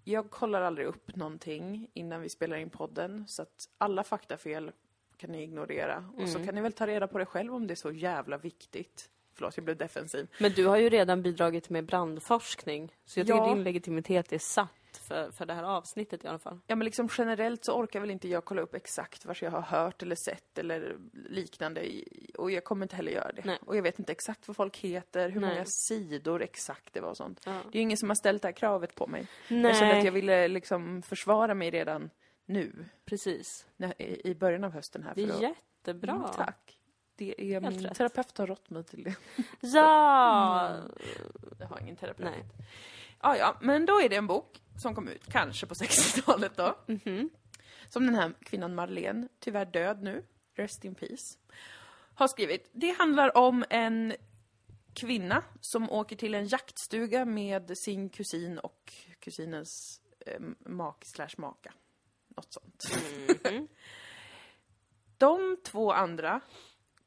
Jag 0.04 0.30
kollar 0.30 0.62
aldrig 0.62 0.86
upp 0.86 1.16
någonting 1.16 1.90
innan 1.94 2.20
vi 2.20 2.28
spelar 2.28 2.56
in 2.56 2.70
podden 2.70 3.24
så 3.28 3.42
att 3.42 3.68
alla 3.78 4.04
faktafel 4.04 4.72
kan 5.16 5.30
ni 5.32 5.42
ignorera. 5.42 6.04
Och 6.16 6.28
så 6.28 6.44
kan 6.44 6.54
ni 6.54 6.60
väl 6.60 6.72
ta 6.72 6.86
reda 6.86 7.06
på 7.06 7.18
det 7.18 7.26
själv 7.26 7.54
om 7.54 7.66
det 7.66 7.74
är 7.74 7.76
så 7.76 7.90
jävla 7.92 8.38
viktigt. 8.38 9.10
Förlåt, 9.34 9.56
jag 9.56 9.64
blev 9.64 9.76
defensiv. 9.76 10.28
Men 10.40 10.52
du 10.52 10.66
har 10.66 10.76
ju 10.76 10.88
redan 10.88 11.22
bidragit 11.22 11.70
med 11.70 11.84
brandforskning. 11.84 12.96
Så 13.04 13.20
jag 13.20 13.26
tycker 13.26 13.38
Ja. 13.38 13.54
din 13.54 13.64
legitimitet 13.64 14.32
är 14.32 14.38
satt 14.38 14.79
för, 15.10 15.30
för 15.30 15.46
det 15.46 15.54
här 15.54 15.62
avsnittet 15.62 16.24
i 16.24 16.28
alla 16.28 16.38
fall. 16.38 16.60
Ja, 16.66 16.76
men 16.76 16.84
liksom 16.84 17.08
generellt 17.18 17.64
så 17.64 17.72
orkar 17.72 18.00
väl 18.00 18.10
inte 18.10 18.28
jag 18.28 18.44
kolla 18.44 18.62
upp 18.62 18.74
exakt 18.74 19.24
vad 19.24 19.36
jag 19.40 19.50
har 19.50 19.60
hört 19.60 20.02
eller 20.02 20.16
sett 20.16 20.58
eller 20.58 20.96
liknande. 21.28 21.90
Och 22.38 22.50
jag 22.50 22.64
kommer 22.64 22.84
inte 22.84 22.96
heller 22.96 23.12
göra 23.12 23.32
det. 23.32 23.44
Nej. 23.44 23.58
Och 23.66 23.76
jag 23.76 23.82
vet 23.82 23.98
inte 23.98 24.12
exakt 24.12 24.48
vad 24.48 24.56
folk 24.56 24.76
heter, 24.78 25.28
hur 25.28 25.40
Nej. 25.40 25.50
många 25.50 25.64
sidor 25.66 26.42
exakt 26.42 26.92
det 26.94 27.00
var 27.00 27.10
och 27.10 27.16
sånt. 27.16 27.40
Ja. 27.46 27.52
Det 27.52 27.58
är 27.78 27.80
ju 27.80 27.80
ingen 27.80 27.96
som 27.98 28.10
har 28.10 28.14
ställt 28.16 28.42
det 28.42 28.48
här 28.48 28.52
kravet 28.52 28.94
på 28.94 29.06
mig. 29.06 29.26
Nej, 29.48 29.62
Jag 29.62 29.76
kände 29.76 29.98
att 29.98 30.04
jag 30.04 30.12
ville 30.12 30.48
liksom 30.48 31.02
försvara 31.02 31.54
mig 31.54 31.70
redan 31.70 32.10
nu, 32.46 32.72
precis. 33.04 33.66
i 33.98 34.34
början 34.34 34.64
av 34.64 34.72
hösten 34.72 35.02
här. 35.02 35.12
Det 35.14 35.26
för 35.26 35.32
är 35.32 35.36
att- 35.36 35.42
jättebra. 35.42 36.12
Mm, 36.12 36.26
tack. 36.36 36.76
Det 37.16 37.34
är 37.38 37.60
Helt 37.60 37.76
min 37.76 37.86
rätt. 37.86 37.96
terapeut 37.96 38.38
har 38.38 38.46
rått 38.46 38.70
mig 38.70 38.84
till 38.84 39.02
det. 39.04 39.14
Ja! 39.60 40.76
Jag 41.58 41.66
har 41.66 41.80
ingen 41.80 41.96
terapeut. 41.96 42.28
Nej. 42.30 42.44
Ja, 43.22 43.36
ja, 43.36 43.56
men 43.60 43.86
då 43.86 44.00
är 44.00 44.08
det 44.08 44.16
en 44.16 44.26
bok 44.26 44.62
som 44.82 44.94
kom 44.94 45.08
ut, 45.08 45.26
kanske 45.32 45.66
på 45.66 45.74
60-talet 45.84 46.56
då. 46.56 46.76
Mhm. 46.86 47.30
Som 47.88 48.06
den 48.06 48.14
här 48.14 48.32
kvinnan 48.40 48.74
Marlene, 48.74 49.28
tyvärr 49.38 49.64
död 49.64 50.02
nu, 50.02 50.24
rest 50.54 50.84
in 50.84 50.94
peace, 50.94 51.38
har 52.14 52.28
skrivit. 52.28 52.70
Det 52.72 52.90
handlar 52.98 53.36
om 53.36 53.64
en 53.70 54.14
kvinna 54.94 55.42
som 55.60 55.90
åker 55.90 56.16
till 56.16 56.34
en 56.34 56.46
jaktstuga 56.46 57.24
med 57.24 57.78
sin 57.78 58.08
kusin 58.08 58.58
och 58.58 58.92
kusinens 59.20 60.00
eh, 60.26 60.40
make 60.66 61.06
slash 61.06 61.34
maka. 61.38 61.72
Något 62.28 62.52
sånt. 62.52 62.84
Mhm. 63.44 63.68
De 65.18 65.56
två 65.64 65.92
andra 65.92 66.40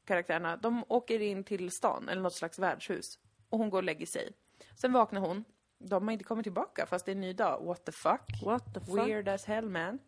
karaktärerna, 0.04 0.56
de 0.56 0.84
åker 0.88 1.20
in 1.22 1.44
till 1.44 1.70
stan, 1.70 2.08
eller 2.08 2.22
något 2.22 2.34
slags 2.34 2.58
värdshus. 2.58 3.18
Och 3.48 3.58
hon 3.58 3.70
går 3.70 3.78
och 3.78 3.84
lägger 3.84 4.06
sig. 4.06 4.32
Sen 4.80 4.92
vaknar 4.92 5.20
hon. 5.20 5.44
De 5.88 6.08
har 6.08 6.12
inte 6.12 6.24
kommit 6.24 6.44
tillbaka 6.44 6.86
fast 6.86 7.06
det 7.06 7.12
är 7.12 7.14
en 7.14 7.20
ny 7.20 7.32
dag. 7.32 7.64
What 7.64 7.84
the 7.84 7.92
fuck? 7.92 8.42
What 8.42 8.74
the 8.74 8.80
fuck? 8.80 8.98
Weird 8.98 9.28
as 9.28 9.44
hell 9.44 9.68
man. 9.68 9.98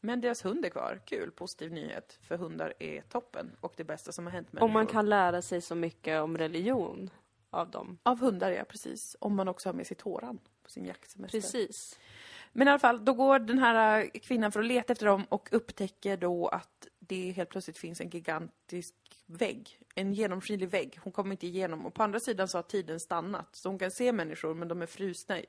Men 0.00 0.20
deras 0.20 0.44
hund 0.44 0.64
är 0.64 0.68
kvar. 0.68 1.00
Kul, 1.04 1.30
positiv 1.30 1.72
nyhet. 1.72 2.18
För 2.22 2.36
hundar 2.36 2.74
är 2.78 3.00
toppen 3.00 3.56
och 3.60 3.72
det 3.76 3.84
bästa 3.84 4.12
som 4.12 4.26
har 4.26 4.32
hänt 4.32 4.52
människor. 4.52 4.66
Om 4.66 4.72
man 4.72 4.86
kan 4.86 5.08
lära 5.08 5.42
sig 5.42 5.60
så 5.60 5.74
mycket 5.74 6.22
om 6.22 6.38
religion 6.38 7.10
av 7.50 7.70
dem. 7.70 7.98
Av 8.02 8.20
hundar, 8.20 8.50
ja 8.50 8.64
precis. 8.64 9.16
Om 9.20 9.36
man 9.36 9.48
också 9.48 9.68
har 9.68 9.74
med 9.74 9.86
sig 9.86 9.96
tåran 9.96 10.38
på 10.62 10.70
sin 10.70 10.84
jaktsemester. 10.84 11.40
Precis. 11.40 11.98
Men 12.52 12.68
i 12.68 12.70
alla 12.70 12.78
fall, 12.78 13.04
då 13.04 13.14
går 13.14 13.38
den 13.38 13.58
här 13.58 14.00
äh, 14.00 14.20
kvinnan 14.20 14.52
för 14.52 14.60
att 14.60 14.66
leta 14.66 14.92
efter 14.92 15.06
dem 15.06 15.24
och 15.28 15.48
upptäcker 15.52 16.16
då 16.16 16.48
att 16.48 16.88
det 16.98 17.30
helt 17.30 17.50
plötsligt 17.50 17.78
finns 17.78 18.00
en 18.00 18.08
gigantisk 18.08 18.94
vägg. 19.34 19.80
En 19.94 20.14
genomskinlig 20.14 20.68
vägg. 20.68 20.98
Hon 21.02 21.12
kommer 21.12 21.30
inte 21.30 21.46
igenom. 21.46 21.86
Och 21.86 21.94
på 21.94 22.02
andra 22.02 22.20
sidan 22.20 22.48
så 22.48 22.58
har 22.58 22.62
tiden 22.62 23.00
stannat. 23.00 23.56
Så 23.56 23.68
hon 23.68 23.78
kan 23.78 23.90
se 23.90 24.12
människor, 24.12 24.54
men 24.54 24.68
de 24.68 24.82
är 24.82 24.86
frusna 24.86 25.40
i, 25.40 25.46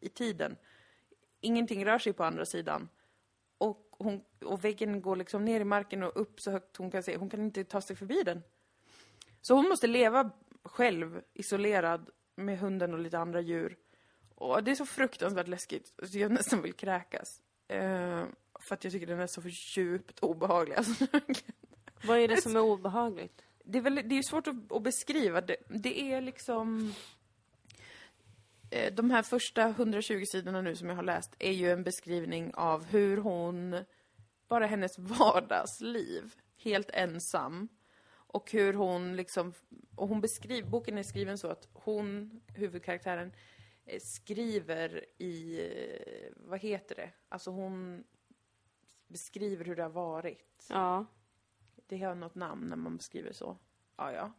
i 0.00 0.08
tiden. 0.08 0.56
Ingenting 1.40 1.86
rör 1.86 1.98
sig 1.98 2.12
på 2.12 2.24
andra 2.24 2.44
sidan. 2.44 2.88
Och, 3.58 3.88
hon, 3.90 4.24
och 4.44 4.64
väggen 4.64 5.02
går 5.02 5.16
liksom 5.16 5.44
ner 5.44 5.60
i 5.60 5.64
marken 5.64 6.02
och 6.02 6.20
upp 6.20 6.40
så 6.40 6.50
högt 6.50 6.76
hon 6.76 6.90
kan 6.90 7.02
se. 7.02 7.16
Hon 7.16 7.30
kan 7.30 7.42
inte 7.42 7.64
ta 7.64 7.80
sig 7.80 7.96
förbi 7.96 8.22
den. 8.22 8.42
Så 9.40 9.54
hon 9.54 9.68
måste 9.68 9.86
leva 9.86 10.30
själv, 10.62 11.22
isolerad, 11.34 12.10
med 12.36 12.58
hunden 12.58 12.94
och 12.94 13.00
lite 13.00 13.18
andra 13.18 13.40
djur. 13.40 13.76
Och 14.34 14.64
det 14.64 14.70
är 14.70 14.74
så 14.74 14.86
fruktansvärt 14.86 15.48
läskigt, 15.48 15.92
så 16.02 16.18
jag 16.18 16.32
nästan 16.32 16.62
vill 16.62 16.72
kräkas. 16.72 17.40
Eh, 17.68 18.24
för 18.60 18.74
att 18.74 18.84
jag 18.84 18.92
tycker 18.92 19.06
den 19.06 19.20
är 19.20 19.26
så 19.26 19.42
för 19.42 19.78
djupt 19.78 20.18
obehaglig. 20.20 20.74
Alltså, 20.78 21.06
vad 22.04 22.18
är 22.18 22.28
det 22.28 22.42
som 22.42 22.56
är 22.56 22.60
obehagligt? 22.60 23.42
det 23.70 23.78
är, 23.78 23.82
väl, 23.82 24.02
det 24.04 24.18
är 24.18 24.22
svårt 24.22 24.46
att, 24.46 24.72
att 24.72 24.82
beskriva. 24.82 25.40
Det, 25.40 25.56
det 25.68 26.12
är 26.12 26.20
liksom... 26.20 26.94
Eh, 28.70 28.94
de 28.94 29.10
här 29.10 29.22
första 29.22 29.68
120 29.68 30.24
sidorna 30.26 30.60
nu 30.60 30.76
som 30.76 30.88
jag 30.88 30.96
har 30.96 31.02
läst 31.02 31.36
är 31.38 31.52
ju 31.52 31.70
en 31.70 31.82
beskrivning 31.82 32.54
av 32.54 32.84
hur 32.84 33.16
hon, 33.16 33.84
bara 34.48 34.66
hennes 34.66 34.98
vardagsliv, 34.98 36.34
helt 36.56 36.90
ensam. 36.90 37.68
Och 38.10 38.52
hur 38.52 38.72
hon 38.72 39.16
liksom, 39.16 39.52
och 39.96 40.08
hon 40.08 40.20
beskriver, 40.20 40.68
boken 40.68 40.98
är 40.98 41.02
skriven 41.02 41.38
så 41.38 41.48
att 41.48 41.68
hon, 41.72 42.40
huvudkaraktären, 42.46 43.32
eh, 43.84 44.00
skriver 44.00 45.04
i, 45.18 45.60
eh, 45.60 46.32
vad 46.36 46.60
heter 46.60 46.94
det? 46.94 47.10
Alltså 47.28 47.50
hon 47.50 48.04
beskriver 49.06 49.64
hur 49.64 49.76
det 49.76 49.82
har 49.82 49.90
varit. 49.90 50.66
Ja. 50.68 51.06
Det 51.88 51.98
har 51.98 52.14
något 52.14 52.34
namn 52.34 52.68
när 52.68 52.76
man 52.76 52.96
beskriver 52.96 53.32
så. 53.32 53.56
Ja, 53.96 54.12
ja. 54.12 54.32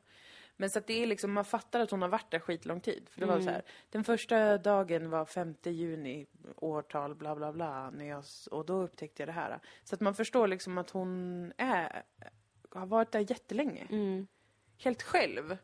Men 0.57 0.69
så 0.69 0.79
att 0.79 0.87
det 0.87 1.03
är 1.03 1.07
liksom, 1.07 1.31
man 1.31 1.45
fattar 1.45 1.79
att 1.79 1.91
hon 1.91 2.01
har 2.01 2.09
varit 2.09 2.31
där 2.31 2.39
skitlång 2.39 2.81
tid. 2.81 3.09
För 3.09 3.19
det 3.19 3.27
var 3.27 3.41
så 3.41 3.49
här, 3.49 3.61
den 3.89 4.03
första 4.03 4.57
dagen 4.57 5.09
var 5.09 5.25
5 5.25 5.55
juni, 5.63 6.27
årtal, 6.55 7.15
bla 7.15 7.35
bla 7.35 7.53
bla, 7.53 7.89
när 7.89 8.05
jag, 8.05 8.23
och 8.51 8.65
då 8.65 8.81
upptäckte 8.81 9.21
jag 9.21 9.27
det 9.27 9.33
här. 9.33 9.59
Så 9.83 9.95
att 9.95 10.01
man 10.01 10.15
förstår 10.15 10.47
liksom 10.47 10.77
att 10.77 10.89
hon 10.89 11.53
är, 11.57 12.03
har 12.71 12.85
varit 12.85 13.11
där 13.11 13.31
jättelänge. 13.31 13.87
Mm. 13.89 14.27
Helt 14.77 15.01
själv. 15.01 15.57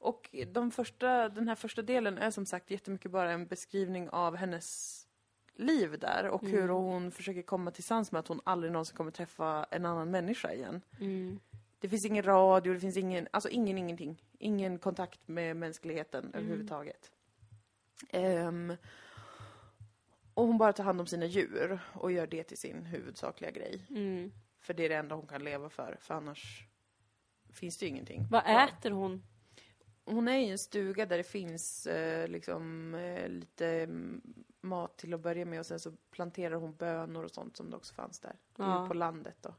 Och 0.00 0.30
de 0.46 0.70
första, 0.70 1.28
den 1.28 1.48
här 1.48 1.54
första 1.54 1.82
delen 1.82 2.18
är 2.18 2.30
som 2.30 2.46
sagt 2.46 2.70
jättemycket 2.70 3.10
bara 3.10 3.32
en 3.32 3.46
beskrivning 3.46 4.08
av 4.08 4.36
hennes 4.36 5.06
liv 5.60 5.98
där 5.98 6.28
och 6.28 6.46
hur 6.46 6.68
hon 6.68 7.10
försöker 7.10 7.42
komma 7.42 7.70
till 7.70 7.84
sans 7.84 8.12
med 8.12 8.18
att 8.18 8.28
hon 8.28 8.40
aldrig 8.44 8.72
någonsin 8.72 8.96
kommer 8.96 9.10
träffa 9.10 9.66
en 9.70 9.86
annan 9.86 10.10
människa 10.10 10.52
igen. 10.52 10.80
Mm. 11.00 11.40
Det 11.80 11.88
finns 11.88 12.06
ingen 12.06 12.22
radio, 12.22 12.72
det 12.72 12.80
finns 12.80 12.96
ingen, 12.96 13.28
alltså 13.30 13.48
ingen 13.48 13.78
ingenting. 13.78 14.24
Ingen 14.38 14.78
kontakt 14.78 15.28
med 15.28 15.56
mänskligheten 15.56 16.34
överhuvudtaget. 16.34 17.10
Ehm, 18.08 18.76
och 20.34 20.46
hon 20.46 20.58
bara 20.58 20.72
tar 20.72 20.84
hand 20.84 21.00
om 21.00 21.06
sina 21.06 21.26
djur 21.26 21.80
och 21.92 22.12
gör 22.12 22.26
det 22.26 22.44
till 22.44 22.58
sin 22.58 22.86
huvudsakliga 22.86 23.50
grej. 23.50 23.86
Mm. 23.90 24.32
För 24.60 24.74
det 24.74 24.84
är 24.84 24.88
det 24.88 24.94
enda 24.94 25.14
hon 25.14 25.26
kan 25.26 25.44
leva 25.44 25.68
för, 25.68 25.96
för 26.00 26.14
annars 26.14 26.66
finns 27.52 27.78
det 27.78 27.86
ju 27.86 27.90
ingenting. 27.90 28.26
Vad 28.30 28.42
äter 28.46 28.90
hon? 28.90 29.22
Hon 30.04 30.28
är 30.28 30.38
i 30.38 30.50
en 30.50 30.58
stuga 30.58 31.06
där 31.06 31.16
det 31.16 31.24
finns 31.24 31.86
eh, 31.86 32.28
liksom 32.28 32.94
eh, 32.94 33.28
lite 33.28 33.88
mat 34.60 34.96
till 34.98 35.14
att 35.14 35.20
börja 35.20 35.44
med 35.44 35.60
och 35.60 35.66
sen 35.66 35.80
så 35.80 35.92
planterar 36.10 36.54
hon 36.54 36.74
bönor 36.76 37.24
och 37.24 37.30
sånt 37.30 37.56
som 37.56 37.70
det 37.70 37.76
också 37.76 37.94
fanns 37.94 38.20
där. 38.20 38.38
Ja. 38.56 38.84
på 38.88 38.94
landet 38.94 39.36
då. 39.40 39.54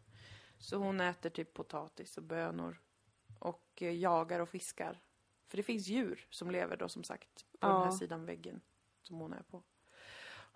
Så 0.58 0.78
hon 0.78 1.02
äter 1.02 1.30
typ 1.30 1.54
potatis 1.54 2.18
och 2.18 2.24
bönor 2.24 2.82
och 3.40 3.68
eh, 3.82 3.94
jagar 3.96 4.40
och 4.40 4.50
fiskar. 4.50 5.02
För 5.48 5.58
det 5.58 5.64
finns 5.64 5.88
djur 5.88 6.28
som 6.30 6.52
lever 6.52 6.78
då 6.78 6.90
som 6.90 7.04
sagt 7.04 7.46
på 7.60 7.68
den 7.68 7.76
här 7.78 7.86
Ja. 7.86 7.92
sidan 7.92 8.26
väggen 8.26 8.62
som 9.02 9.20
hon 9.20 9.34
är 9.34 9.44
på. 9.44 9.64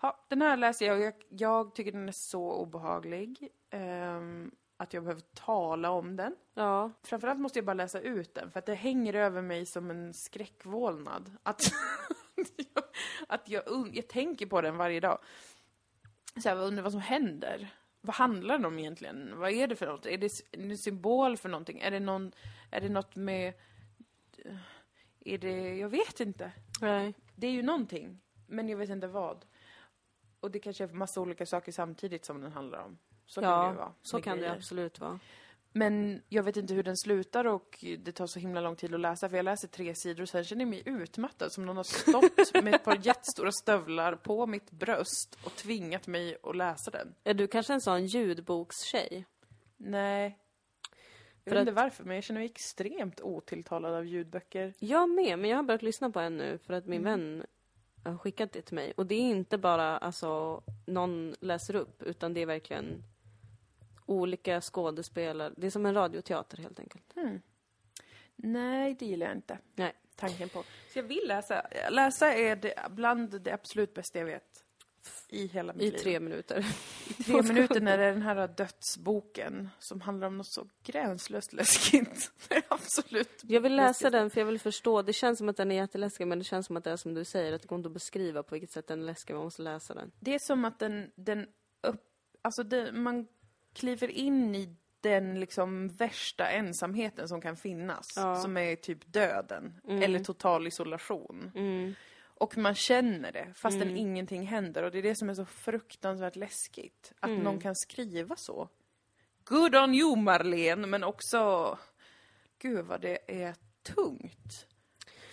Ja, 0.02 0.26
den 0.30 0.42
här 0.42 0.58
läser 0.58 0.86
jag 0.86 1.00
jag, 1.02 1.14
jag 1.30 1.76
tycker 1.76 1.92
den 1.92 2.08
är 2.08 2.12
så 2.12 2.52
obehaglig. 2.52 3.50
ehm, 3.70 4.52
att 4.78 4.94
jag 4.94 5.04
behöver 5.04 5.22
tala 5.22 5.92
om 5.92 6.16
den. 6.16 6.36
Ja. 6.54 6.92
Framförallt 7.04 7.40
måste 7.40 7.60
jag 7.60 7.66
bara 7.66 7.74
läsa 7.74 8.00
ut 8.00 8.34
den, 8.34 8.52
för 8.52 8.60
att 8.60 8.66
det 8.66 8.76
hänger 8.76 9.14
över 9.14 9.42
mig 9.42 9.66
som 9.66 9.90
en 9.90 10.14
skräckvålnad. 10.14 11.32
Att, 11.44 11.72
jag, 12.56 12.84
att 13.28 13.50
jag, 13.50 13.92
jag 13.94 14.08
tänker 14.08 14.46
på 14.46 14.62
den 14.62 14.78
varje 14.78 15.00
dag. 15.00 15.20
Så 16.44 16.50
jag 16.50 16.58
undrar 16.58 16.84
vad 16.84 16.92
som 16.92 17.02
händer. 17.02 17.74
Vad 18.02 18.16
handlar 18.16 18.58
den 18.58 18.66
om 18.66 18.80
egentligen? 18.80 19.40
Vad 19.40 19.52
är 19.52 19.68
det 19.68 19.76
för 19.76 19.86
något? 19.86 20.06
Är 20.06 20.18
det 20.18 20.42
en 20.52 20.78
symbol 20.78 21.38
för 21.38 21.50
någonting? 21.50 21.80
Är 21.80 21.92
det, 21.92 22.00
någon, 22.00 22.32
är 22.72 22.82
det 22.82 22.90
något 22.90 23.16
med... 23.16 23.54
Är 25.20 25.38
det... 25.38 25.76
Jag 25.76 25.90
vet 25.90 26.20
inte. 26.20 26.52
Nej. 26.82 27.14
Det 27.36 27.48
är 27.48 27.52
ju 27.52 27.64
någonting, 27.64 28.22
men 28.48 28.70
jag 28.70 28.78
vet 28.78 28.90
inte 28.90 29.08
vad. 29.08 29.46
Och 30.40 30.52
det 30.52 30.60
kanske 30.60 30.84
är 30.84 30.88
massa 30.88 31.22
olika 31.22 31.46
saker 31.46 31.72
samtidigt 31.72 32.26
som 32.26 32.42
den 32.42 32.52
handlar 32.52 32.80
om. 32.80 32.98
Så 33.28 33.42
kan 33.42 33.50
det 33.60 33.66
ju 33.66 33.72
Ja, 33.72 33.78
vara. 33.78 33.94
så 34.02 34.22
kan 34.22 34.38
det 34.38 34.42
grejer. 34.42 34.56
absolut 34.56 35.00
vara. 35.00 35.20
Men 35.72 36.22
jag 36.30 36.44
vet 36.44 36.58
inte 36.58 36.74
hur 36.74 36.84
den 36.84 36.98
slutar 36.98 37.46
och 37.48 37.86
det 38.00 38.12
tar 38.12 38.28
så 38.28 38.40
himla 38.40 38.62
lång 38.62 38.76
tid 38.76 38.94
att 38.94 39.00
läsa 39.00 39.30
för 39.30 39.36
jag 39.38 39.44
läser 39.44 39.68
tre 39.68 39.96
sidor 39.96 40.22
och 40.24 40.30
sen 40.30 40.44
känner 40.44 40.62
jag 40.66 40.70
mig 40.70 40.84
utmattad 40.86 41.52
som 41.52 41.66
någon 41.66 41.78
har 41.78 41.84
stått 41.84 42.54
med 42.64 42.76
ett 42.76 42.84
par 42.84 43.00
jättestora 43.06 43.52
stövlar 43.52 44.16
på 44.16 44.46
mitt 44.48 44.72
bröst 44.72 45.38
och 45.46 45.56
tvingat 45.56 46.08
mig 46.08 46.38
att 46.44 46.56
läsa 46.56 46.92
den. 46.92 47.16
Är 47.24 47.34
du 47.34 47.48
kanske 47.48 47.74
en 47.74 47.82
sån 47.82 48.06
ljudbokstjej? 48.06 49.26
Nej. 49.78 50.38
Jag 51.44 51.52
För 51.52 51.60
vet 51.60 51.60
inte 51.60 51.72
att- 51.72 51.76
varför 51.86 52.04
men 52.04 52.16
jag 52.16 52.24
känner 52.24 52.40
mig 52.40 52.46
extremt 52.50 53.22
otilltalad 53.22 53.94
av 53.94 54.06
ljudböcker. 54.06 54.74
Jag 54.80 55.10
med, 55.10 55.40
men 55.40 55.50
jag 55.50 55.58
har 55.58 55.64
börjat 55.64 55.82
lyssna 55.82 56.10
på 56.10 56.20
en 56.20 56.38
nu 56.38 56.58
för 56.58 56.74
att 56.74 56.86
min 56.86 57.02
Mm. 57.08 57.20
vän 57.38 57.46
har 58.04 58.18
skickat 58.18 58.52
det 58.52 58.62
till 58.62 58.76
mig. 58.76 58.94
Och 58.98 59.06
det 59.06 59.16
är 59.16 59.20
inte 59.30 59.58
bara 59.58 59.98
alltså 59.98 60.64
någon 60.86 61.36
läser 61.40 61.76
upp, 61.76 62.02
utan 62.04 62.34
det 62.34 62.42
är 62.42 62.46
verkligen 62.46 63.04
olika 64.06 64.62
skådespelare. 64.62 65.54
Det 65.58 65.68
är 65.68 65.72
som 65.72 65.86
en 65.86 65.94
radioteater 65.94 66.58
helt 66.58 66.80
enkelt. 66.80 67.14
Nej, 68.36 68.96
det 69.00 69.06
gillar 69.06 69.28
jag 69.28 69.36
inte. 69.36 69.60
Nej. 69.76 69.94
Tanken 70.16 70.50
på. 70.50 70.64
Så 70.94 71.00
jag 71.00 71.04
vill 71.04 71.28
läsa. 71.28 71.68
Läsa 71.90 72.34
är 72.34 72.56
det, 72.56 72.74
bland 72.90 73.42
det 73.42 73.52
absolut 73.52 73.94
bästa 73.94 74.20
jag 74.20 74.26
vet. 74.26 74.62
I 75.30 75.48
hela 75.48 75.74
mitt 75.74 75.82
I 75.84 75.92
liv. 75.92 75.98
tre 75.98 76.20
minuter. 76.20 76.66
tre 77.26 77.42
minuter 77.42 77.82
när 77.82 77.98
det 77.98 78.04
är 78.04 78.12
den 78.14 78.22
här 78.22 78.48
dödsboken 78.48 79.70
som 79.80 80.02
handlar 80.02 80.28
om 80.28 80.38
något 80.38 80.48
så 80.48 80.68
gränslöst 80.84 81.54
läskigt. 81.54 82.32
Det 82.50 82.56
är 82.56 82.64
absolut 82.68 83.42
Jag 83.44 83.62
vill 83.62 83.76
läsa 83.76 83.88
läskigt. 83.88 84.12
den 84.12 84.30
för 84.30 84.42
jag 84.42 84.46
vill 84.46 84.60
förstå. 84.60 85.02
Det 85.02 85.14
känns 85.14 85.38
som 85.38 85.50
att 85.50 85.58
den 85.58 85.72
är 85.72 85.76
jätteläskig 85.76 86.28
men 86.28 86.38
det 86.40 86.46
känns 86.46 86.66
som 86.66 86.78
att 86.78 86.84
det 86.84 86.92
är 86.92 86.98
som 86.98 87.14
du 87.14 87.26
säger, 87.26 87.54
att 87.54 87.62
det 87.62 87.68
går 87.68 87.78
inte 87.78 87.88
att 87.88 87.94
beskriva 87.94 88.44
på 88.44 88.56
vilket 88.56 88.72
sätt 88.72 88.88
den 88.88 89.02
är 89.02 89.06
läskig. 89.06 89.34
Man 89.34 89.44
måste 89.44 89.62
läsa 89.62 89.94
den. 89.94 90.12
Det 90.20 90.34
är 90.36 90.40
som 90.40 90.66
att 90.66 90.80
den, 90.80 91.12
den 91.16 91.48
upp, 91.88 92.02
alltså 92.42 92.64
den, 92.64 93.04
man 93.04 93.28
kliver 93.76 94.08
in 94.08 94.56
i 94.56 94.76
den 95.02 95.40
liksom 95.40 95.88
värsta 95.88 96.50
ensamheten 96.50 97.28
som 97.28 97.42
kan 97.42 97.58
finnas. 97.58 98.14
Ja. 98.16 98.36
Som 98.36 98.58
är 98.58 98.76
typ 98.76 99.14
döden. 99.14 99.82
Eller 99.88 100.20
total 100.20 100.68
isolation. 100.68 101.52
Mm. 101.56 101.96
Och 102.38 102.58
man 102.58 102.76
känner 102.76 103.32
det 103.32 103.54
fastän 103.54 103.98
ingenting 103.98 104.48
händer. 104.48 104.84
Och 104.84 104.92
det 104.92 104.98
är 104.98 105.04
det 105.04 105.16
som 105.16 105.30
är 105.30 105.34
så 105.34 105.46
fruktansvärt 105.46 106.36
läskigt. 106.36 107.14
Att 107.20 107.30
någon 107.30 107.60
kan 107.60 107.76
skriva 107.76 108.36
så. 108.36 108.70
Good 109.44 109.76
on 109.76 109.94
you 109.94 110.16
Marlene, 110.16 110.88
men 110.88 111.04
också... 111.04 111.78
Gud 112.60 112.86
vad 112.86 113.02
det 113.02 113.44
är 113.44 113.56
tungt. 113.84 114.68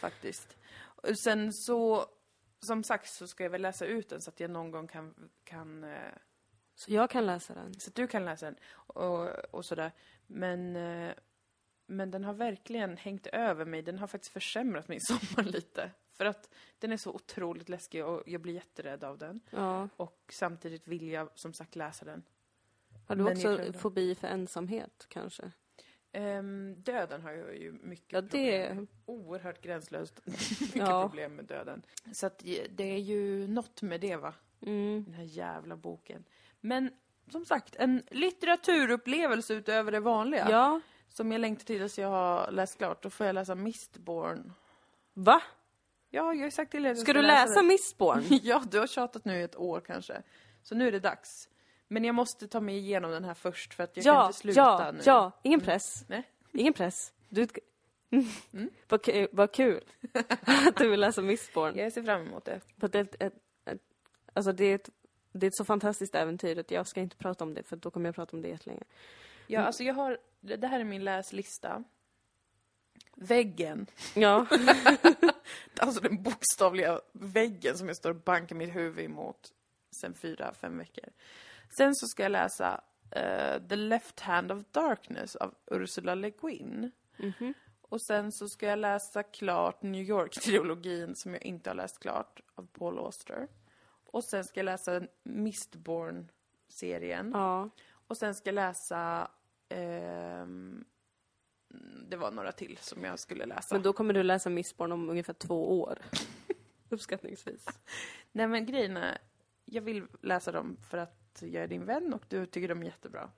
Faktiskt. 0.00 0.56
Och 0.74 1.18
sen 1.18 1.52
så, 1.52 2.06
som 2.60 2.84
sagt 2.84 3.10
så 3.10 3.26
ska 3.26 3.42
jag 3.42 3.50
väl 3.50 3.62
läsa 3.62 3.86
ut 3.86 4.08
den 4.08 4.20
så 4.20 4.30
att 4.30 4.40
jag 4.40 4.50
någon 4.50 4.70
gång 4.70 4.88
kan, 4.88 5.14
kan 5.44 5.84
eh, 5.84 6.12
Så 6.74 6.92
jag 6.92 7.10
kan 7.10 7.26
läsa 7.26 7.54
den. 7.54 7.74
så 7.74 7.90
du 7.94 8.06
kan 8.06 8.24
läsa 8.24 8.46
den 8.46 8.56
och, 8.74 9.28
och 9.54 9.64
sådär. 9.64 9.92
Men, 10.26 10.76
eh, 10.76 11.12
men 11.86 12.10
den 12.10 12.24
har 12.24 12.34
verkligen 12.34 12.96
hängt 12.96 13.26
över 13.26 13.64
mig. 13.64 13.82
Den 13.82 13.98
har 13.98 14.06
faktiskt 14.06 14.32
försämrat 14.32 14.88
min 14.88 15.00
sommar 15.02 15.44
lite. 15.44 15.90
För 16.10 16.24
att 16.24 16.48
den 16.78 16.92
är 16.92 16.96
så 16.96 17.10
otroligt 17.12 17.68
läskig 17.68 18.04
och 18.04 18.22
jag 18.26 18.40
blir 18.40 18.54
jätterädd 18.54 19.04
av 19.04 19.18
den. 19.18 19.40
Ja. 19.50 19.88
Och 19.96 20.22
samtidigt 20.32 20.88
vill 20.88 21.08
jag 21.08 21.28
som 21.34 21.52
sagt 21.52 21.76
läsa 21.76 22.04
den. 22.04 22.22
Har 23.06 23.16
du 23.16 23.22
Men 23.22 23.32
också 23.32 23.72
fobi 23.72 24.14
för 24.14 24.28
ensamhet 24.28 25.06
kanske? 25.08 25.50
Ehm, 26.12 26.74
döden 26.82 27.22
har 27.22 27.30
jag 27.32 27.56
ju 27.56 27.72
mycket 27.72 28.12
Ja, 28.12 28.20
det- 28.20 28.28
problem 28.28 28.76
med. 28.76 28.86
Oerhört 29.06 29.62
gränslöst 29.62 30.20
mycket 30.60 30.76
Ja. 30.76 31.08
problem 31.08 31.34
med 31.36 31.44
döden. 31.44 31.82
Så 32.12 32.26
att 32.26 32.38
det 32.70 32.82
är 32.92 32.98
ju 32.98 33.46
något 33.48 33.82
med 33.82 34.00
det 34.00 34.16
va, 34.16 34.34
Mm. 34.66 35.04
den 35.04 35.14
här 35.14 35.24
jävla 35.24 35.76
boken. 35.76 36.24
Men 36.64 36.90
som 37.30 37.44
sagt, 37.44 37.76
en 37.76 38.02
litteraturupplevelse 38.10 39.54
utöver 39.54 39.92
det 39.92 40.00
vanliga. 40.00 40.50
Ja. 40.50 40.80
Som 41.08 41.32
jag 41.32 41.40
längtar 41.40 41.64
tills 41.64 41.98
jag 41.98 42.08
har 42.08 42.50
läst 42.50 42.78
klart. 42.78 43.02
Då 43.02 43.10
får 43.10 43.26
jag 43.26 43.34
läsa 43.34 43.54
Mistborn. 43.54 44.52
Va? 45.14 45.42
Ja, 46.10 46.34
jag 46.34 46.42
har 46.42 46.50
sagt 46.50 46.70
till 46.70 46.86
er 46.86 46.90
att 46.90 46.96
jag 46.96 47.04
Ska 47.04 47.12
du 47.12 47.22
läsa 47.22 47.54
den. 47.54 47.66
Mistborn? 47.66 48.24
Ja, 48.42 48.62
du 48.70 48.78
har 48.78 48.86
tjatat 48.86 49.24
nu 49.24 49.38
i 49.40 49.42
ett 49.42 49.56
år 49.56 49.80
kanske. 49.86 50.22
Så 50.62 50.74
nu 50.74 50.88
är 50.88 50.92
det 50.92 51.00
dags. 51.00 51.48
Men 51.88 52.04
jag 52.04 52.14
måste 52.14 52.48
ta 52.48 52.60
mig 52.60 52.76
igenom 52.78 53.10
den 53.10 53.24
här 53.24 53.34
först 53.34 53.74
för 53.74 53.84
att 53.84 53.96
jag 53.96 54.04
kan 54.04 54.14
Ja, 54.14 54.26
inte 54.26 54.38
sluta 54.38 54.60
ja, 54.60 54.92
nu. 54.92 55.00
ja, 55.04 55.32
ingen 55.42 55.60
press. 55.60 56.04
Nej. 56.08 56.30
Ingen 56.52 56.72
press. 56.72 57.12
Du... 57.28 57.46
Mm. 58.52 58.70
Vad, 58.88 59.02
kul, 59.02 59.28
vad 59.32 59.52
kul 59.52 59.84
att 60.66 60.76
du 60.76 60.88
vill 60.88 61.00
läsa 61.00 61.22
Mistborn. 61.22 61.78
Jag 61.78 61.92
ser 61.92 62.02
fram 62.02 62.20
emot 62.20 62.44
det. 62.44 62.60
För 62.78 62.86
att 62.86 62.92
det, 62.92 62.98
är 62.98 63.02
ett, 63.02 63.22
ett, 63.22 63.34
ett, 63.64 63.80
alltså 64.32 64.52
det, 64.52 64.64
är 64.64 64.74
ett, 64.74 64.90
det 65.32 65.46
är 65.46 65.48
ett 65.48 65.56
så 65.56 65.64
fantastiskt 65.64 66.14
äventyr 66.14 66.58
att 66.58 66.70
jag 66.70 66.86
ska 66.86 67.00
inte 67.00 67.16
prata 67.16 67.44
om 67.44 67.54
det 67.54 67.62
för 67.62 67.76
då 67.76 67.90
kommer 67.90 68.08
jag 68.08 68.14
prata 68.14 68.36
om 68.36 68.42
det 68.42 68.48
jättelänge. 68.48 68.82
Ja, 69.46 69.60
alltså 69.60 69.82
jag 69.82 69.94
har, 69.94 70.18
det 70.40 70.66
här 70.66 70.80
är 70.80 70.84
min 70.84 71.04
läslista. 71.04 71.84
Väggen. 73.14 73.86
Ja. 74.14 74.46
Alltså 75.80 76.00
den 76.00 76.22
bokstavliga 76.22 77.00
väggen 77.12 77.78
som 77.78 77.86
jag 77.86 77.96
står 77.96 78.10
och 78.10 78.16
bankar 78.16 78.56
mitt 78.56 78.74
huvud 78.74 79.04
emot 79.04 79.52
sen 80.00 80.14
fyra, 80.14 80.54
fem 80.54 80.78
veckor. 80.78 81.04
Sen 81.76 81.94
så 81.94 82.06
ska 82.06 82.22
jag 82.22 82.32
läsa 82.32 82.80
eh, 83.10 83.62
The 83.68 83.76
Left 83.76 84.20
Hand 84.20 84.52
of 84.52 84.64
Darkness 84.70 85.36
av 85.36 85.54
Ursula 85.66 86.14
Le 86.14 86.30
Guin. 86.30 86.90
Mhm. 87.16 87.54
Och 87.82 88.02
sen 88.02 88.32
så 88.32 88.48
ska 88.48 88.66
jag 88.66 88.78
läsa 88.78 89.22
klart 89.22 89.82
New 89.82 90.02
York-trilogin 90.02 91.14
som 91.14 91.32
jag 91.32 91.42
inte 91.42 91.70
har 91.70 91.74
läst 91.74 91.98
klart 91.98 92.40
av 92.54 92.66
Paul 92.66 92.98
Auster. 92.98 93.48
Och 94.12 94.24
sen 94.24 94.44
ska 94.44 94.60
jag 94.60 94.64
läsa 94.64 95.00
Mistborn-serien. 95.24 97.30
ja. 97.34 97.70
Och 98.06 98.16
sen 98.16 98.34
ska 98.34 98.48
jag 98.48 98.54
läsa... 98.54 99.30
ehm, 99.68 100.84
det 102.08 102.16
var 102.16 102.30
några 102.30 102.52
till 102.52 102.78
som 102.80 103.04
jag 103.04 103.18
skulle 103.18 103.46
läsa. 103.46 103.74
Men 103.74 103.82
då 103.82 103.92
kommer 103.92 104.14
du 104.14 104.22
läsa 104.22 104.50
Mistborn 104.50 104.92
om 104.92 105.10
ungefär 105.10 105.32
två 105.32 105.80
år. 105.80 105.98
Uppskattningsvis. 106.88 107.66
Nej 108.32 108.46
men 108.46 108.66
grejen 108.66 108.96
är, 108.96 109.18
jag 109.64 109.82
vill 109.82 110.06
läsa 110.22 110.52
dem 110.52 110.76
för 110.90 110.98
att 110.98 111.18
jag 111.40 111.62
är 111.62 111.68
din 111.68 111.84
vän 111.84 112.14
och 112.14 112.22
du 112.28 112.46
tycker 112.46 112.68
de 112.68 112.80
är 112.82 112.86
jättebra. 112.86 113.30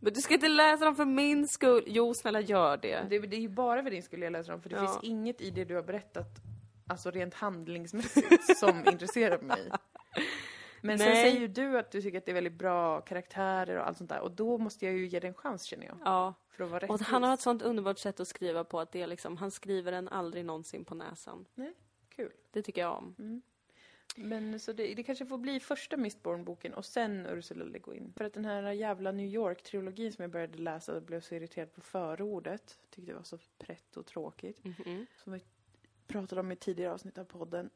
Men 0.00 0.12
du 0.12 0.20
ska 0.20 0.34
inte 0.34 0.48
läsa 0.48 0.84
dem 0.84 0.96
för 0.96 1.04
min 1.04 1.48
skull. 1.48 1.82
Jo, 1.86 2.14
snälla 2.14 2.40
gör 2.40 2.76
det. 2.76 3.06
Det, 3.10 3.18
det 3.18 3.36
är 3.36 3.40
ju 3.40 3.48
bara 3.48 3.82
för 3.82 3.90
din 3.90 4.02
skull 4.02 4.22
jag 4.22 4.32
läser 4.32 4.52
dem, 4.52 4.62
för 4.62 4.70
det 4.70 4.76
Ja. 4.76 4.86
finns 4.86 4.98
inget 5.04 5.40
i 5.40 5.50
det 5.50 5.64
du 5.64 5.74
har 5.74 5.82
berättat, 5.82 6.28
alltså 6.86 7.10
rent 7.10 7.34
handlingsmässigt, 7.34 8.58
som 8.58 8.84
intresserar 8.92 9.40
mig. 9.42 9.70
Men 10.84 10.98
sen 10.98 11.08
Nej. 11.08 11.22
säger 11.24 11.40
ju 11.40 11.48
du 11.48 11.78
att 11.78 11.90
du 11.90 12.02
tycker 12.02 12.18
att 12.18 12.24
det 12.24 12.32
är 12.32 12.34
väldigt 12.34 12.52
bra 12.52 13.00
karaktärer 13.00 13.76
och 13.78 13.86
allt 13.86 13.98
sånt 13.98 14.10
där, 14.10 14.20
och 14.20 14.30
då 14.30 14.58
måste 14.58 14.86
jag 14.86 14.94
ju 14.94 15.06
ge 15.06 15.20
dig 15.20 15.28
en 15.28 15.34
chans 15.34 15.64
känner 15.64 15.86
jag, 15.86 15.98
Ja. 16.04 16.34
för 16.50 16.64
att 16.64 16.70
vara 16.70 16.86
Och 16.86 16.90
rättvis. 16.92 17.08
han 17.08 17.22
har 17.22 17.34
ett 17.34 17.40
sånt 17.40 17.62
underbart 17.62 17.98
sätt 17.98 18.20
att 18.20 18.28
skriva 18.28 18.64
på 18.64 18.80
att 18.80 18.92
det 18.92 19.02
är 19.02 19.06
liksom, 19.06 19.36
han 19.36 19.50
skriver 19.50 19.92
den 19.92 20.08
aldrig 20.08 20.44
någonsin 20.44 20.84
på 20.84 20.94
näsan. 20.94 21.44
Nej, 21.54 21.74
kul. 22.08 22.32
Det 22.50 22.62
tycker 22.62 22.80
jag 22.80 22.96
om. 22.98 23.42
Men 24.16 24.60
så 24.60 24.72
det, 24.72 24.94
det 24.94 25.02
kanske 25.02 25.26
får 25.26 25.38
bli 25.38 25.60
första 25.60 25.96
Mistborn-boken 25.96 26.74
och 26.74 26.84
sen 26.84 27.26
Ursula 27.26 27.64
Le 27.64 27.78
Guin. 27.78 28.12
För 28.16 28.24
att 28.24 28.34
den 28.34 28.44
här 28.44 28.72
jävla 28.72 29.12
New 29.12 29.26
York-trilogin 29.26 30.12
som 30.12 30.22
jag 30.22 30.30
började 30.30 30.58
läsa 30.58 30.94
och 30.96 31.02
blev 31.02 31.20
så 31.20 31.34
irriterad 31.34 31.72
på 31.74 31.80
förordet, 31.80 32.78
tyckte 32.90 33.10
det 33.12 33.16
var 33.16 33.22
så 33.22 33.38
prätt 33.58 33.96
och 33.96 34.06
tråkigt, 34.06 34.64
Mhm. 34.64 35.06
som 35.24 35.32
vi 35.32 35.40
pratade 36.06 36.40
om 36.40 36.52
i 36.52 36.56
tidigare 36.56 36.92
avsnitt 36.92 37.18
av 37.18 37.24
podden. 37.24 37.70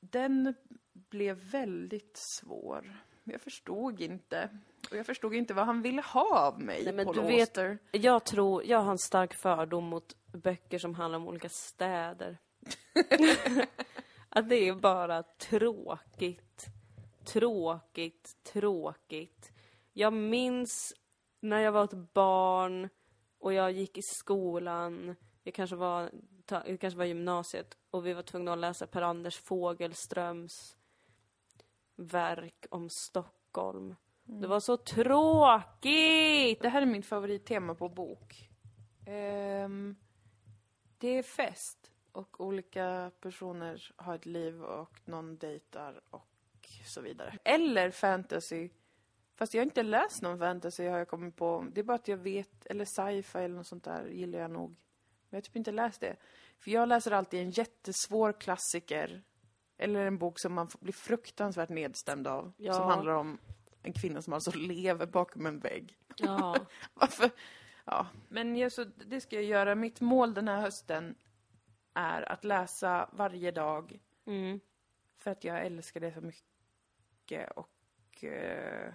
Den 0.00 0.54
blev 0.92 1.36
väldigt 1.36 2.16
svår. 2.16 3.02
Jag 3.24 3.40
förstod 3.40 4.00
inte. 4.00 4.48
Och 4.90 4.96
jag 4.96 5.06
förstod 5.06 5.34
inte 5.34 5.54
vad 5.54 5.66
han 5.66 5.82
ville 5.82 6.02
ha 6.02 6.46
av 6.46 6.60
mig, 6.60 6.84
Nej, 6.84 6.92
men 6.92 7.04
Paul 7.04 7.16
du 7.16 7.22
vet-. 7.22 7.80
Jag 7.92 8.24
tror, 8.24 8.64
jag 8.64 8.78
har 8.78 8.90
en 8.90 8.98
stark 8.98 9.34
fördom 9.34 9.84
mot 9.84 10.16
böcker 10.26 10.78
som 10.78 10.94
handlar 10.94 11.18
om 11.18 11.28
olika 11.28 11.48
städer. 11.48 12.38
att 14.28 14.48
det 14.48 14.68
är 14.68 14.74
bara 14.74 15.22
tråkigt. 15.22 16.66
Tråkigt, 17.24 18.36
tråkigt. 18.52 19.50
Jag 19.92 20.12
minns 20.12 20.94
när 21.40 21.60
jag 21.60 21.72
var 21.72 21.84
ett 21.84 22.12
barn 22.14 22.88
och 23.38 23.52
jag 23.52 23.72
gick 23.72 23.98
i 23.98 24.02
skolan. 24.02 25.16
Jag 25.42 25.54
kanske 25.54 25.76
var, 25.76 26.10
det 26.66 26.76
kanske 26.76 26.98
var 26.98 27.04
gymnasiet 27.04 27.77
och 27.90 28.06
vi 28.06 28.12
var 28.12 28.22
tvungna 28.22 28.52
att 28.52 28.58
läsa 28.58 28.86
Per-Anders 28.86 29.36
Fogelströms 29.36 30.76
verk 31.96 32.66
om 32.70 32.88
Stockholm. 32.88 33.94
Det 34.24 34.46
var 34.46 34.60
så 34.60 34.76
tråkigt! 34.76 36.62
Det 36.62 36.68
här 36.68 36.82
är 36.82 36.86
mitt 36.86 37.06
favorittema 37.06 37.74
på 37.74 37.88
bok. 37.88 38.50
Ehm, 39.06 39.96
det 40.98 41.08
är 41.08 41.22
fest 41.22 41.92
och 42.12 42.40
olika 42.40 43.10
personer 43.20 43.92
har 43.96 44.14
ett 44.14 44.26
liv 44.26 44.62
och 44.62 45.00
någon 45.04 45.38
dejtar 45.38 46.00
och 46.10 46.28
så 46.86 47.00
vidare. 47.00 47.38
Eller 47.44 47.90
fantasy. 47.90 48.68
Fast 49.36 49.54
jag 49.54 49.60
har 49.60 49.64
inte 49.64 49.82
läst 49.82 50.22
någon 50.22 50.38
fantasy 50.38 50.86
har 50.86 50.98
jag 50.98 51.08
kommit 51.08 51.36
på. 51.36 51.66
Det 51.72 51.80
är 51.80 51.84
bara 51.84 51.94
att 51.94 52.08
jag 52.08 52.16
vet, 52.16 52.66
eller 52.66 52.84
sci-fi 52.84 53.38
eller 53.38 53.56
något 53.56 53.66
sånt 53.66 53.84
där 53.84 54.06
gillar 54.06 54.38
jag 54.38 54.50
nog. 54.50 54.70
Men 54.70 54.76
jag 55.30 55.36
har 55.36 55.42
typ 55.42 55.56
inte 55.56 55.72
läst 55.72 56.00
det. 56.00 56.16
För 56.58 56.70
jag 56.70 56.88
läser 56.88 57.10
alltid 57.10 57.40
en 57.40 57.50
jättesvår 57.50 58.40
klassiker. 58.40 59.22
Eller 59.78 60.06
en 60.06 60.18
bok 60.18 60.38
som 60.38 60.54
man 60.54 60.68
blir 60.80 60.92
fruktansvärt 60.92 61.68
nedstämd 61.68 62.26
av. 62.26 62.52
Ja. 62.56 62.72
Som 62.72 62.86
handlar 62.86 63.12
om 63.12 63.38
en 63.82 63.92
kvinna 63.92 64.22
som 64.22 64.32
alltså 64.32 64.50
lever 64.54 65.06
bakom 65.06 65.46
en 65.46 65.58
vägg. 65.58 65.98
Ja. 66.16 66.56
Varför? 66.94 67.30
Ja, 67.84 68.06
men 68.28 68.56
jag, 68.56 68.72
så, 68.72 68.84
det 68.84 69.20
ska 69.20 69.36
jag 69.36 69.44
göra. 69.44 69.74
Mitt 69.74 70.00
mål 70.00 70.34
den 70.34 70.48
här 70.48 70.60
hösten 70.60 71.14
är 71.94 72.32
att 72.32 72.44
läsa 72.44 73.10
varje 73.12 73.50
dag. 73.50 74.00
Mm. 74.26 74.60
För 75.18 75.30
att 75.30 75.44
jag 75.44 75.66
älskar 75.66 76.00
det 76.00 76.12
så 76.12 76.20
mycket 76.20 77.50
och 77.50 78.24
eh, 78.24 78.92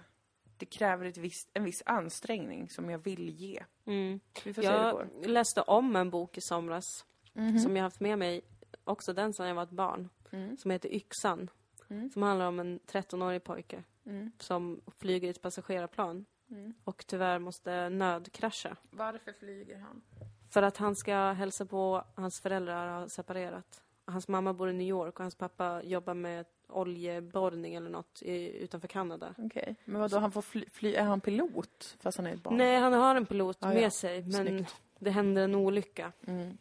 det 0.56 0.66
kräver 0.66 1.06
ett 1.06 1.16
visst, 1.16 1.50
en 1.54 1.64
viss 1.64 1.82
ansträngning 1.86 2.68
som 2.68 2.90
jag 2.90 2.98
vill 2.98 3.28
ge. 3.30 3.64
Mm. 3.84 4.20
Vi 4.44 4.54
får 4.54 4.62
se 4.62 4.68
hur 4.68 4.78
det 4.78 4.84
Jag 4.84 4.92
går. 4.96 5.28
läste 5.28 5.62
om 5.62 5.96
en 5.96 6.10
bok 6.10 6.38
i 6.38 6.40
somras 6.40 7.06
Mhm. 7.34 7.58
som 7.58 7.76
jag 7.76 7.82
haft 7.82 8.00
med 8.00 8.18
mig, 8.18 8.40
också 8.84 9.12
den 9.12 9.32
sedan 9.32 9.48
jag 9.48 9.54
var 9.54 9.62
ett 9.62 9.70
barn, 9.70 10.08
Mm. 10.30 10.56
som 10.56 10.70
heter 10.70 10.88
Yxan. 10.94 11.50
Mm. 11.88 12.10
Som 12.10 12.22
handlar 12.22 12.46
om 12.46 12.58
en 12.60 12.80
13-årig 12.86 13.44
pojke 13.44 13.82
Mm. 14.06 14.32
som 14.38 14.80
flyger 14.98 15.28
i 15.28 15.30
ett 15.30 15.42
passagerarplan 15.42 16.24
Mm. 16.50 16.74
och 16.84 17.04
tyvärr 17.06 17.38
måste 17.38 17.88
nödkrascha. 17.88 18.76
Varför 18.90 19.32
flyger 19.32 19.78
han? 19.78 20.02
För 20.50 20.62
att 20.62 20.76
han 20.76 20.96
ska 20.96 21.16
hälsa 21.32 21.66
på, 21.66 22.04
hans 22.14 22.40
föräldrar 22.42 22.88
har 23.00 23.08
separerat. 23.08 23.82
Hans 24.04 24.28
mamma 24.28 24.52
bor 24.54 24.70
i 24.70 24.72
New 24.72 24.86
York 24.88 25.14
och 25.14 25.24
hans 25.24 25.34
pappa 25.34 25.82
jobbar 25.82 26.14
med 26.14 26.46
oljeborrning 26.68 27.74
eller 27.74 27.90
något 27.90 28.22
i, 28.22 28.56
utanför 28.62 28.88
Kanada. 28.88 29.34
Okej, 29.38 29.76
men 29.84 30.00
vad 30.00 30.10
då 30.10 30.18
han 30.18 30.32
får 30.32 30.42
fly, 30.42 30.64
fly, 30.70 30.94
är 30.94 31.02
han 31.04 31.20
pilot 31.20 31.96
fast 32.00 32.16
han 32.18 32.26
är 32.26 32.34
ett 32.34 32.42
barn? 32.42 32.56
Nej, 32.56 32.78
han 32.80 32.92
har 32.92 33.14
en 33.16 33.26
pilot 33.26 33.56
Ah, 33.60 33.68
med 33.68 33.82
ja. 33.82 33.90
sig 33.90 34.22
men 34.22 34.32
Snyggt. 34.32 34.74
det 34.98 35.10
händer 35.10 35.42
en 35.44 35.54
olycka. 35.54 36.12
Mm. 36.26 36.58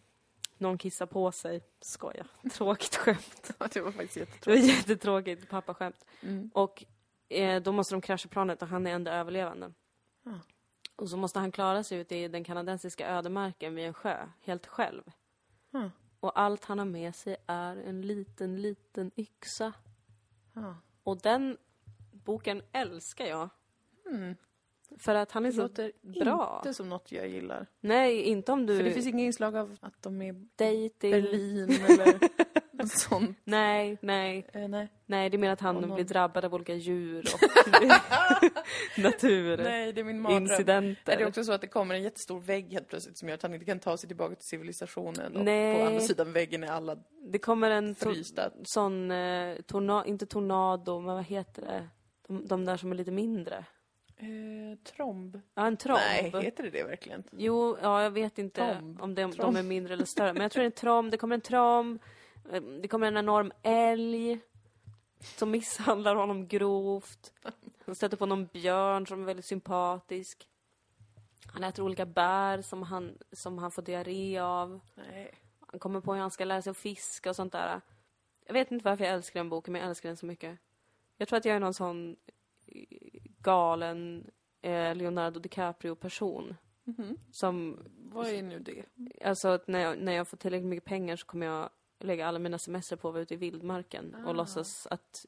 Någon 0.64 0.78
kissar 0.78 1.06
på 1.06 1.32
sig. 1.32 1.62
Skoja. 1.82 2.26
Tråkigt 2.52 2.96
skämt. 2.96 3.52
det 3.74 3.82
var 3.82 3.92
faktiskt 3.92 4.14
Det 4.14 4.20
jättetråkigt. 4.20 4.48
var 4.48 4.76
jättetråkigt 4.76 5.50
pappaskämt. 5.50 6.06
Mm. 6.22 6.52
Och 6.54 6.84
eh, 7.30 7.62
då 7.62 7.72
måste 7.72 7.96
de 7.96 8.02
krascha 8.02 8.30
planet 8.30 8.62
och 8.62 8.68
han 8.68 8.88
är 8.88 8.92
enda 8.92 9.14
överlevande. 9.14 9.74
Ah. 10.26 10.30
Och 10.96 11.10
så 11.10 11.18
måste 11.18 11.40
han 11.40 11.52
klara 11.52 11.84
sig 11.84 11.98
ute 12.00 12.16
i 12.16 12.28
den 12.28 12.44
kanadensiska 12.44 13.08
ödemarken 13.08 13.76
vid 13.76 13.86
en 13.86 13.94
sjö, 13.94 14.28
helt 14.42 14.68
själv. 14.68 15.04
Ah. 15.72 15.90
Och 16.20 16.40
allt 16.40 16.66
han 16.66 16.80
har 16.80 16.86
med 16.86 17.16
sig 17.16 17.36
är 17.48 17.76
en 17.76 18.02
liten, 18.02 18.62
liten 18.62 19.12
yxa. 19.18 19.74
Ja. 20.54 20.76
Och 21.04 21.22
den 21.22 21.58
boken 22.12 22.62
älskar 22.72 23.26
jag. 23.26 23.50
Mm. 24.06 24.36
För 24.98 25.16
att 25.16 25.32
han 25.32 25.46
är 25.46 25.50
Det 25.50 25.56
så 25.56 25.62
låter 25.62 25.92
bra. 26.24 26.62
inte 26.66 26.74
som 26.74 26.90
något 26.90 27.12
jag 27.12 27.28
gillar. 27.28 27.68
Nej, 27.82 28.22
inte 28.22 28.52
om 28.52 28.66
du... 28.66 28.78
För 28.78 28.84
det 28.84 28.92
finns 28.92 29.08
inga 29.08 29.24
inslag 29.24 29.56
av 29.58 29.78
att 29.82 30.02
de 30.04 30.22
är 30.22 30.34
dating. 30.34 31.12
Berlin 31.12 31.70
eller 31.86 32.20
något 32.72 32.92
sånt. 32.92 33.38
Nej, 33.44 33.98
nej, 34.02 34.50
Eh, 34.54 34.68
nej. 34.68 34.88
nej. 35.06 35.30
Det 35.30 35.36
är 35.38 35.40
mer 35.40 35.50
att 35.50 35.62
han 35.62 35.76
någon- 35.76 35.96
blir 35.96 36.06
drabbad 36.06 36.46
av 36.46 36.54
olika 36.54 36.74
djur 36.76 37.26
och 37.34 37.40
natur. 39.04 39.58
nej, 39.58 39.94
det 39.94 40.02
är 40.02 40.06
min 40.06 40.22
mardröm. 40.22 40.42
Incidenter. 40.44 41.14
Är 41.14 41.18
det 41.18 41.26
också 41.26 41.44
så 41.44 41.52
att 41.52 41.62
det 41.62 41.68
kommer 41.68 41.96
en 41.96 42.04
jättestor 42.04 42.40
vägg 42.40 42.72
helt 42.74 42.88
plötsligt 42.88 43.18
som 43.18 43.28
gör 43.30 43.36
att 43.36 43.42
han 43.42 43.54
inte 43.54 43.66
kan 43.66 43.80
ta 43.80 43.98
sig 43.98 44.08
tillbaka 44.08 44.36
till 44.36 44.48
civilisationen 44.48 45.36
och 45.38 45.46
Nej. 45.46 45.80
på 45.80 45.86
andra 45.86 46.00
sidan 46.00 46.34
väggen 46.34 46.64
är 46.64 46.68
alla 46.72 46.98
Det 47.32 47.40
kommer 47.40 47.70
en 47.72 47.96
frysta? 47.96 48.52
sån, 48.64 49.12
eh, 49.12 49.56
torna- 49.68 50.06
inte 50.06 50.26
tornado, 50.26 51.00
men 51.00 51.16
vad 51.16 51.24
heter 51.24 51.62
det? 51.62 51.88
De, 52.28 52.48
de 52.48 52.66
där 52.66 52.78
som 52.78 52.92
är 52.92 52.96
lite 52.96 53.12
mindre. 53.12 53.66
Eh, 54.24 54.78
tromb? 54.84 55.42
Ja, 55.56 55.66
en 55.68 55.78
tromb. 55.78 56.00
Nej, 56.00 56.32
heter 56.44 56.64
det 56.64 56.70
det 56.70 56.84
verkligen? 56.84 57.24
Jo, 57.32 57.78
ja, 57.82 58.04
jag 58.04 58.12
vet 58.12 58.38
inte 58.40 58.74
Tromb. 58.74 59.02
om 59.02 59.16
de, 59.16 59.32
de 59.32 59.56
är 59.56 59.64
mindre 59.64 59.94
eller 59.94 60.06
större. 60.06 60.34
Men 60.34 60.42
jag 60.42 60.52
tror 60.52 60.62
det 60.62 60.66
är 60.66 60.72
en 60.72 60.72
tromb. 60.72 61.12
Det 61.12 61.18
kommer 61.18 61.36
en 61.36 61.42
tromb. 61.42 62.00
eh, 62.52 62.62
Det 62.62 62.88
kommer 62.88 63.08
en 63.08 63.18
enorm 63.18 63.52
älg. 63.64 64.40
Som 65.20 65.52
misshandlar 65.52 66.16
honom 66.16 66.48
grovt. 66.48 67.34
Han 67.86 67.96
stöter 67.96 68.18
på 68.18 68.26
någon 68.26 68.46
björn 68.46 69.08
som 69.08 69.22
är 69.22 69.26
väldigt 69.26 69.46
sympatisk. 69.46 70.48
Han 71.48 71.64
äter 71.64 71.84
olika 71.86 72.06
bär 72.06 72.62
som 72.62 72.84
han, 72.84 73.18
som 73.32 73.58
han 73.58 73.72
får 73.72 73.82
diarré 73.82 74.38
av. 74.40 74.80
Nej. 74.96 75.34
Han 75.68 75.80
kommer 75.80 76.02
på 76.02 76.14
hur 76.14 76.22
han 76.22 76.32
ska 76.32 76.46
lära 76.46 76.62
sig 76.62 76.72
att 76.72 76.78
fiska 76.78 77.30
och 77.30 77.36
sånt 77.36 77.52
där. 77.52 77.82
Jag 78.46 78.54
vet 78.54 78.72
inte 78.72 78.86
varför 78.86 79.04
jag 79.06 79.14
älskar 79.14 79.40
den 79.40 79.50
boken, 79.50 79.72
men 79.72 79.82
jag 79.82 79.90
älskar 79.90 80.10
den 80.10 80.18
så 80.18 80.26
mycket. 80.26 80.60
Jag 81.18 81.28
tror 81.28 81.38
att 81.38 81.46
jag 81.46 81.56
är 81.56 81.60
någon 81.60 81.74
sån 81.74 82.16
galen 83.44 84.32
eh, 84.62 84.96
Leonardo 84.96 85.40
DiCaprio-person. 85.40 86.56
Mhm. 86.84 87.18
Som, 87.32 87.80
Vad 87.98 88.28
är 88.28 88.44
nu 88.44 88.60
det? 88.60 88.86
alltså 89.26 89.48
att 89.48 89.68
när 89.68 89.80
jag, 89.80 89.98
när 90.00 90.12
jag 90.14 90.28
får 90.28 90.38
tillräckligt 90.38 90.70
mycket 90.70 90.86
pengar 90.86 91.16
så 91.16 91.26
kommer 91.26 91.46
jag 91.46 91.70
lägga 92.00 92.28
alla 92.28 92.40
mina 92.40 92.58
semester 92.60 92.96
på 92.96 93.08
att 93.08 93.14
vara 93.14 93.22
ute 93.24 93.34
i 93.34 93.38
vildmarken 93.38 94.16
och 94.16 94.30
Ah. 94.30 94.34
låtsas 94.34 94.88
att 94.88 95.26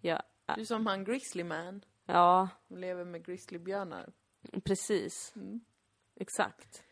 jag, 0.00 0.22
Du 0.54 0.60
är 0.60 0.64
som 0.64 0.86
han 0.86 1.04
Grizzly 1.04 1.44
Man. 1.44 1.84
ja, 2.06 2.48
Som 2.68 2.78
lever 2.78 3.04
med 3.04 3.24
grizzlybjörnar. 3.24 4.12
precis. 4.64 5.32
Mm. 5.36 5.60
Exakt. 6.16 6.82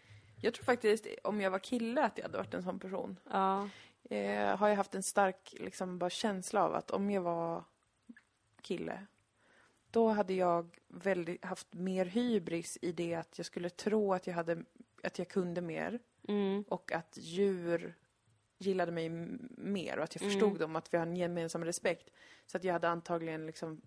Jag 0.42 0.54
tror 0.54 0.64
faktiskt, 0.64 1.06
om 1.24 1.40
jag 1.40 1.50
var 1.50 1.58
kille, 1.58 2.02
att 2.04 2.18
jag 2.18 2.24
hade 2.24 2.38
varit 2.38 2.54
en 2.54 2.62
sån 2.62 2.78
person. 2.78 3.18
Ja. 3.30 3.68
Eh, 4.10 4.56
har 4.56 4.68
jag 4.68 4.76
haft 4.76 4.94
en 4.94 5.02
stark 5.02 5.54
liksom, 5.60 5.98
bara 5.98 6.10
känsla 6.10 6.62
av 6.64 6.74
att 6.74 6.90
om 6.90 7.10
jag 7.10 7.22
var 7.22 7.64
kille, 8.62 9.06
då 9.96 10.08
hade 10.08 10.34
jag 10.34 10.78
väldigt, 10.88 11.44
haft 11.44 11.74
mer 11.74 12.04
hybris 12.04 12.78
i 12.82 12.92
det 12.92 13.14
att 13.14 13.38
jag 13.38 13.46
skulle 13.46 13.70
tro 13.70 14.12
att 14.14 14.26
jag, 14.26 14.34
hade, 14.34 14.64
att 15.02 15.18
jag 15.18 15.28
kunde 15.28 15.60
mer 15.60 15.98
Mm. 16.28 16.64
och 16.68 16.92
att 16.92 17.18
djur 17.20 17.94
gillade 18.58 18.92
mig 18.92 19.08
mer 19.56 19.96
och 19.98 20.04
att 20.04 20.14
jag 20.14 20.22
förstod 20.22 20.48
Mm. 20.48 20.58
dem, 20.58 20.76
att 20.76 20.94
vi 20.94 20.98
har 20.98 21.06
en 21.06 21.16
gemensam 21.16 21.64
respekt. 21.64 22.10
Så 22.46 22.56
att 22.56 22.64
jag 22.64 22.72
hade 22.72 22.88
antagligen 22.88 23.46
liksom 23.46 23.80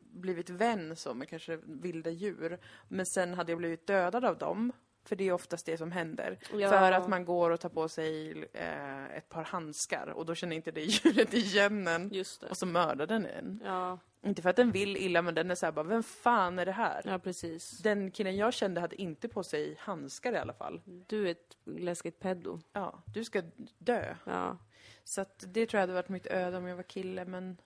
blivit 0.00 0.50
vän 0.50 0.96
så 0.96 1.14
med 1.14 1.28
kanske 1.28 1.56
vilda 1.56 2.10
djur. 2.10 2.58
Men 2.88 3.06
sen 3.06 3.34
hade 3.34 3.52
jag 3.52 3.58
blivit 3.58 3.86
dödad 3.86 4.24
av 4.24 4.38
dem. 4.38 4.72
För 5.04 5.16
det 5.16 5.24
är 5.28 5.32
oftast 5.32 5.66
det 5.66 5.78
som 5.78 5.92
händer. 5.92 6.38
Ja. 6.52 6.68
För 6.68 6.92
att 6.92 7.08
man 7.08 7.24
går 7.24 7.50
och 7.50 7.60
tar 7.60 7.68
på 7.68 7.88
sig 7.88 8.30
eh, 8.52 9.16
ett 9.16 9.28
par 9.28 9.44
handskar 9.44 10.06
och 10.06 10.26
då 10.26 10.34
känner 10.34 10.56
inte 10.56 10.70
det 10.70 10.80
djuret 11.04 11.34
igen 11.34 11.88
en. 11.88 12.24
Och 12.50 12.56
så 12.56 12.66
mördar 12.66 13.06
den 13.06 13.26
en. 13.26 13.60
Ja, 13.64 13.98
Inte 14.22 14.42
för 14.42 14.50
att 14.50 14.56
den 14.56 14.72
vill 14.72 14.96
illa 14.96 15.22
men 15.22 15.34
den 15.34 15.50
är 15.50 15.54
såhär 15.54 15.72
bara, 15.72 15.82
vem 15.82 16.02
fan 16.02 16.58
är 16.58 16.66
det 16.66 16.72
här? 16.72 17.02
ja 17.04 17.18
precis. 17.18 17.78
Den 17.78 18.10
killen 18.10 18.36
jag 18.36 18.54
kände 18.54 18.80
hade 18.80 19.02
inte 19.02 19.28
på 19.28 19.42
sig 19.42 19.76
handskar 19.78 20.32
i 20.32 20.36
alla 20.38 20.52
fall. 20.52 20.80
Du 21.06 21.26
är 21.26 21.30
ett 21.30 21.56
läskigt 21.64 22.20
peddo. 22.20 22.60
Ja, 22.72 23.02
du 23.06 23.24
ska 23.24 23.42
dö. 23.78 24.14
Ja. 24.24 24.58
Så 25.04 25.20
att 25.20 25.44
det 25.48 25.66
tror 25.66 25.78
jag 25.78 25.82
hade 25.82 25.92
varit 25.92 26.08
mitt 26.08 26.26
öde 26.26 26.56
om 26.56 26.66
jag 26.66 26.76
var 26.76 26.82
kille, 26.82 27.24
men 27.24 27.56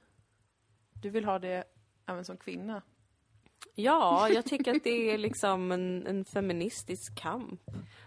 du 0.92 1.10
vill 1.10 1.24
ha 1.24 1.38
det 1.38 1.64
även 2.06 2.24
som 2.24 2.36
kvinna. 2.36 2.82
Ja, 3.74 4.28
jag 4.28 4.44
tycker 4.44 4.76
att 4.76 4.84
det 4.84 5.10
är 5.10 5.18
liksom 5.18 5.72
en, 5.72 6.06
en 6.06 6.24
feministisk 6.24 7.14
kamp. 7.14 7.60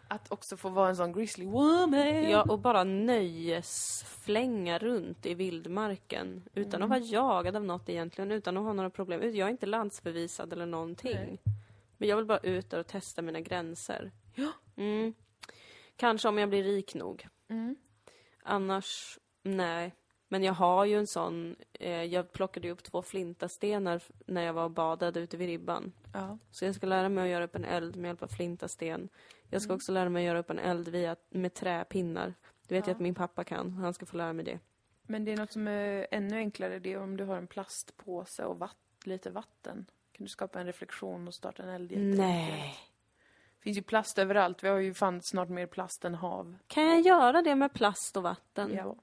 Att 0.08 0.32
också 0.32 0.58
få 0.58 0.70
vara 0.70 0.89
en 0.89 0.95
sån 0.95 1.14
grizzly 1.14 1.45
woman. 1.45 2.30
Ja, 2.30 2.41
och 2.41 2.60
bara 2.60 2.84
nöjesflänga 2.84 4.78
runt 4.78 5.26
i 5.26 5.34
vildmarken 5.34 6.43
utan 6.54 6.84
att 6.84 6.89
vara 6.89 6.99
jagad 6.99 7.56
av 7.56 7.64
något 7.64 7.89
egentligen, 7.89 8.32
utan 8.32 8.58
att 8.58 8.64
ha 8.64 8.74
några 8.74 8.89
problem. 8.89 9.22
Jag 9.22 9.47
är 9.47 9.52
inte 9.52 9.66
landsförvisad 9.66 10.54
eller 10.54 10.66
någonting. 10.66 11.14
Nej. 11.14 11.41
Men 11.97 12.10
jag 12.10 12.18
vill 12.18 12.26
bara 12.26 12.38
ut 12.38 12.70
där 12.70 12.80
och 12.80 12.88
testa 12.88 13.22
mina 13.22 13.39
gränser. 13.41 14.12
Ja. 14.36 14.52
Mm. 14.76 15.14
Kanske 15.95 16.28
om 16.28 16.38
jag 16.38 16.49
blir 16.49 16.64
rik 16.64 16.95
nog. 16.95 17.28
Mm. 17.49 17.76
Annars, 18.43 19.20
nej. 19.43 19.95
Men 20.32 20.44
jag 20.44 20.54
har 20.54 20.86
ju 20.86 20.98
en 20.98 21.08
sån, 21.08 21.56
eh, 21.74 22.04
jag 22.04 22.32
plockade 22.32 22.70
upp 22.72 22.84
två 22.84 23.02
flintastenar 23.02 24.02
när 24.26 24.42
jag 24.42 24.54
var 24.54 24.64
och 24.64 24.72
badade 24.72 25.20
ute 25.20 25.38
vid 25.38 25.48
ribban. 25.48 25.92
Ja. 26.14 26.38
Så 26.52 26.66
jag 26.66 26.76
ska 26.76 26.88
lära 26.88 27.10
mig 27.10 27.24
att 27.24 27.30
göra 27.30 27.44
upp 27.44 27.56
en 27.56 27.66
eld 27.66 27.96
med 27.96 28.10
hjälp 28.10 28.24
av 28.24 28.28
flintasten. 28.28 29.10
Jag 29.50 29.62
ska 29.62 29.74
också 29.74 29.92
lära 29.92 30.10
mig 30.10 30.24
att 30.24 30.28
göra 30.28 30.40
upp 30.40 30.50
en 30.50 30.60
eld 30.60 30.88
via, 30.88 31.16
med 31.30 31.54
träpinnar. 31.54 32.34
Det 32.68 32.76
vet 32.76 32.88
Ja. 32.88 32.90
jag 32.90 32.96
att 32.96 33.02
min 33.02 33.16
pappa 33.16 33.44
kan, 33.44 33.72
han 33.74 33.94
ska 33.94 34.06
få 34.06 34.18
lära 34.18 34.34
mig 34.34 34.46
det. 34.46 34.60
Men 35.04 35.26
det 35.26 35.32
är 35.32 35.38
något 35.38 35.52
som 35.52 35.68
är 35.68 36.08
ännu 36.12 36.38
enklare, 36.38 36.80
det 36.80 36.94
är 36.94 37.00
om 37.00 37.18
du 37.18 37.24
har 37.24 37.38
en 37.38 37.48
plastpåse 37.48 38.46
och 38.46 38.60
vatt, 38.60 38.78
lite 39.04 39.30
vatten. 39.30 39.86
Kan 40.12 40.24
du 40.26 40.30
skapa 40.30 40.60
en 40.60 40.66
reflektion 40.66 41.28
och 41.28 41.34
starta 41.34 41.64
en 41.64 41.70
eld. 41.70 41.92
Nej. 41.98 42.76
Det 43.58 43.64
finns 43.64 43.78
ju 43.78 43.82
plast 43.82 44.18
överallt, 44.20 44.64
vi 44.64 44.68
har 44.68 44.78
ju 44.78 44.94
fan 44.94 45.22
snart 45.22 45.50
mer 45.50 45.68
plast 45.68 46.06
än 46.06 46.16
hav. 46.16 46.56
Kan 46.68 46.84
jag 46.88 47.02
göra 47.02 47.42
det 47.42 47.56
med 47.56 47.74
plast 47.74 48.18
och 48.18 48.24
vatten? 48.24 48.72
Ja. 48.74 48.96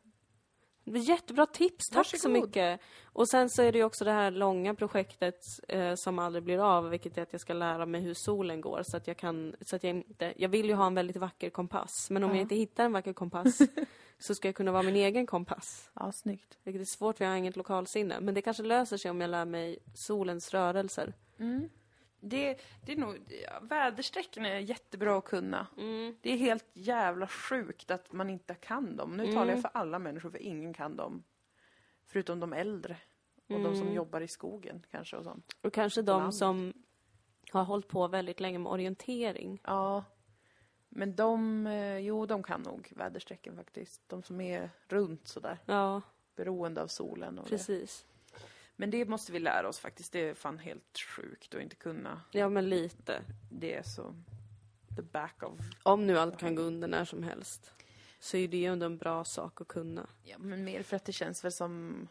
Jättebra 0.97 1.47
tips, 1.47 1.89
tack 1.89 2.07
så 2.07 2.16
Varsågod. 2.28 2.47
mycket. 2.49 2.80
Och 3.05 3.28
sen 3.28 3.51
så 3.51 3.62
är 3.62 3.72
det 3.72 3.78
ju 3.78 3.84
också 3.84 4.05
det 4.05 4.12
här 4.12 4.30
långa 4.30 4.74
projektet 4.74 5.34
eh, 5.68 5.95
som 5.95 6.18
aldrig 6.18 6.45
blir 6.45 6.59
av, 6.76 6.89
vilket 6.91 7.18
är 7.18 7.22
att 7.22 7.32
jag 7.32 7.41
ska 7.41 7.53
lära 7.53 7.86
mig 7.86 8.01
hur 8.01 8.14
solen 8.14 8.61
går 8.61 8.82
så 8.84 8.97
att 8.97 9.07
jag 9.07 9.16
kan, 9.16 9.55
så 9.61 9.76
att 9.76 9.84
jag 9.84 9.91
inte, 9.97 10.32
jag 10.36 10.49
vill 10.49 10.66
ju 10.66 10.74
ha 10.74 10.86
en 10.86 10.95
väldigt 10.95 11.16
vacker 11.16 11.51
kompass, 11.51 12.11
men 12.11 12.24
om 12.24 12.30
Ja. 12.30 12.36
jag 12.36 12.43
inte 12.43 12.55
hittar 12.55 12.84
en 12.84 12.93
vacker 12.93 13.12
kompass 13.12 13.59
så 14.18 14.34
ska 14.34 14.49
jag 14.49 14.55
kunna 14.55 14.72
vara 14.72 14.82
min 14.82 14.97
egen 14.97 15.26
kompass. 15.26 15.91
Ja, 15.95 16.12
snyggt. 16.12 16.59
Vilket 16.64 16.80
är 16.82 16.97
svårt 16.99 17.18
för 17.18 17.24
jag 17.24 17.32
har 17.32 17.36
inget 17.39 17.57
lokalsinne, 17.57 18.20
men 18.20 18.34
det 18.34 18.43
kanske 18.43 18.62
löser 18.62 18.97
sig 18.97 19.11
om 19.11 19.20
jag 19.20 19.30
lär 19.30 19.45
mig 19.45 19.78
solens 19.95 20.55
rörelser. 20.55 21.14
Mm. 21.39 21.68
Det, 22.20 22.60
det 22.86 22.92
är 22.92 22.96
nog, 22.96 23.18
ja, 23.44 23.60
väderstrecken 23.62 24.46
är 24.46 24.58
jättebra 24.58 25.18
att 25.18 25.24
kunna. 25.24 25.66
Det 26.20 26.32
är 26.32 26.36
helt 26.36 26.66
jävla 26.72 27.26
sjukt 27.26 27.90
att 27.90 28.12
man 28.12 28.30
inte 28.30 28.54
kan 28.54 28.96
dem. 28.96 29.16
Nu 29.16 29.32
talar 29.32 29.52
jag 29.52 29.62
för 29.62 29.70
alla 29.74 29.98
människor, 29.98 30.30
för 30.30 30.42
ingen 30.42 30.74
kan 30.74 30.96
dem. 30.96 31.24
Förutom 32.06 32.40
de 32.40 32.52
äldre. 32.52 32.96
Och 33.48 33.60
de 33.60 33.76
som 33.76 33.92
jobbar 33.92 34.20
i 34.20 34.28
skogen 34.28 34.86
kanske 34.90 35.16
och 35.16 35.24
sånt. 35.24 35.56
Och 35.60 35.72
kanske 35.72 36.02
de 36.02 36.32
som 36.32 36.72
har 37.50 37.64
hållit 37.64 37.88
på 37.88 38.08
väldigt 38.08 38.40
länge 38.40 38.58
med 38.58 38.72
orientering. 38.72 39.60
Ja. 39.64 40.04
Men 40.88 41.16
de, 41.16 41.66
eh, 41.66 41.98
jo 41.98 42.26
de 42.26 42.42
kan 42.42 42.62
nog 42.62 42.92
väderstrecken 42.96 43.56
faktiskt. 43.56 44.08
De 44.08 44.22
som 44.22 44.40
är 44.40 44.70
runt 44.88 45.28
sådär. 45.28 45.58
Ja, 45.66 46.02
Beroende 46.36 46.82
av 46.82 46.86
solen 46.86 47.38
och 47.38 47.48
det. 47.48 47.58
Men 48.81 48.91
det 48.91 49.05
måste 49.05 49.33
vi 49.33 49.39
lära 49.39 49.68
oss 49.68 49.79
faktiskt. 49.79 50.12
Det 50.12 50.20
är 50.20 50.35
fan 50.35 50.59
helt 50.59 50.99
sjukt 50.99 51.55
att 51.55 51.62
inte 51.62 51.76
kunna. 51.76 52.22
Ja, 52.31 52.49
men 52.49 52.68
lite. 52.68 53.22
Det 53.51 53.74
är 53.74 53.83
så 53.83 54.14
the 54.97 55.03
back 55.03 55.43
of... 55.43 55.61
Om 55.83 56.07
nu 56.07 56.18
allt 56.18 56.39
kan 56.39 56.55
gå 56.55 56.62
under 56.62 56.89
när 56.89 57.05
som 57.05 57.22
helst. 57.22 57.72
Så 58.20 58.37
är 58.37 58.49
det 58.49 58.57
ju 58.57 58.64
ändå 58.64 58.87
en 58.87 58.99
bra 58.99 59.24
sak 59.24 59.61
att 59.61 59.68
kunna. 59.68 60.09
Ja, 60.24 60.39
men 60.39 60.64
mer 60.64 60.83
för 60.83 60.97
att 60.97 61.05
det 61.05 61.12
känns 61.12 61.45
väl 61.45 61.53
som 61.53 62.09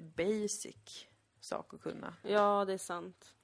basic 0.00 1.06
sak 1.40 1.74
att 1.74 1.82
kunna. 1.82 2.16
Ja, 2.22 2.64
det 2.64 2.72
är 2.72 2.78
sant. 2.78 3.34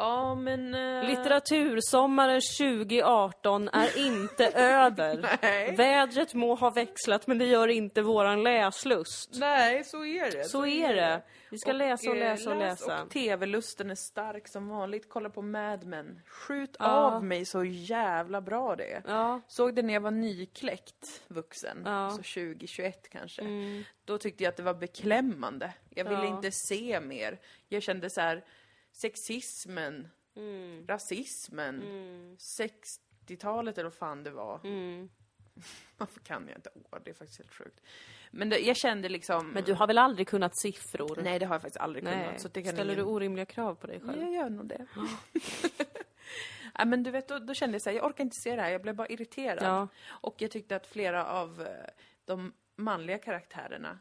Ja, 0.00 0.34
men... 0.34 0.74
eh, 0.74 1.04
Litteratursommaren 1.08 2.40
2018 2.60 3.68
är 3.68 3.98
inte 4.06 4.46
över. 4.54 5.38
Nej. 5.42 5.76
Vädret 5.76 6.34
må 6.34 6.54
ha 6.54 6.70
växlat, 6.70 7.26
men 7.26 7.38
det 7.38 7.44
gör 7.46 7.68
inte 7.68 8.02
våran 8.02 8.42
läslust. 8.42 9.30
Nej, 9.40 9.84
så 9.84 10.04
är 10.04 10.30
det. 10.30 10.44
Så 10.44 10.66
är 10.66 10.94
det. 10.94 11.22
Vi 11.50 11.58
ska 11.58 11.72
läsa 11.72 12.10
och 12.10 12.16
eh, 12.16 12.20
läsa 12.20 12.50
och 12.50 12.56
läs 12.56 12.80
läsa. 12.80 13.02
Och 13.02 13.10
tv-lusten 13.10 13.90
är 13.90 13.94
stark 13.94 14.48
som 14.48 14.68
vanligt. 14.68 15.06
Kolla 15.08 15.30
på 15.30 15.42
Mad 15.42 15.84
Men. 15.86 16.20
Skjut 16.26 16.76
Ja. 16.78 16.86
av 16.86 17.24
mig 17.24 17.44
så 17.44 17.64
jävla 17.64 18.40
bra 18.40 18.76
det 18.76 18.92
är. 18.92 19.02
Ja, 19.06 19.40
Såg 19.48 19.74
det 19.74 19.82
när 19.82 19.94
jag 19.94 20.00
var 20.00 20.10
nykläckt 20.10 21.22
vuxen, 21.28 21.82
Ja. 21.84 22.10
så 22.10 22.16
2021 22.16 23.08
kanske. 23.10 23.42
mm, 23.42 23.84
Då 24.04 24.18
tyckte 24.18 24.44
jag 24.44 24.48
att 24.50 24.56
det 24.56 24.62
var 24.62 24.74
beklämmande. 24.74 25.72
Jag 25.90 26.04
ville 26.08 26.26
inte 26.26 26.50
se 26.52 27.00
mer. 27.00 27.38
Jag 27.68 27.82
kände 27.82 28.10
så 28.10 28.20
här, 28.20 28.44
sexismen, 28.92 30.08
mm, 30.36 30.86
rasismen, 30.86 31.82
mm, 31.82 32.36
60-talet 32.36 33.78
eller 33.78 33.88
vad 33.88 33.94
fan 33.94 34.24
det 34.24 34.30
var. 34.30 34.60
mm. 34.64 35.10
Varför 35.96 36.20
kan 36.20 36.48
jag 36.48 36.58
inte 36.58 36.70
år? 36.74 37.00
Det 37.04 37.10
är 37.10 37.14
faktiskt 37.14 37.38
helt 37.38 37.54
sjukt. 37.54 37.80
Men 38.30 38.48
det, 38.48 38.58
jag 38.58 38.76
kände 38.76 39.08
liksom... 39.08 39.50
Men 39.50 39.64
du 39.64 39.74
har 39.74 39.86
väl 39.86 39.98
aldrig 39.98 40.28
kunnat 40.28 40.56
siffror? 40.56 41.18
Nej, 41.22 41.38
det 41.38 41.46
har 41.46 41.54
jag 41.54 41.62
faktiskt 41.62 41.80
aldrig 41.80 42.04
Nej. 42.04 42.24
kunnat. 42.24 42.40
Så 42.40 42.48
det 42.48 42.62
kan 42.62 42.72
Ställer 42.72 42.92
ingen... 42.92 43.04
du 43.04 43.10
orimliga 43.10 43.46
krav 43.46 43.74
på 43.74 43.86
dig 43.86 44.00
själv? 44.00 44.22
Jag 44.22 44.32
gör 44.32 44.50
nog 44.50 44.66
det. 44.66 44.86
ja, 46.78 46.84
men 46.84 47.02
du 47.02 47.10
vet, 47.10 47.28
då, 47.28 47.38
då 47.38 47.54
kände 47.54 47.74
jag 47.74 47.82
så 47.82 47.90
här, 47.90 47.96
jag 47.96 48.06
orkar 48.06 48.24
inte 48.24 48.36
se 48.36 48.56
det 48.56 48.62
här, 48.62 48.70
jag 48.70 48.82
blev 48.82 48.94
bara 48.94 49.08
irriterad. 49.08 49.62
Ja. 49.62 49.88
Och 50.06 50.42
jag 50.42 50.50
tyckte 50.50 50.76
att 50.76 50.86
flera 50.86 51.26
av 51.26 51.62
eh, 51.62 51.66
de 52.24 52.52
manliga 52.76 53.18
karaktärerna 53.18 53.98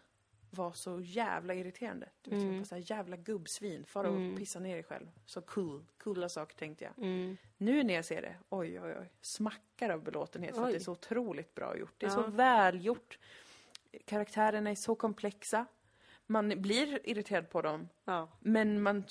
var 0.49 0.71
så 0.71 0.99
jävla 1.01 1.53
irriterande. 1.53 2.09
Du 2.21 2.31
vet, 2.31 2.43
mm. 2.43 2.65
så 2.65 2.75
här 2.75 2.83
jävla 2.91 3.17
gubbsvin, 3.17 3.85
far 3.85 4.03
och 4.03 4.37
pissa 4.37 4.59
ner 4.59 4.73
dig 4.73 4.83
själv. 4.83 5.07
Så 5.25 5.41
cool, 5.41 5.85
coola 5.97 6.29
saker 6.29 6.55
tänkte 6.55 6.83
jag. 6.83 7.05
Mm. 7.05 7.37
Nu 7.57 7.83
när 7.83 7.93
jag 7.93 8.05
ser 8.05 8.21
det, 8.21 8.35
oj 8.49 8.81
oj 8.81 8.95
oj, 8.99 9.09
smackar 9.21 9.89
av 9.89 10.03
belåtenhet 10.03 10.55
för 10.55 10.61
att 10.61 10.67
Oj. 10.67 10.73
det 10.73 10.77
är 10.77 10.83
så 10.83 10.91
otroligt 10.91 11.55
bra 11.55 11.77
gjort. 11.77 11.93
Det 11.97 12.05
är 12.05 12.09
Ja. 12.09 12.15
så 12.15 12.27
välgjort. 12.27 13.19
Karaktärerna 14.05 14.69
är 14.69 14.75
så 14.75 14.95
komplexa. 14.95 15.65
Man 16.25 16.61
blir 16.61 17.09
irriterad 17.09 17.49
på 17.49 17.61
dem, 17.61 17.89
Ja. 18.05 18.29
men 18.39 18.81
man, 18.81 19.03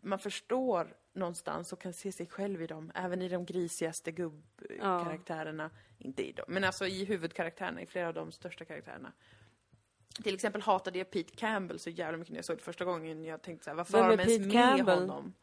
man 0.00 0.18
förstår 0.18 0.96
någonstans 1.12 1.72
och 1.72 1.80
kan 1.80 1.92
se 1.92 2.12
sig 2.12 2.26
själv 2.26 2.62
i 2.62 2.66
dem. 2.66 2.92
Även 2.94 3.22
i 3.22 3.28
de 3.28 3.44
grisigaste 3.46 4.12
gubbkaraktärerna. 4.12 5.70
Inte 5.98 6.28
i 6.28 6.32
dem, 6.32 6.44
men 6.48 6.64
alltså 6.64 6.86
i 6.86 7.04
huvudkaraktärerna, 7.04 7.82
i 7.82 7.86
flera 7.86 8.08
av 8.08 8.14
de 8.14 8.32
största 8.32 8.64
karaktärerna. 8.64 9.12
Till 10.22 10.34
exempel 10.34 10.62
hatade 10.62 10.98
jag 10.98 11.10
Pete 11.10 11.36
Campbell 11.36 11.78
så 11.78 11.90
jävla 11.90 12.18
mycket 12.18 12.32
när 12.32 12.38
jag 12.38 12.44
såg 12.44 12.56
det 12.56 12.62
första 12.62 12.84
gången. 12.84 13.24
Jag 13.24 13.42
tänkte 13.42 13.64
så 13.64 13.70
här, 13.70 13.76
varför 13.76 14.02
har 14.02 14.16
de 14.16 14.20
ens 14.20 14.38
Pete 14.38 14.46
med 14.46 14.52
Campbell? 14.52 14.98
honom? 14.98 15.34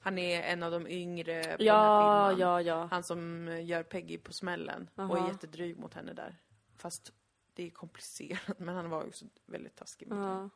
Han 0.00 0.18
är 0.18 0.42
en 0.42 0.62
av 0.62 0.70
de 0.70 0.86
yngre 0.88 1.42
på 1.42 1.48
den 1.48 1.58
här 1.58 1.66
Ja, 1.66 2.28
filmen. 2.30 2.48
ja, 2.48 2.62
ja. 2.62 2.88
Han 2.90 3.02
som 3.02 3.48
gör 3.62 3.82
Peggy 3.82 4.18
på 4.18 4.32
smällen 4.32 4.90
och 4.94 5.02
Aha. 5.02 5.24
är 5.24 5.28
jättedryg 5.28 5.78
mot 5.78 5.94
henne 5.94 6.12
där. 6.12 6.36
Fast 6.76 7.12
det 7.54 7.66
är 7.66 7.70
komplicerat, 7.70 8.58
men 8.58 8.74
han 8.74 8.90
var 8.90 9.06
också 9.06 9.24
väldigt 9.46 9.76
taskig 9.76 10.08
mot 10.08 10.18
henne 10.18 10.34
ja. 10.34 10.50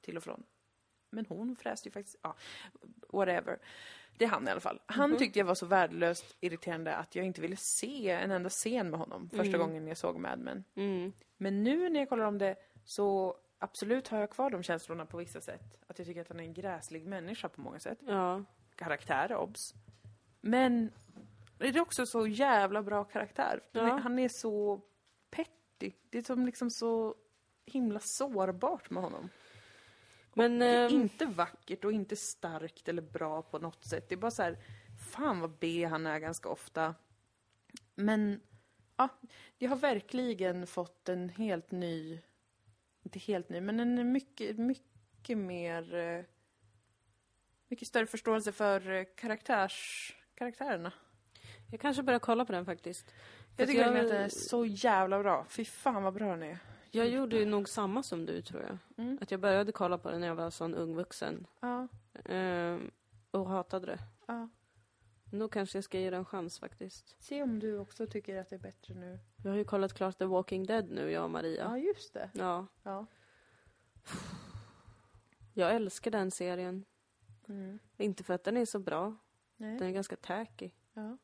till 0.00 0.16
och 0.16 0.22
från. 0.22 0.42
Men 1.10 1.26
hon 1.26 1.56
fräste 1.56 1.88
ju 1.88 1.92
faktiskt, 1.92 2.16
ja. 2.22 2.36
whatever. 3.08 3.58
Det 4.18 4.24
är 4.24 4.28
han 4.28 4.48
i 4.48 4.50
alla 4.50 4.60
fall. 4.60 4.80
Han 4.86 5.16
tyckte 5.18 5.38
jag 5.38 5.46
var 5.46 5.54
så 5.54 5.66
värdelöst 5.66 6.36
irriterande 6.40 6.94
att 6.96 7.14
jag 7.14 7.26
inte 7.26 7.40
ville 7.40 7.56
se 7.56 8.10
en 8.10 8.30
enda 8.30 8.50
scen 8.50 8.90
med 8.90 9.00
honom 9.00 9.30
första 9.30 9.58
gången 9.58 9.86
jag 9.86 9.96
såg 9.96 10.18
Mad 10.18 10.38
Men. 10.38 10.64
Mm. 10.74 11.12
Men 11.36 11.64
nu 11.64 11.88
när 11.88 12.00
jag 12.00 12.08
kollar 12.08 12.24
om 12.24 12.38
det 12.38 12.56
så 12.88 13.36
absolut 13.58 14.08
har 14.08 14.18
jag 14.20 14.30
kvar 14.30 14.50
de 14.50 14.62
känslorna 14.62 15.06
på 15.06 15.16
vissa 15.16 15.40
sätt. 15.40 15.76
Att 15.86 15.98
jag 15.98 16.06
tycker 16.06 16.20
att 16.20 16.28
han 16.28 16.40
är 16.40 16.44
en 16.44 16.54
gräslig 16.54 17.06
människa 17.06 17.48
på 17.48 17.60
många 17.60 17.78
sätt. 17.78 17.98
Ja. 18.06 18.44
Karaktär, 18.76 19.34
obs. 19.36 19.74
Men 20.40 20.92
det 21.58 21.68
är 21.68 21.80
också 21.80 22.06
så 22.06 22.26
jävla 22.26 22.82
bra 22.82 23.04
karaktär. 23.04 23.60
Han 23.72 23.82
är- 23.84 23.88
Ja. 23.88 23.96
Han 23.98 24.18
är 24.18 24.28
så 24.28 24.80
petty. 25.30 25.92
Det 26.10 26.18
är 26.18 26.22
som 26.22 26.46
liksom 26.46 26.70
så 26.70 27.14
himla 27.66 28.00
sårbart 28.00 28.90
med 28.90 29.02
honom. 29.02 29.28
Men... 30.34 30.58
Det 30.58 30.66
är 30.66 30.86
ehm, 30.90 30.94
inte 31.00 31.26
vackert 31.26 31.84
och 31.84 31.92
inte 31.92 32.16
starkt 32.16 32.88
eller 32.88 33.02
bra 33.02 33.42
på 33.42 33.58
något 33.58 33.84
sätt. 33.84 34.08
Det 34.08 34.14
är 34.14 34.16
bara 34.16 34.30
så 34.30 34.42
här, 34.42 34.58
fan 35.12 35.40
vad 35.40 35.50
B 35.50 35.84
han 35.84 36.06
är 36.06 36.18
ganska 36.18 36.48
ofta. 36.48 36.94
Men, 37.94 38.40
ja, 38.96 39.08
jag 39.58 39.68
har 39.70 39.76
verkligen 39.76 40.66
fått 40.66 41.08
en 41.08 41.28
helt 41.28 41.70
ny, 41.70 42.20
inte 43.08 43.18
helt 43.18 43.48
ny, 43.48 43.60
men 43.60 43.80
en 43.80 44.12
mycket, 44.12 44.58
mycket 44.58 45.38
mer, 45.38 45.94
eh, 45.94 46.24
mycket 47.68 47.88
större 47.88 48.06
förståelse 48.06 48.52
för 48.52 48.90
eh, 48.90 49.04
karaktärs, 49.16 50.14
karaktärerna. 50.34 50.92
jag 51.70 51.80
kanske 51.80 52.02
börjar 52.02 52.20
kolla 52.20 52.44
på 52.44 52.52
den 52.52 52.64
faktiskt. 52.64 53.10
För 53.10 53.62
Jag 53.62 53.68
tycker 53.68 53.84
verkligen 53.84 54.04
att 54.06 54.12
den 54.12 54.22
är 54.22 54.28
så 54.28 54.64
jävla 54.66 55.18
bra. 55.22 55.46
Fy 55.48 55.64
fan 55.64 56.02
vad 56.02 56.14
bra 56.14 56.30
den 56.30 56.42
är. 56.42 56.58
Jag 56.90 57.08
gjorde 57.08 57.36
ju 57.38 57.44
nog 57.44 57.68
samma 57.68 58.02
som 58.02 58.26
du, 58.26 58.42
tror 58.42 58.62
jag. 58.62 58.78
Mm. 59.04 59.18
Att 59.22 59.30
jag 59.30 59.40
började 59.40 59.72
kolla 59.72 59.98
på 59.98 60.10
den 60.10 60.20
när 60.20 60.26
jag 60.28 60.34
var 60.34 60.50
sån 60.50 60.74
ung 60.74 60.94
vuxen. 60.94 61.46
Ja, 61.60 61.88
Ehm, 62.24 62.90
och 63.30 63.48
hatade 63.48 63.86
det. 63.86 63.98
ja. 64.26 64.48
Då 65.30 65.48
kanske 65.48 65.78
jag 65.78 65.84
ska 65.84 65.98
ge 65.98 66.10
den 66.10 66.18
en 66.18 66.24
chans 66.24 66.58
faktiskt. 66.58 67.16
Se 67.18 67.42
om 67.42 67.58
du 67.58 67.78
också 67.78 68.06
tycker 68.06 68.40
att 68.40 68.50
det 68.50 68.56
är 68.56 68.60
bättre 68.60 68.94
nu. 68.94 69.18
Jag 69.44 69.50
har 69.50 69.58
ju 69.58 69.64
kollat 69.64 69.94
klart 69.94 70.18
The 70.18 70.24
Walking 70.24 70.66
Dead 70.66 70.90
nu, 70.90 71.10
jag 71.10 71.24
och 71.24 71.30
Maria. 71.30 71.64
Ja, 71.64 71.78
just 71.78 72.14
det. 72.14 72.30
Ja. 72.34 72.66
Ja. 72.82 73.06
Jag 75.54 75.74
älskar 75.74 76.10
den 76.10 76.30
serien. 76.30 76.84
Mm. 77.48 77.78
Inte 77.96 78.24
för 78.24 78.34
att 78.34 78.44
den 78.44 78.56
är 78.56 78.64
så 78.64 78.78
bra. 78.78 79.16
Nej. 79.56 79.78
Den 79.78 79.88
är 79.88 79.92
ganska 79.92 80.16
tacky. 80.16 80.70
Ja. 80.92 81.18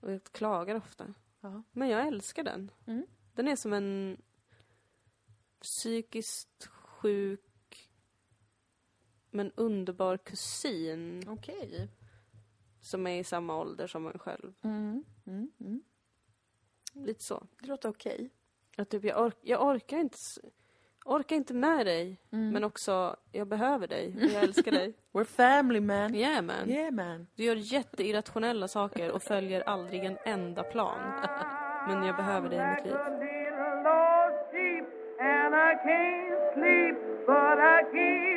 Och 0.00 0.12
jag 0.12 0.22
klagar 0.22 0.74
ofta. 0.74 1.14
Ja. 1.40 1.62
Men 1.72 1.88
jag 1.88 2.06
älskar 2.06 2.44
den. 2.44 2.70
Mm. 2.86 3.06
Den 3.34 3.48
är 3.48 3.56
som 3.56 3.72
en 3.72 4.22
psykiskt 5.60 6.66
sjuk 6.66 7.90
men 9.30 9.52
underbar 9.52 10.16
kusin 10.16 11.28
Okej. 11.28 11.88
Som 12.86 13.06
är 13.06 13.18
i 13.20 13.24
samma 13.24 13.56
ålder 13.60 13.86
som 13.86 14.06
en 14.06 14.18
själv. 14.18 14.52
Mm. 14.64 15.04
Mm. 15.26 15.50
Mm. 15.60 15.80
Lite 16.92 17.22
så. 17.22 17.46
Det 17.60 17.66
låter 17.66 17.88
okej. 17.88 18.30
Att 18.78 18.88
typ 18.88 19.04
jag, 19.04 19.18
ork- 19.26 19.38
jag 19.42 19.62
orkar 19.66 19.96
inte 19.98 20.18
orkar 21.04 21.36
inte 21.36 21.54
med 21.54 21.86
dig, 21.86 22.20
Mm. 22.32 22.50
men 22.50 22.64
också 22.64 23.16
jag 23.32 23.46
behöver 23.46 23.86
dig 23.88 24.14
och 24.16 24.22
jag 24.22 24.42
älskar 24.42 24.72
dig. 24.72 24.94
We're 25.12 25.24
family 25.24 25.80
man. 25.80 26.14
Yeah 26.14 26.42
man. 26.42 26.70
Yeah 26.70 26.90
man. 26.94 27.26
Du 27.34 27.44
gör 27.44 27.56
jätteirrationella 27.56 28.68
saker 28.68 29.10
och 29.12 29.22
följer 29.22 29.60
aldrig 29.60 30.04
en 30.04 30.18
enda 30.24 30.62
plan. 30.62 30.98
Men 31.88 32.02
jag 32.02 32.16
behöver 32.16 32.48
dig 32.48 32.58
i 32.58 32.74
mitt 32.74 32.84
liv. 32.84 32.96
and 35.20 35.54
I 35.54 35.72
can't 35.86 36.54
sleep, 36.54 36.96
but 37.26 37.58
I 37.58 37.78
keep 37.92 38.35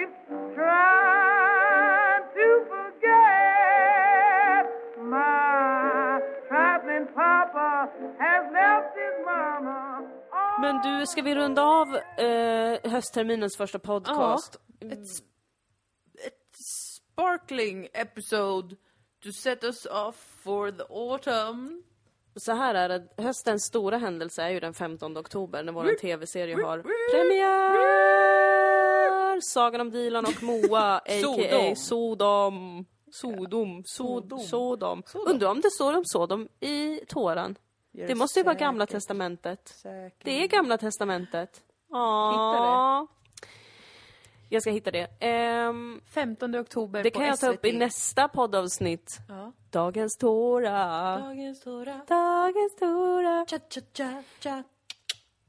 Men 10.69 10.81
du, 10.99 11.05
ska 11.07 11.21
vi 11.21 11.35
runda 11.35 11.63
av 11.63 11.95
eh, 12.17 12.91
höstterminens 12.91 13.57
första 13.57 13.79
podcast? 13.79 14.55
Ett, 14.91 14.99
s- 15.03 15.21
ett 16.25 16.55
sparkling 16.65 17.87
episode 17.93 18.75
to 19.23 19.31
set 19.31 19.63
us 19.63 19.85
off 19.85 20.15
for 20.43 20.71
the 20.71 20.83
autumn. 20.93 21.83
Så 22.35 22.51
här 22.53 22.75
är 22.75 22.89
det, 22.89 23.07
höstens 23.23 23.65
stora 23.65 23.97
händelse 23.97 24.43
är 24.43 24.49
ju 24.49 24.59
den 24.59 24.73
15 24.73 25.17
oktober 25.17 25.63
när 25.63 25.71
vår 25.73 25.95
tv-serie 26.01 26.55
har 26.55 26.79
premiär! 27.11 27.79
Sagan 29.41 29.81
om 29.81 29.91
Dilan 29.91 30.25
och 30.25 30.43
Moa, 30.43 30.97
a.k.a. 31.05 31.75
Sodom. 31.75 32.85
Sodom. 33.11 33.83
Sod, 33.85 34.23
Sodom. 34.41 35.03
Sodom. 35.05 35.27
Undrar 35.33 35.49
om 35.51 35.61
det 35.61 35.71
står 35.71 35.93
om 35.97 36.03
Sodom 36.05 36.47
i 36.59 36.99
Toran? 37.07 37.55
Gör 37.91 38.07
Det 38.07 38.15
måste 38.15 38.39
ju 38.39 38.43
vara 38.43 38.55
Gamla. 38.55 38.85
Testamentet. 38.85 39.67
Säkert. 39.67 40.25
Det 40.25 40.43
är 40.43 40.47
Gamla 40.47 40.77
Testamentet. 40.77 41.63
Ja. 41.89 43.07
Hitta 43.07 43.15
Jag 44.49 44.61
ska 44.61 44.71
hitta 44.71 44.91
det. 44.91 45.07
Ehm, 45.19 46.01
15 46.05 46.55
oktober 46.55 47.03
det 47.03 47.11
på 47.11 47.19
kan 47.19 47.27
jag 47.27 47.39
ta 47.39 47.49
upp 47.49 47.65
i 47.65 47.69
SVT. 47.69 47.77
nästa 47.79 48.27
poddavsnitt. 48.27 49.17
Ja. 49.27 49.51
Dagens 49.71 50.17
Tora. 50.17 51.17
Dagens 51.19 51.59
stora 51.59 52.01
Dagens 52.07 52.75
Tora. 52.75 53.45
cha 53.49 53.59
cha 53.69 53.81
cha 53.93 54.23
cha 54.39 54.63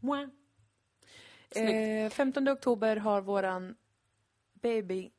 Mwah. 0.00 0.22
Eh, 1.54 2.10
15 2.10 2.48
oktober 2.48 2.96
har 2.96 3.20
våran 3.20 3.74
baby 4.62 5.10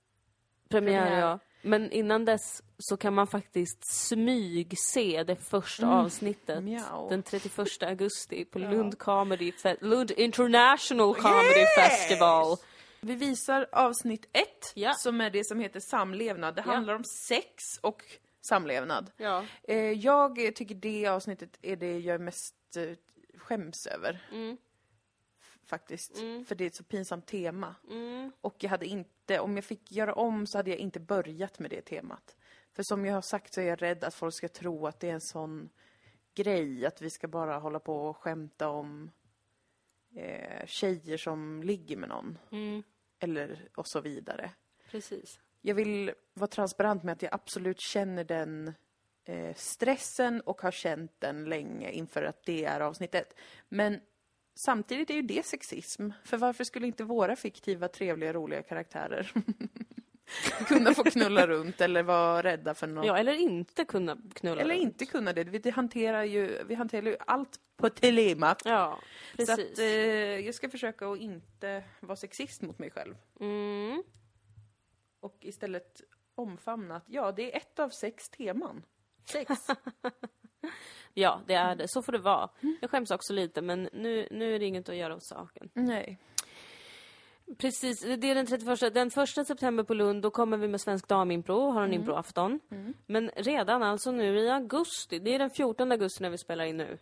Premiär, 0.69 1.01
Premiär. 1.01 1.19
ja. 1.19 1.39
Men 1.61 1.91
innan 1.91 2.25
dess 2.25 2.61
så 2.81 2.97
kan 2.97 3.13
man 3.13 3.27
faktiskt 3.27 3.85
smygse 3.85 5.23
det 5.23 5.35
första 5.35 5.87
avsnittet. 5.87 6.63
Mjau. 6.63 7.09
Den 7.09 7.23
31 7.23 7.83
augusti 7.83 8.45
på 8.45 8.59
Lund 8.59 8.97
Comedy 8.97 9.51
Fe- 9.51 9.77
Lund 9.81 10.11
International 10.11 11.15
Comedy 11.15 11.65
Festival. 11.77 12.57
Vi 13.01 13.15
visar 13.15 13.67
avsnitt 13.71 14.25
ett, 14.33 14.71
Ja. 14.75 14.93
som 14.93 15.21
är 15.21 15.29
det 15.29 15.45
som 15.47 15.59
heter 15.59 15.79
samlevnad. 15.79 16.55
Det 16.55 16.63
Ja. 16.65 16.73
handlar 16.73 16.95
om 16.95 17.03
sex 17.03 17.63
och 17.81 18.03
samlevnad. 18.41 19.11
Ja. 19.17 19.45
Eh, 19.63 19.77
jag 19.77 20.55
tycker 20.55 20.75
det 20.75 21.07
avsnittet 21.07 21.57
är 21.61 21.75
det 21.75 21.99
jag 21.99 22.21
mest 22.21 22.55
eh, 22.77 22.83
skäms 23.37 23.87
över. 23.87 24.27
Mm. 24.31 24.57
Faktiskt. 25.65 26.17
För 26.47 26.55
det 26.55 26.63
är 26.63 26.67
ett 26.67 26.75
så 26.75 26.83
pinsamt 26.83 27.27
tema. 27.27 27.75
Mm. 27.89 28.31
Och 28.41 28.55
jag 28.59 28.69
hade 28.69 28.85
inte, 28.85 29.39
om 29.39 29.55
jag 29.55 29.65
fick 29.65 29.91
göra 29.91 30.13
om 30.13 30.47
så 30.47 30.57
hade 30.57 30.69
jag 30.69 30.79
inte 30.79 30.99
börjat 30.99 31.59
med 31.59 31.69
det 31.69 31.81
temat. 31.81 32.35
För 32.73 32.83
som 32.83 33.05
jag 33.05 33.13
har 33.13 33.21
sagt 33.21 33.53
så 33.53 33.61
är 33.61 33.65
jag 33.65 33.81
rädd 33.81 34.03
att 34.03 34.13
folk 34.13 34.33
ska 34.33 34.47
tro 34.47 34.87
att 34.87 34.99
det 34.99 35.09
är 35.09 35.13
en 35.13 35.21
sån 35.21 35.69
grej, 36.33 36.85
att 36.85 37.01
vi 37.01 37.09
ska 37.09 37.27
bara 37.27 37.57
hålla 37.57 37.79
på 37.79 37.95
och 37.95 38.17
skämta 38.17 38.69
om 38.69 39.11
eh, 40.15 40.65
tjejer 40.65 41.17
som 41.17 41.63
ligger 41.63 41.97
med 41.97 42.09
någon. 42.09 42.37
Mm. 42.51 42.83
Eller 43.19 43.69
och 43.75 43.87
så 43.87 44.01
vidare. 44.01 44.51
Precis. 44.89 45.39
Jag 45.61 45.75
vill 45.75 46.13
vara 46.33 46.47
transparent 46.47 47.03
med 47.03 47.13
att 47.13 47.21
jag 47.21 47.33
absolut 47.33 47.79
känner 47.79 48.23
den 48.23 48.73
eh, 49.23 49.55
stressen 49.55 50.41
och 50.41 50.61
har 50.61 50.71
känt 50.71 51.11
den 51.19 51.45
länge 51.45 51.91
inför 51.91 52.23
att 52.23 52.43
det 52.45 52.65
är 52.65 52.79
avsnittet. 52.79 53.35
Men 53.69 54.01
samtidigt 54.55 55.09
är 55.09 55.13
ju 55.13 55.21
det 55.21 55.45
sexism. 55.45 56.09
För 56.23 56.37
varför 56.37 56.63
skulle 56.63 56.87
inte 56.87 57.03
våra 57.03 57.35
fiktiva, 57.35 57.87
trevliga, 57.87 58.33
roliga 58.33 58.63
karaktärer 58.63 59.33
kunna 60.67 60.93
få 60.93 61.03
knulla 61.03 61.47
runt 61.47 61.81
eller 61.81 62.03
vara 62.03 62.43
rädda 62.43 62.73
för 62.73 62.87
något? 62.87 63.05
Ja, 63.05 63.17
eller 63.17 63.33
inte 63.33 63.85
kunna 63.85 64.17
knulla 64.33 64.61
eller 64.61 64.73
runt. 64.75 64.83
inte 64.83 65.05
kunna 65.05 65.33
det. 65.33 65.43
Vi 65.43 65.69
hanterar 65.69 66.23
ju, 66.23 66.63
vi 66.65 66.75
hanterar 66.75 67.05
ju 67.05 67.17
allt 67.27 67.59
på 67.77 67.89
temat. 67.89 68.61
Ja, 68.65 68.99
Så 69.31 69.37
precis. 69.37 69.71
att, 69.71 69.79
eh, 69.79 69.85
jag 70.39 70.55
ska 70.55 70.69
försöka 70.69 71.07
att 71.07 71.19
inte 71.19 71.83
vara 71.99 72.15
sexist 72.15 72.61
mot 72.61 72.79
mig 72.79 72.91
själv. 72.91 73.15
mm. 73.39 74.03
och 75.19 75.37
istället 75.41 76.01
omfamna 76.35 76.95
att 76.95 77.05
ja, 77.07 77.31
det 77.31 77.53
är 77.53 77.57
ett 77.57 77.79
av 77.79 77.89
sex 77.89 78.29
teman. 78.29 78.83
Sex. 79.25 79.51
Ja, 81.13 81.41
det 81.47 81.53
är 81.53 81.75
det. 81.75 81.87
Så 81.87 82.01
får 82.01 82.11
det 82.11 82.17
vara. 82.17 82.49
Jag 82.81 82.89
skäms 82.89 83.11
också 83.11 83.33
lite, 83.33 83.61
men 83.61 83.89
nu, 83.93 84.27
nu 84.31 84.55
är 84.55 84.59
det 84.59 84.65
inget 84.65 84.89
att 84.89 84.95
göra 84.95 85.15
åt 85.15 85.23
saken. 85.23 85.69
Nej. 85.73 86.17
Precis, 87.57 88.01
det 88.01 88.29
är 88.31 88.35
den 88.35 88.45
31. 88.45 88.93
Den 88.93 89.07
1 89.07 89.47
september 89.47 89.83
på 89.83 89.93
Lund, 89.93 90.21
då 90.21 90.31
kommer 90.31 90.57
vi 90.57 90.67
med 90.67 90.81
Svensk 90.81 91.07
Damimpro 91.07 91.55
och 91.55 91.73
har 91.73 91.81
en 91.83 91.93
improafton. 91.93 92.59
Men 93.07 93.29
redan 93.35 93.83
alltså 93.83 94.11
nu 94.11 94.39
i 94.39 94.49
augusti, 94.49 95.19
det 95.19 95.35
är 95.35 95.39
den 95.39 95.49
14 95.49 95.91
augusti 95.91 96.23
när 96.23 96.29
vi 96.29 96.37
spelar 96.37 96.65
in 96.65 96.77
nu. 96.77 96.97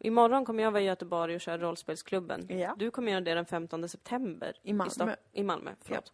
Imorgon 0.00 0.44
kommer 0.44 0.62
jag 0.62 0.70
vara 0.70 0.82
i 0.82 0.86
Göteborg 0.86 1.34
och 1.34 1.40
köra 1.40 1.58
Rollspelsklubben. 1.58 2.46
Ja. 2.60 2.74
Du 2.78 2.90
kommer 2.90 3.12
göra 3.12 3.20
det 3.20 3.34
den 3.34 3.46
15 3.46 3.88
september. 3.88 4.56
I 4.62 4.72
Malmö. 4.72 4.90
Stock- 4.90 5.16
I 5.32 5.42
Malmö, 5.42 5.70
förlåt. 5.82 6.12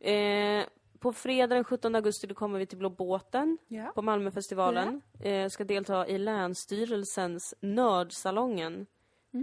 Eh, 0.00 0.64
på 0.98 1.12
fredag 1.12 1.54
den 1.54 1.64
17 1.64 1.94
augusti 1.94 2.26
då 2.26 2.34
kommer 2.34 2.58
vi 2.58 2.66
till 2.66 2.78
Blå 2.78 2.90
båten 2.90 3.58
Ja. 3.68 3.92
på 3.94 4.02
Malmöfestivalen. 4.02 5.02
Eh, 5.20 5.48
ska 5.48 5.64
delta 5.64 6.06
i 6.06 6.18
Länsstyrelsens 6.18 7.54
Nördsalongen 7.60 8.86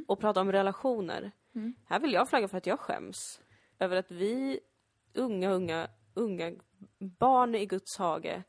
och 0.07 0.19
prata 0.19 0.41
om 0.41 0.51
relationer. 0.51 1.31
Här 1.85 1.99
vill 1.99 2.13
jag 2.13 2.29
flagga 2.29 2.47
för 2.47 2.57
att 2.57 2.65
jag 2.67 2.79
skäms 2.79 3.41
över 3.79 3.97
att 3.97 4.11
vi 4.11 4.59
unga, 5.13 5.51
unga, 5.51 5.87
unga 6.13 6.51
barn 6.99 7.55
i 7.55 7.65
Guds 7.65 7.97
hage 7.97 8.43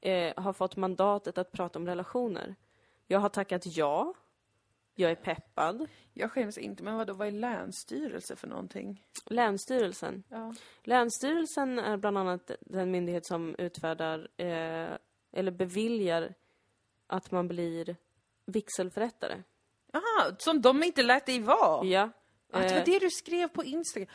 eh, 0.00 0.32
har 0.36 0.52
fått 0.52 0.76
mandatet 0.76 1.38
att 1.38 1.52
prata 1.52 1.78
om 1.78 1.86
relationer. 1.86 2.54
Jag 3.06 3.18
har 3.18 3.28
tackat 3.28 3.62
ja. 3.76 4.14
Jag 4.94 5.10
är 5.10 5.14
peppad. 5.14 5.88
Jag 6.14 6.32
skäms 6.32 6.58
inte, 6.58 6.82
men 6.82 6.96
vadå, 6.96 7.12
vad 7.12 7.28
är 7.28 7.32
länsstyrelse 7.32 8.36
för 8.36 8.48
någonting? 8.48 9.04
Länsstyrelsen. 9.26 10.22
Ja. 10.28 10.54
Länsstyrelsen 10.82 11.78
är 11.78 11.96
bland 11.96 12.18
annat 12.18 12.50
den 12.60 12.90
myndighet 12.90 13.26
som 13.26 13.54
utfärdar 13.58 14.28
eh, 14.36 14.96
eller 15.32 15.50
beviljar 15.50 16.34
att 17.06 17.30
man 17.30 17.48
blir 17.48 17.96
vigselförrättare. 18.46 19.42
Aha, 19.92 20.36
som 20.38 20.60
de 20.60 20.82
inte 20.82 21.02
lät 21.02 21.26
dig 21.26 21.40
vara? 21.40 21.86
Ja. 21.86 22.10
Ah, 22.52 22.60
det 22.60 22.66
Eh, 22.66 22.74
var 22.74 22.84
det 22.84 22.98
du 22.98 23.10
skrev 23.10 23.48
på 23.48 23.64
Instagram. 23.64 24.08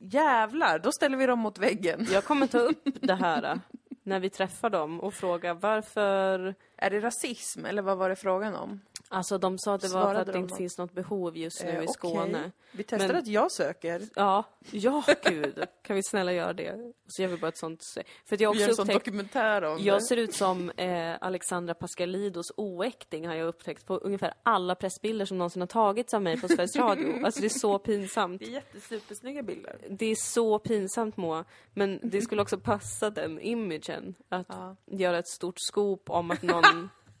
Jävlar, 0.00 0.78
då 0.78 0.92
ställer 0.92 1.16
vi 1.16 1.26
dem 1.26 1.38
mot 1.38 1.58
väggen. 1.58 2.06
Jag 2.12 2.24
kommer 2.24 2.46
ta 2.46 2.58
upp 2.58 2.88
det 3.00 3.14
här 3.14 3.42
eh, 3.42 3.58
när 4.02 4.20
vi 4.20 4.30
träffar 4.30 4.70
dem 4.70 5.00
och 5.00 5.14
fråga 5.14 5.54
varför... 5.54 6.54
Är 6.78 6.90
det 6.90 7.00
rasism, 7.00 7.64
eller 7.64 7.82
vad 7.82 7.96
var 7.98 8.08
det 8.08 8.16
frågan 8.16 8.54
om? 8.54 8.80
Alltså 9.08 9.38
de 9.38 9.58
sa 9.58 9.74
att 9.74 9.80
det 9.80 9.88
var 9.88 10.02
Svarade 10.02 10.14
för 10.14 10.20
att 10.20 10.26
de 10.26 10.32
det 10.32 10.38
inte 10.38 10.50
något? 10.52 10.58
finns 10.58 10.78
något 10.78 10.92
behov 10.92 11.36
just 11.36 11.64
nu 11.64 11.68
Eh, 11.70 11.74
i 11.74 11.78
okej. 11.78 11.88
Skåne. 11.88 12.50
Vi 12.72 12.82
testar 12.84 13.06
Men- 13.08 13.16
att 13.16 13.26
jag 13.26 13.52
söker. 13.52 14.02
Ja, 14.14 14.44
ja 14.70 15.02
gud. 15.24 15.64
Kan 15.82 15.96
vi 15.96 16.02
snälla 16.02 16.32
göra 16.32 16.52
det? 16.52 16.92
Så 17.06 17.22
gör 17.22 17.28
vi 17.28 17.36
bara 17.36 17.48
ett 17.48 17.58
sånt... 17.58 17.84
För 18.24 18.34
att 18.34 18.40
jag 18.40 18.48
har 18.48 18.54
Vi 18.54 18.60
gör 18.60 18.66
också 18.68 18.70
en 18.70 18.76
sån 18.76 18.82
upptäckt... 18.90 19.04
dokumentär 19.04 19.62
om 19.64 19.78
Jag 19.80 19.96
det. 19.96 20.00
ser 20.02 20.16
ut 20.16 20.34
som 20.34 20.70
eh, 20.70 21.14
Alexandra 21.20 21.74
Pascalidos 21.74 22.52
oäkting 22.56 23.26
har 23.26 23.34
jag 23.34 23.48
upptäckt 23.48 23.86
på 23.86 23.96
ungefär 23.96 24.34
alla 24.42 24.74
pressbilder 24.74 25.24
som 25.26 25.38
någonsin 25.38 25.62
har 25.62 25.66
tagits 25.66 26.14
av 26.14 26.22
mig 26.22 26.40
på 26.40 26.48
Sveriges 26.48 26.76
Radio. 26.76 27.20
Alltså 27.24 27.40
det 27.40 27.46
är 27.46 27.58
så 27.58 27.78
pinsamt. 27.78 28.38
Det 28.40 28.46
är 28.46 28.50
jättesupersnygga 28.50 29.42
bilder. 29.42 29.78
Det 29.90 30.06
är 30.06 30.16
så 30.16 30.58
pinsamt 30.58 31.16
Moa. 31.16 31.44
Men 31.74 32.00
det 32.02 32.20
skulle 32.20 32.42
också 32.42 32.58
passa 32.58 33.10
den 33.10 33.40
imagen. 33.40 34.14
Att 34.28 34.46
göra 34.86 35.18
ett 35.18 35.28
stort 35.28 35.56
scoop 35.58 36.10
om 36.10 36.30
att 36.30 36.42
någon 36.42 36.62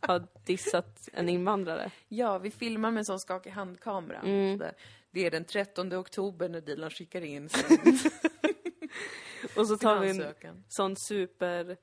har 0.00 0.26
dissat 0.44 1.08
en 1.12 1.28
invandrare. 1.28 1.90
Ja, 2.08 2.38
vi 2.38 2.50
filmar 2.50 2.90
med 2.90 2.98
en 2.98 3.04
sån 3.04 3.18
skakig 3.20 3.50
handkamera. 3.50 4.18
Mm. 4.18 4.62
Det 5.10 5.26
är 5.26 5.30
den 5.30 5.44
13 5.44 5.92
oktober 5.92 6.48
när 6.48 6.60
Dilan 6.60 6.90
skickar 6.90 7.20
in 7.24 7.48
sin 7.48 7.78
Och 9.56 9.66
så 9.66 9.76
tar 9.76 9.98
vi 10.00 10.10
en 10.10 10.64
sån 10.68 10.96
super, 10.96 11.76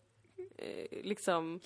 eh, 0.58 1.04
liksom, 1.04 1.60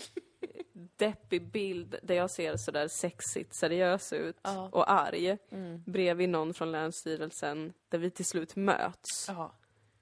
deppig 0.98 1.52
bild 1.52 1.96
där 2.04 2.16
jag 2.16 2.32
ser 2.32 2.58
sådär 2.58 2.88
sexigt 2.88 3.56
seriös 3.56 4.14
ut 4.14 4.38
Ja. 4.42 4.70
och 4.72 4.92
arg. 4.92 5.38
Mm. 5.52 5.84
Bredvid 5.86 6.30
någon 6.30 6.54
från 6.54 6.72
Länsstyrelsen 6.72 7.74
där 7.90 7.98
vi 7.98 8.12
till 8.12 8.26
slut 8.26 8.56
möts. 8.56 9.26
Ja. 9.28 9.52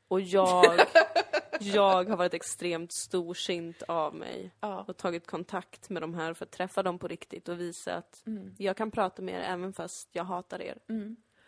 Och 0.07 0.21
jag, 0.21 0.65
jag 1.61 2.09
har 2.09 2.17
varit 2.17 2.33
extremt 2.33 2.91
storsint 2.91 3.81
av 3.87 4.15
mig 4.15 4.51
Ja. 4.59 4.85
och 4.87 4.97
tagit 4.97 5.27
kontakt 5.27 5.89
med 5.89 6.03
de 6.03 6.13
här 6.13 6.33
för 6.33 6.45
att 6.45 6.51
träffa 6.51 6.83
dem 6.83 6.99
på 6.99 7.07
riktigt 7.07 7.49
och 7.49 7.59
visa 7.59 7.95
att 7.95 8.23
Mm. 8.27 8.55
jag 8.57 8.77
kan 8.77 8.91
prata 8.91 9.21
med 9.21 9.35
er 9.35 9.39
även 9.39 9.73
fast 9.73 10.09
jag 10.11 10.23
hatar 10.23 10.61
er. 10.61 10.77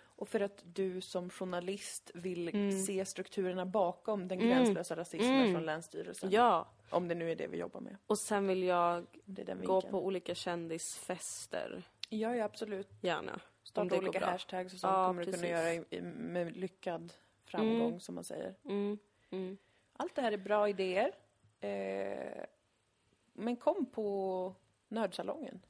Och 0.05 0.29
för 0.29 0.39
att 0.39 0.61
du 0.63 1.01
som 1.01 1.29
journalist 1.29 2.11
vill 2.13 2.47
Mm. 2.47 2.71
se 2.85 3.05
strukturerna 3.05 3.65
bakom 3.65 4.27
den 4.27 4.39
gränslösa 4.39 4.95
rasismen 4.95 5.39
Mm. 5.41 5.53
från 5.53 5.65
Länsstyrelsen. 5.65 6.31
Ja, 6.31 6.67
Om 6.89 7.07
det 7.07 7.15
nu 7.15 7.31
är 7.31 7.35
det 7.35 7.47
vi 7.47 7.57
jobbar 7.57 7.79
med. 7.81 7.97
och 8.07 8.17
sen 8.19 8.47
vill 8.47 8.63
jag 8.63 9.05
gå 9.63 9.81
på 9.81 10.05
olika 10.05 10.35
kändisfester, 10.35 11.83
Ja, 12.09 12.35
ja, 12.35 12.45
absolut. 12.45 12.87
gärna. 13.01 13.39
Starta 13.63 13.97
olika 13.97 14.25
hashtags 14.25 14.73
och 14.73 14.79
sånt 14.79 14.91
Ja, 14.93 15.07
kommer 15.07 15.25
du 15.25 15.31
kunna 15.31 15.37
precis. 15.43 15.91
göra 15.99 16.03
med 16.13 16.57
lyckad 16.57 17.13
framgång, 17.45 17.87
Mm. 17.87 17.99
som 17.99 18.15
man 18.15 18.23
säger. 18.23 18.55
Mm, 18.65 18.97
mm. 19.31 19.57
Allt 19.99 20.15
det 20.15 20.21
här 20.21 20.31
är 20.31 20.37
bra 20.37 20.69
idéer. 20.69 21.11
Eh, 21.59 22.43
men 23.33 23.55
kom 23.55 23.85
på 23.85 24.55
Nördsalongen. 24.87 25.61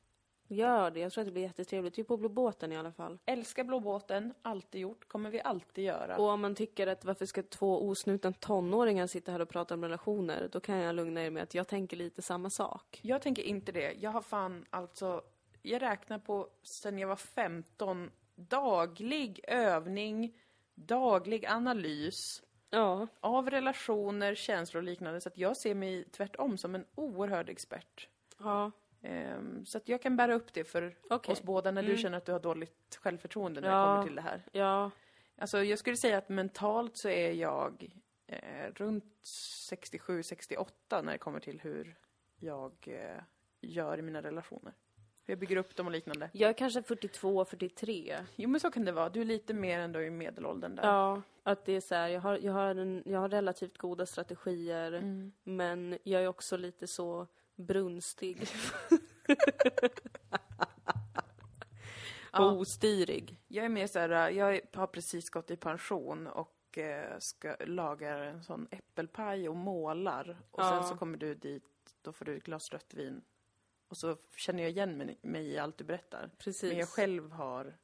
Gör 0.47 0.91
det, 0.91 0.99
jag 0.99 1.11
tror 1.11 1.21
att 1.21 1.27
det 1.27 1.32
blir 1.32 1.43
jättetrevligt. 1.43 1.97
Vi 1.97 2.01
är 2.01 2.05
på 2.05 2.17
Blå 2.17 2.30
båten 2.30 2.71
i 2.71 2.77
alla 2.77 2.91
fall. 2.91 3.19
Älskar 3.25 3.63
Blå 3.63 3.80
båten, 3.80 4.34
alltid 4.41 4.82
gjort, 4.82 5.07
kommer 5.07 5.30
vi 5.30 5.41
alltid 5.41 5.84
göra. 5.84 6.17
Och 6.17 6.30
om 6.30 6.41
man 6.41 6.55
tycker 6.55 6.88
att 6.88 7.05
varför 7.05 7.25
ska 7.25 7.43
två 7.43 7.88
osnutna 7.88 8.32
tonåringar 8.32 9.07
sitta 9.07 9.32
här 9.32 9.39
och 9.39 9.49
prata 9.49 9.73
om 9.73 9.84
relationer, 9.84 10.49
då 10.51 10.59
kan 10.59 10.77
jag 10.77 10.95
lugna 10.95 11.25
er 11.25 11.30
med 11.30 11.43
att 11.43 11.53
jag 11.53 11.67
tänker 11.67 11.97
lite 11.97 12.21
samma 12.21 12.49
sak. 12.49 12.99
Jag 13.03 13.21
tänker 13.21 13.43
inte 13.43 13.71
det. 13.71 13.93
Jag 13.99 14.11
har 14.11 14.21
fan 14.21 14.65
alltså, 14.69 15.21
jag 15.61 15.82
räknar 15.82 16.19
på 16.19 16.49
sen 16.63 16.99
jag 16.99 17.07
var 17.07 17.15
15, 17.15 18.11
daglig 18.36 19.39
övning, 19.47 20.38
daglig 20.75 21.45
analys 21.45 22.43
Ja. 22.70 23.07
av 23.20 23.49
relationer, 23.49 24.36
känslor 24.36 24.82
och 24.82 24.86
liknande. 24.86 25.22
Så 25.22 25.30
att 25.30 25.38
jag 25.38 25.57
ser 25.57 25.76
mig 25.76 26.03
tvärtom 26.03 26.57
som 26.57 26.76
en 26.76 26.86
oerhörd 26.95 27.49
expert. 27.49 28.07
Ja. 28.38 28.72
Ehm, 29.01 29.65
så 29.65 29.78
att 29.78 29.89
jag 29.89 30.01
kan 30.01 30.15
bära 30.17 30.34
upp 30.34 30.53
det 30.53 30.63
för 30.63 30.95
Okej. 31.09 31.32
oss 31.32 31.41
båda 31.43 31.72
när 31.72 31.82
du 31.82 31.88
Mm. 31.89 32.01
känner 32.01 32.17
att 32.17 32.26
du 32.26 32.32
har 32.32 32.39
dåligt 32.39 32.95
självförtroende 33.01 33.61
när 33.61 33.70
Ja. 33.70 33.76
det 33.82 33.86
kommer 33.93 34.03
till 34.05 34.15
det 34.15 34.22
här. 34.22 34.41
Ja. 34.51 34.91
Alltså 35.38 35.63
jag 35.63 35.80
skulle 35.80 35.97
säga 35.97 36.17
att 36.17 36.30
mentalt 36.30 36.97
så 36.97 37.09
är 37.09 37.32
jag 37.32 37.93
eh, 38.28 38.72
runt 38.76 39.13
67-68 39.24 41.01
när 41.01 41.11
det 41.11 41.17
kommer 41.17 41.39
till 41.39 41.59
hur 41.61 41.95
jag 42.39 42.74
eh, 42.88 43.22
gör 43.61 43.97
i 43.97 44.01
mina 44.01 44.22
relationer. 44.22 44.74
Hur 45.30 45.34
jag 45.34 45.39
bygger 45.39 45.55
upp 45.57 45.75
dem 45.75 45.86
och 45.86 45.91
liknande. 45.91 46.30
Jag 46.34 46.49
är 46.49 46.53
kanske 46.53 46.84
42, 46.84 47.45
43. 47.45 48.17
Jo 48.36 48.49
men 48.49 48.59
så 48.59 48.71
kan 48.71 48.86
det 48.86 48.91
vara. 48.91 49.09
Du 49.09 49.21
är 49.21 49.25
lite 49.25 49.53
mer 49.53 49.80
ändå 49.80 50.01
i 50.01 50.09
medelåldern 50.09 50.75
där. 50.75 50.84
Ja, 50.84 51.21
att 51.43 51.65
det 51.65 51.73
är 51.73 51.82
så 51.82 51.95
här, 51.95 52.07
jag 52.07 52.21
har, 52.21 52.38
jag 52.38 52.53
har, 52.53 52.75
en, 52.75 53.03
jag 53.05 53.19
har 53.19 53.30
relativt 53.30 53.77
goda 53.77 54.05
strategier, 54.05 54.91
Mm. 54.93 55.32
men 55.43 55.97
jag 56.03 56.23
är 56.23 56.27
också 56.27 56.57
lite 56.57 56.88
så 56.88 57.27
brunstig. 57.55 58.41
och 62.32 62.39
Ja. 62.43 62.51
ostyrig. 62.51 63.38
Jag 63.47 63.65
är 63.65 63.69
mer 63.69 63.88
så 63.88 63.99
här, 63.99 64.30
jag 64.30 64.61
har 64.73 64.88
precis 64.88 65.30
gått 65.30 65.51
i 65.51 65.55
pension 65.55 66.27
och 66.27 66.77
eh, 66.77 67.19
ska 67.19 67.55
laga 67.65 68.17
en 68.25 68.43
sån 68.43 68.67
äppelpaj 68.71 69.49
och 69.49 69.55
målar. 69.55 70.38
Och 70.51 70.59
Ja. 70.61 70.69
sen 70.69 70.84
så 70.89 70.95
kommer 70.97 71.17
du 71.17 71.36
dit, 71.36 71.63
då 72.01 72.11
får 72.13 72.25
du 72.25 72.38
ett 72.38 72.43
glas 72.43 72.71
rött 72.73 72.93
vin. 72.93 73.21
Och 73.89 73.97
så 73.97 74.17
känner 74.35 74.63
jag 74.63 74.71
igen 74.71 75.17
mig, 75.21 75.47
i 75.47 75.57
allt 75.57 75.77
du 75.77 75.83
berättar. 75.83 76.29
Precis. 76.37 76.69
Men 76.69 76.77
jag 76.77 76.89
själv 76.89 77.31
har 77.31 77.77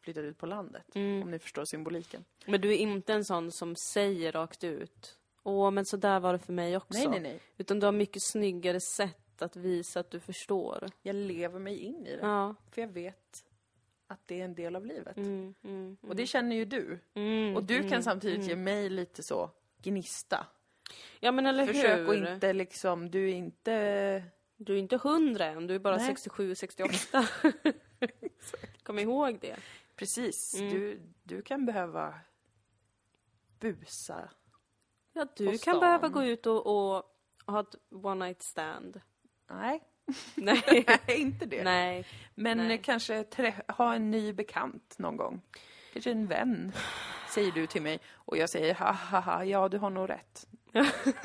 flyttat 0.00 0.24
ut 0.24 0.38
på 0.38 0.46
landet. 0.46 0.94
Mm. 0.94 1.22
Om 1.22 1.30
ni 1.30 1.38
förstår 1.38 1.64
symboliken. 1.64 2.24
Men 2.46 2.60
du 2.60 2.72
är 2.72 2.76
inte 2.76 3.12
en 3.12 3.24
sån 3.24 3.52
som 3.52 3.76
säger 3.76 4.32
rakt 4.32 4.64
ut. 4.64 5.18
Åh, 5.42 5.70
men 5.70 5.84
så 5.86 5.96
där 5.96 6.20
var 6.20 6.32
det 6.32 6.38
för 6.38 6.52
mig 6.52 6.76
också. 6.76 6.98
Nej, 6.98 7.08
nej, 7.08 7.20
nej. 7.20 7.40
Utan 7.58 7.80
du 7.80 7.86
har 7.86 7.92
mycket 7.92 8.22
snyggare 8.22 8.80
sätt 8.80 9.42
att 9.42 9.56
visa 9.56 10.00
att 10.00 10.10
du 10.10 10.20
förstår. 10.20 10.86
Jag 11.02 11.16
lever 11.16 11.58
mig 11.58 11.78
in 11.78 12.06
i 12.06 12.16
det. 12.16 12.22
Ja. 12.22 12.54
För 12.70 12.80
jag 12.80 12.88
vet 12.88 13.44
att 14.06 14.20
det 14.26 14.40
är 14.40 14.44
en 14.44 14.54
del 14.54 14.76
av 14.76 14.86
livet. 14.86 15.16
Mm, 15.16 15.54
mm, 15.64 15.96
Och 16.00 16.16
det 16.16 16.26
känner 16.26 16.56
ju 16.56 16.64
du. 16.64 16.98
mm, 17.14 17.56
Och 17.56 17.64
du 17.64 17.78
kan 17.78 17.86
mm, 17.86 18.02
samtidigt 18.02 18.36
mm. 18.38 18.48
ge 18.48 18.56
mig 18.56 18.90
lite 18.90 19.22
så 19.22 19.50
gnista. 19.82 20.46
Ja, 21.20 21.32
men 21.32 21.46
eller 21.46 21.66
Försök 21.66 22.08
hur? 22.08 22.24
att 22.24 22.34
inte 22.34 22.52
liksom, 22.52 23.10
du 23.10 23.30
är 23.30 23.34
inte... 23.34 24.22
Du 24.56 24.74
är 24.74 24.78
inte 24.78 24.96
hundra 24.96 25.46
än, 25.46 25.66
du 25.66 25.74
är 25.74 25.78
bara 25.78 25.96
Nej. 25.96 26.06
67, 26.06 26.54
68. 26.54 26.94
Kom 28.82 28.98
ihåg 28.98 29.38
det. 29.40 29.56
Precis, 29.96 30.54
Mm. 30.54 30.70
du, 30.74 31.00
du 31.22 31.42
kan 31.42 31.66
behöva 31.66 32.14
busa. 33.60 34.28
Ja, 35.12 35.26
du 35.36 35.58
kan 35.58 35.80
behöva 35.80 36.08
gå 36.08 36.24
ut 36.24 36.46
och, 36.46 36.66
och 36.66 37.02
ha 37.46 37.60
ett 37.60 37.74
one 37.90 38.24
night 38.26 38.42
stand. 38.42 39.00
Nej, 39.50 39.82
Nej. 40.34 40.86
inte 41.08 41.46
det. 41.46 41.64
Nej. 41.64 42.06
Men 42.34 42.58
nej. 42.58 42.82
kanske 42.82 43.24
ha 43.68 43.94
en 43.94 44.10
ny 44.10 44.32
bekant 44.32 44.94
någon 44.98 45.16
gång. 45.16 45.40
Kanske 45.92 46.10
en 46.10 46.26
vän, 46.26 46.72
säger 47.34 47.52
du 47.52 47.66
till 47.66 47.82
mig. 47.82 48.00
Och 48.12 48.36
jag 48.36 48.50
säger 48.50 48.74
ha 48.74 48.92
ha 48.92 49.20
ha, 49.20 49.44
ja 49.44 49.68
du 49.68 49.78
har 49.78 49.90
nog 49.90 50.10
rätt. 50.10 50.46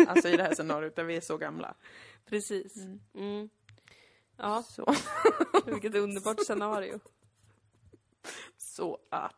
alltså 0.07 0.29
i 0.29 0.37
det 0.37 0.43
här 0.43 0.53
scenariot 0.53 0.95
där 0.95 1.03
vi 1.03 1.15
är 1.15 1.21
så 1.21 1.37
gamla. 1.37 1.75
Precis. 2.29 2.75
Mm. 3.15 3.49
Ja, 4.37 4.63
Så, 4.63 4.85
vilket 5.65 5.95
underbart 5.95 6.45
scenario. 6.45 6.99
så 8.57 8.97
att. 9.11 9.35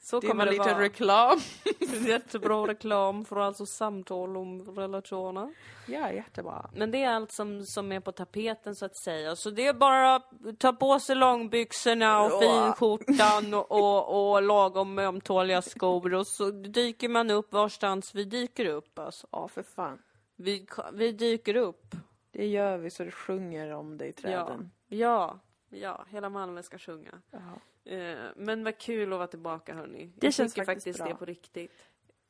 Så 0.00 0.20
Det 0.20 0.26
kommer 0.26 0.44
det 0.46 0.50
lite 0.52 0.64
vara. 0.64 0.80
reklam. 0.80 1.38
Jättebra 2.06 2.66
reklam 2.68 3.24
för 3.24 3.36
alltså 3.36 3.66
samtal 3.66 4.36
om 4.36 4.76
relationer. 4.76 5.54
Ja, 5.86 6.12
jättebra. 6.12 6.70
Men 6.74 6.90
det 6.90 7.02
är 7.02 7.10
allt 7.10 7.32
som, 7.32 7.64
som 7.66 7.92
är 7.92 8.00
på 8.00 8.12
tapeten 8.12 8.74
så 8.74 8.84
att 8.84 8.96
säga. 8.96 9.36
Så 9.36 9.50
det 9.50 9.66
är 9.66 9.74
bara 9.74 10.14
att 10.14 10.30
ta 10.58 10.72
på 10.72 11.00
sig 11.00 11.16
långbyxorna 11.16 12.22
och 12.22 12.42
finskjortan 12.42 13.54
och, 13.54 13.72
och, 13.72 14.32
och 14.32 14.42
lagom 14.42 14.98
ömtåliga 14.98 15.62
skor 15.62 16.14
och 16.14 16.26
så 16.26 16.50
dyker 16.50 17.08
man 17.08 17.30
upp 17.30 17.52
varstans 17.52 18.14
vi 18.14 18.24
dyker 18.24 18.66
upp 18.66 18.98
alltså. 18.98 19.26
Ja, 19.32 19.48
för 19.48 19.62
fan. 19.62 19.98
Vi, 20.36 20.66
vi 20.92 21.12
dyker 21.12 21.56
upp. 21.56 21.94
Det 22.36 22.46
gör 22.46 22.76
vi 22.78 22.90
så 22.90 23.04
det 23.04 23.10
sjunger 23.10 23.70
om 23.72 23.98
det 23.98 24.06
i 24.06 24.12
träden. 24.12 24.70
Ja, 24.86 25.38
ja, 25.68 26.06
hela 26.08 26.28
Malmö 26.28 26.62
ska 26.62 26.78
sjunga. 26.78 27.22
Ja. 27.30 27.92
Eh, 27.92 28.18
men 28.36 28.64
vad 28.64 28.78
kul 28.78 29.12
att 29.12 29.18
vara 29.18 29.26
tillbaka 29.26 29.74
hörni. 29.74 30.12
Det 30.16 30.26
Jag 30.26 30.34
känns 30.34 30.54
faktiskt 30.54 30.66
faktiskt 30.66 30.98
bra. 30.98 31.08
det 31.08 31.14
på 31.14 31.24
riktigt. 31.24 31.72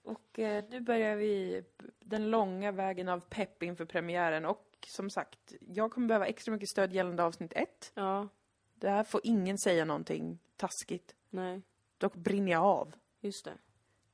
Och 0.02 0.38
eh, 0.38 0.64
nu 0.70 0.80
börjar 0.80 1.16
vi 1.16 1.64
den 2.00 2.30
långa 2.30 2.72
vägen 2.72 3.08
av 3.08 3.20
pepp 3.20 3.62
inför 3.62 3.84
premiären 3.84 4.44
och 4.44 4.62
som 4.86 5.10
sagt, 5.10 5.52
jag 5.60 5.92
kommer 5.92 6.08
behöva 6.08 6.26
extra 6.26 6.52
mycket 6.52 6.68
stöd 6.68 6.92
gällande 6.92 7.22
avsnitt 7.24 7.52
ett. 7.52 7.92
Ja, 7.94 8.28
Det 8.74 8.90
här 8.90 9.04
får 9.04 9.20
ingen 9.24 9.58
säga 9.58 9.84
någonting 9.84 10.38
taskigt. 10.56 11.14
nej, 11.30 11.62
Dock 11.98 12.14
brinner 12.14 12.52
jag 12.52 12.62
av. 12.64 12.92
just 13.20 13.44
det. 13.44 13.54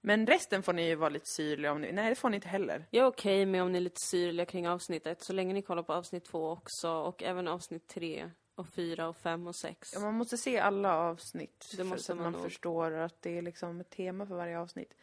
Men 0.05 0.27
resten 0.27 0.63
får 0.63 0.73
ni 0.73 0.89
ju 0.89 0.95
vara 0.95 1.11
lite 1.11 1.27
syrliga 1.27 1.73
om 1.73 1.81
ni... 1.81 1.93
Nej, 1.93 2.09
det 2.09 2.15
får 2.15 2.31
ni 2.31 2.35
inte 2.35 2.49
heller. 2.49 2.87
Jag 2.91 3.03
är 3.03 3.09
okej 3.09 3.47
med 3.47 3.63
om 3.63 3.73
ni 3.73 3.79
är 3.79 3.83
lite 3.83 4.01
syrliga 4.11 4.47
kring 4.47 4.69
avsnitt 4.69 5.07
ett, 5.07 5.23
så 5.23 5.33
länge 5.33 5.55
ni 5.55 5.63
kollar 5.63 5.83
på 5.83 5.93
avsnitt 5.93 6.25
två 6.25 6.51
också, 6.51 6.91
och 6.91 7.23
även 7.23 7.49
avsnitt 7.49 7.89
tre, 7.89 8.31
och 8.55 8.69
fyra, 8.69 9.09
och 9.09 9.17
fem 9.17 9.47
och 9.47 9.57
sex. 9.57 9.89
Ja, 9.95 10.01
man 10.01 10.15
måste 10.15 10.37
se 10.37 10.59
alla 10.59 10.97
avsnitt 10.97 11.69
Det 11.71 11.77
för, 11.77 11.85
måste 11.85 12.03
så 12.05 12.13
att 12.13 12.17
man 12.19 12.25
man 12.25 12.33
nog. 12.33 12.43
förstår 12.43 12.93
att 12.93 13.23
det 13.23 13.39
är 13.39 13.43
liksom 13.43 13.81
ett 13.81 13.91
tema 13.91 14.27
för 14.27 14.35
varje 14.35 14.59
avsnitt. 14.59 14.95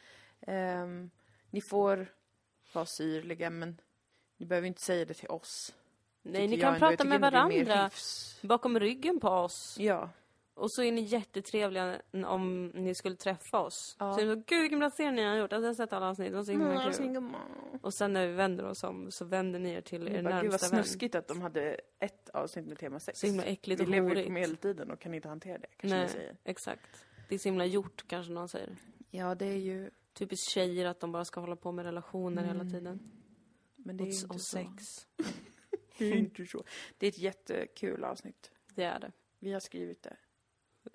Ehm, 0.42 1.10
ni 1.50 1.62
får 1.62 2.08
vara 2.74 2.86
syrliga, 2.86 3.50
men 3.50 3.82
ni 4.38 4.46
behöver 4.46 4.68
inte 4.68 4.82
säga 4.82 5.06
det 5.06 5.14
till 5.14 5.30
oss. 5.30 5.74
Nej, 6.22 6.48
ni 6.48 6.60
kan 6.62 6.80
prata 6.80 7.04
med 7.04 7.22
varandra 7.22 7.90
bakom 8.42 8.80
ryggen 8.80 9.20
på 9.20 9.30
oss. 9.30 9.76
Ja. 9.80 10.10
Och 10.60 10.72
så 10.72 10.84
är 10.84 10.92
ni 10.92 11.02
jättetrevliga 11.02 12.02
om 12.26 12.68
ni 12.68 12.96
skulle 12.96 13.16
träffa 13.16 13.60
oss. 13.60 13.96
Ja. 14.00 14.14
Så 14.14 14.20
är 14.22 14.26
det 14.26 14.36
så, 14.36 14.44
gud 14.48 14.62
vilken 14.62 14.80
bra 14.80 14.90
serie 14.90 15.12
ni 15.12 15.24
har 15.24 15.36
gjort, 15.36 15.54
alltså, 15.54 15.64
jag 15.66 15.70
har 15.70 15.76
sett 15.76 15.94
alla 15.94 16.10
avsnitt, 16.10 16.34
och 16.34 16.46
så 16.46 16.52
himla 16.52 16.94
kul. 16.94 17.34
Och 17.82 17.94
sen 17.94 18.14
när 18.14 18.28
vi 18.28 18.34
vänder 18.34 18.66
oss 18.66 18.84
om 18.84 19.12
så 19.12 19.26
vänder 19.26 19.60
ni 19.60 19.70
er 19.72 19.82
till 19.82 20.08
er 20.08 20.10
Bara, 20.10 20.16
Gud 20.16 20.24
vad 20.24 20.34
närmsta 20.62 20.76
vän. 20.76 20.84
snuskigt 20.84 21.16
att 21.16 21.28
de 21.28 21.42
hade 21.42 21.80
ett 22.00 22.30
avsnitt 22.30 22.66
med 22.68 22.78
tema 22.80 23.00
sex. 23.00 23.20
Så 23.20 23.28
himla 23.28 23.44
äckligt 23.44 23.82
Vi 23.82 23.86
och 23.86 23.90
lever 23.90 24.08
ju 24.10 24.14
på 24.16 24.20
horigt. 24.20 24.32
medeltiden 24.34 24.92
och 24.92 25.00
kan 25.00 25.14
inte 25.14 25.28
hantera 25.30 25.58
det, 25.58 25.68
kanske 25.78 25.98
Nej, 25.98 26.10
säger. 26.10 26.38
exakt. 26.44 27.06
Det 27.30 27.36
är 27.36 27.40
så 27.40 27.48
himla 27.50 27.66
gjort, 27.66 28.04
kanske 28.08 28.34
någon 28.34 28.50
säger. 28.50 28.76
Ja, 29.10 29.36
det 29.36 29.46
är 29.46 29.58
ju... 29.58 29.90
Typiskt 30.14 30.50
tjejer 30.50 30.86
att 30.86 31.00
de 31.00 31.12
bara 31.12 31.26
ska 31.26 31.40
hålla 31.40 31.56
på 31.56 31.72
med 31.72 31.86
relationer 31.86 32.44
hela 32.44 32.60
Mm. 32.62 32.72
tiden. 32.74 33.00
Men 33.76 33.98
det 33.98 34.04
är 34.04 34.06
Och, 34.08 34.14
inte 34.14 34.28
och 34.28 34.42
så. 34.42 34.58
sex. 34.58 35.08
Det 35.98 36.06
är 36.06 36.16
inte 36.16 36.46
så. 36.46 36.64
Det 36.98 37.06
är 37.06 37.10
ett 37.12 37.18
jättekul 37.18 38.04
avsnitt. 38.04 38.52
Det 38.76 38.84
är 38.84 39.00
det. 39.00 39.12
Vi 39.40 39.54
har 39.54 39.60
skrivit 39.60 40.04
det. 40.04 40.16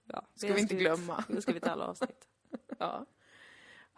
Ja, 0.04 0.26
Ska 0.34 0.46
det 0.46 0.54
vi 0.54 0.60
inte 0.60 0.74
glömma. 0.74 1.24
Nu 1.28 1.40
ska 1.40 1.52
vi 1.52 1.60
till 1.60 1.70
alla 1.70 1.86
avsnitt. 1.86 2.28
Ja. 2.50 2.58
ja. 2.78 3.06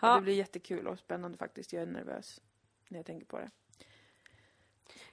Ja. 0.01 0.17
Det 0.17 0.23
blir 0.23 0.35
jättekul 0.35 0.87
och 0.87 0.99
spännande 0.99 1.39
faktiskt. 1.39 1.73
Jag 1.73 1.83
är 1.83 1.87
nervös 1.87 2.43
när 2.89 2.99
jag 2.99 3.07
tänker 3.07 3.27
på 3.27 3.39
det. 3.39 3.51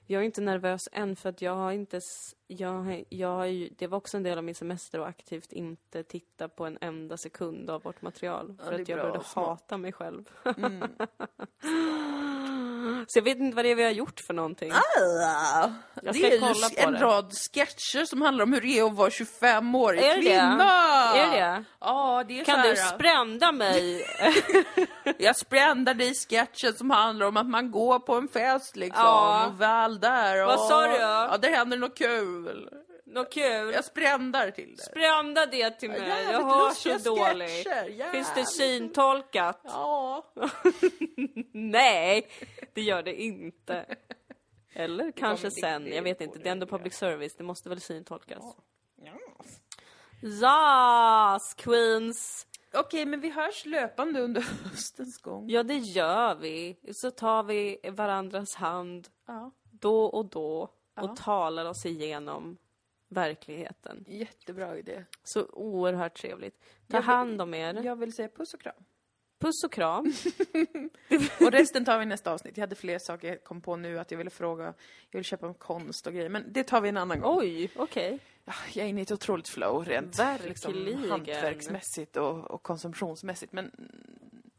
Jag 0.06 0.20
är 0.20 0.24
inte 0.26 0.40
nervös 0.40 0.88
än 0.92 1.16
för 1.16 1.28
att 1.28 1.42
jag 1.42 1.56
har 1.56 1.72
inte... 1.72 2.00
Jag, 2.46 3.04
jag 3.08 3.28
har 3.28 3.44
ju, 3.44 3.68
det 3.78 3.86
var 3.86 3.98
också 3.98 4.16
en 4.16 4.22
del 4.22 4.38
av 4.38 4.44
min 4.44 4.54
semester 4.54 4.98
att 4.98 5.08
aktivt 5.08 5.52
inte 5.52 6.02
titta 6.02 6.48
på 6.48 6.66
en 6.66 6.78
enda 6.80 7.16
sekund 7.16 7.70
av 7.70 7.82
vårt 7.82 8.02
material. 8.02 8.54
Ja, 8.58 8.64
För 8.64 8.70
det 8.70 8.78
är 8.78 8.82
att 8.82 8.88
jag 8.88 8.98
började 8.98 9.24
hata 9.24 9.78
mig 9.78 9.92
själv. 9.92 10.30
Mm. 10.56 10.82
Så 13.08 13.18
jag 13.18 13.22
vet 13.24 13.38
inte 13.38 13.56
vad 13.56 13.64
det 13.64 13.70
är 13.70 13.74
vi 13.74 13.82
har 13.84 13.90
gjort 13.90 14.20
för 14.26 14.34
någonting. 14.34 14.72
Jag 14.96 15.70
Jag 16.02 16.14
det 16.14 16.18
ska 16.18 16.26
är 16.28 16.38
kolla 16.38 16.68
ju 16.70 16.76
på 16.76 16.88
en 16.88 16.92
det. 16.92 16.98
rad 17.00 17.32
sketcher 17.52 18.04
som 18.04 18.22
handlar 18.22 18.42
om 18.42 18.52
hur 18.52 18.60
det 18.60 18.78
är 18.78 18.86
att 18.86 18.94
vara 18.96 19.08
25-årig 19.08 20.00
Är 20.02 20.08
det 20.08 20.14
det? 20.14 20.20
kvinna! 20.22 21.14
Är 21.14 21.26
det 21.30 21.36
det? 21.36 21.64
Ja, 21.80 22.24
det 22.28 22.40
är 22.40 22.44
Kan 22.44 22.62
du 22.68 22.76
sprända 22.76 23.52
mig? 23.52 24.04
Jag 25.18 25.36
sprändar 25.36 25.94
dig 25.94 26.10
i 26.10 26.14
sketchen 26.14 26.72
som 26.74 26.90
handlar 26.90 27.26
om 27.26 27.36
att 27.36 27.46
man 27.46 27.70
går 27.70 27.98
på 27.98 28.14
en 28.14 28.28
fest 28.28 28.76
liksom 28.76 29.02
Ja. 29.04 29.46
och 29.46 29.60
väl 29.60 30.00
där 30.00 30.42
och... 30.42 30.46
Vad 30.48 30.60
sa 30.60 30.86
du? 30.86 30.94
Ja, 30.96 31.36
det 31.42 31.48
händer 31.48 31.76
något 31.76 31.98
kul. 31.98 32.68
Något 33.14 33.32
kul? 33.32 33.72
Jag 33.72 33.84
sprändar 33.84 34.50
till 34.50 34.76
det. 34.76 34.82
Sprända 34.82 35.46
det 35.46 35.70
till 35.70 35.88
mig. 35.90 36.00
Jävligt 36.00 36.32
Jag 36.32 36.68
lustiga 36.68 36.98
så 36.98 37.16
dåligt. 37.16 37.68
Finns 38.12 38.34
det 38.34 38.46
syntolkat? 38.46 39.60
Ja. 39.64 40.32
Nej, 41.52 42.28
det 42.72 42.82
gör 42.82 43.02
det 43.02 43.22
inte. 43.22 43.84
Eller 44.72 45.12
kanske 45.12 45.46
det- 45.46 45.50
sen, 45.50 45.84
det 45.84 45.90
jag 45.90 46.02
vet 46.02 46.20
inte. 46.20 46.38
det 46.38 46.48
är 46.48 46.52
ändå 46.52 46.66
public 46.66 46.94
service, 46.94 47.34
det 47.36 47.44
måste 47.44 47.68
väl 47.68 47.80
syntolkas. 47.80 48.44
Ja. 48.96 49.12
Yes, 50.22 51.54
queens! 51.54 52.46
Okej, 52.74 53.06
men 53.06 53.20
vi 53.20 53.30
hörs 53.30 53.66
löpande 53.66 54.20
under 54.20 54.40
höstens 54.64 55.18
gång. 55.18 55.50
Ja, 55.50 55.62
det 55.62 55.76
gör 55.78 56.34
vi. 56.34 56.76
Så 56.94 57.10
tar 57.10 57.42
vi 57.42 57.78
varandras 57.92 58.54
hand 58.54 59.08
Ja. 59.26 59.50
då 59.70 60.04
och 60.04 60.24
då 60.26 60.60
och 60.62 60.70
Ja. 60.94 61.16
talar 61.16 61.64
oss 61.64 61.86
igenom 61.86 62.56
verkligheten. 63.14 64.04
Jättebra 64.08 64.78
idé. 64.78 65.04
Så 65.22 65.46
oerhört 65.46 66.14
trevligt. 66.20 66.60
Ta 66.88 66.96
vill- 66.96 67.06
hand 67.06 67.40
om 67.42 67.54
er. 67.54 67.74
Jag 67.84 67.96
vill 67.96 68.12
säga 68.12 68.28
puss 68.28 68.54
och 68.54 68.60
kram. 68.60 68.84
Puss 69.38 69.64
och 69.64 69.72
kram. 69.72 70.12
Och 71.40 71.52
resten 71.52 71.84
tar 71.84 71.98
vi 71.98 72.02
i 72.02 72.06
nästa 72.06 72.32
avsnitt. 72.32 72.56
Jag 72.56 72.62
hade 72.62 72.74
fler 72.74 72.98
saker 72.98 73.28
jag 73.28 73.44
kom 73.44 73.60
på 73.60 73.76
nu 73.76 73.98
att 73.98 74.10
jag 74.10 74.18
ville 74.18 74.30
fråga. 74.30 74.64
Jag 75.10 75.18
vill 75.18 75.24
köpa 75.24 75.46
om 75.46 75.54
konst 75.54 76.06
och 76.06 76.12
grejer, 76.12 76.28
men 76.28 76.52
det 76.52 76.64
tar 76.64 76.80
vi 76.80 76.88
en 76.88 76.96
annan 76.96 77.20
gång. 77.20 77.38
Oj, 77.38 77.70
okej. 77.76 78.18
Ja, 78.44 78.52
Jag 78.74 78.84
är 78.84 78.88
inne 78.88 79.00
i 79.00 79.02
ett 79.02 79.12
otroligt 79.12 79.48
flow 79.48 79.84
rent 79.84 80.18
liksom, 80.44 80.74
hantverksmässigt 81.10 82.16
och, 82.16 82.50
och 82.50 82.62
konsumtionsmässigt. 82.62 83.52
Men 83.52 83.70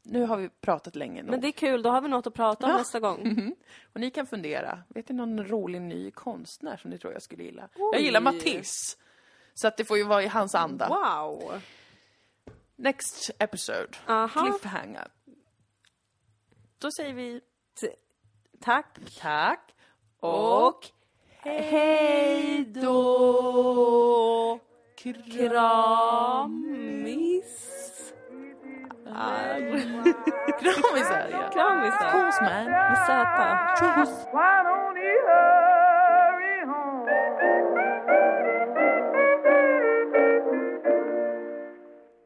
nu 0.06 0.24
har 0.26 0.38
vi 0.38 0.50
pratat 0.50 0.96
länge 0.96 1.22
nog. 1.22 1.32
Men 1.32 1.42
det 1.42 1.48
är 1.48 1.52
kul, 1.52 1.82
då 1.82 1.90
har 1.90 2.02
vi 2.02 2.08
något 2.08 2.28
att 2.28 2.34
prata 2.34 2.66
om 2.66 2.72
Ja. 2.72 2.78
nästa 2.78 3.00
gång. 3.00 3.54
Och 3.94 4.00
ni 4.00 4.12
kan 4.12 4.28
fundera. 4.28 4.84
Vet 4.88 5.10
ni 5.10 5.16
någon 5.16 5.48
rolig 5.48 5.82
ny 5.82 6.12
konstnär 6.12 6.78
som 6.78 6.90
ni 6.92 6.98
tror 6.98 7.14
jag 7.14 7.22
skulle 7.22 7.44
gilla? 7.44 7.70
Oj. 7.76 7.90
Jag 7.94 8.02
gillar 8.02 8.22
Matisse. 8.22 8.98
Så 9.54 9.68
att 9.68 9.78
det 9.78 9.86
får 9.86 9.98
ju 9.98 10.04
vara 10.04 10.24
i 10.24 10.28
hans 10.28 10.56
anda. 10.56 10.88
Wow! 10.90 11.62
Next 12.76 13.32
episode. 13.40 13.98
Aha. 14.08 14.42
Cliffhanger. 14.42 15.08
Då 16.78 16.92
säger 16.92 17.14
vi 17.14 17.42
Tack. 18.60 18.98
tack 19.22 19.76
Och 20.20 20.86
hej 21.38 22.66
då! 22.66 24.60
Kramis. 26.56 27.72
Kramisar. 30.60 31.52
Kramisar. 31.54 32.12
Puss 32.12 32.42
man. 32.42 32.66
Med 32.66 32.98
Z. 33.06 33.10
Tjus. 33.80 34.26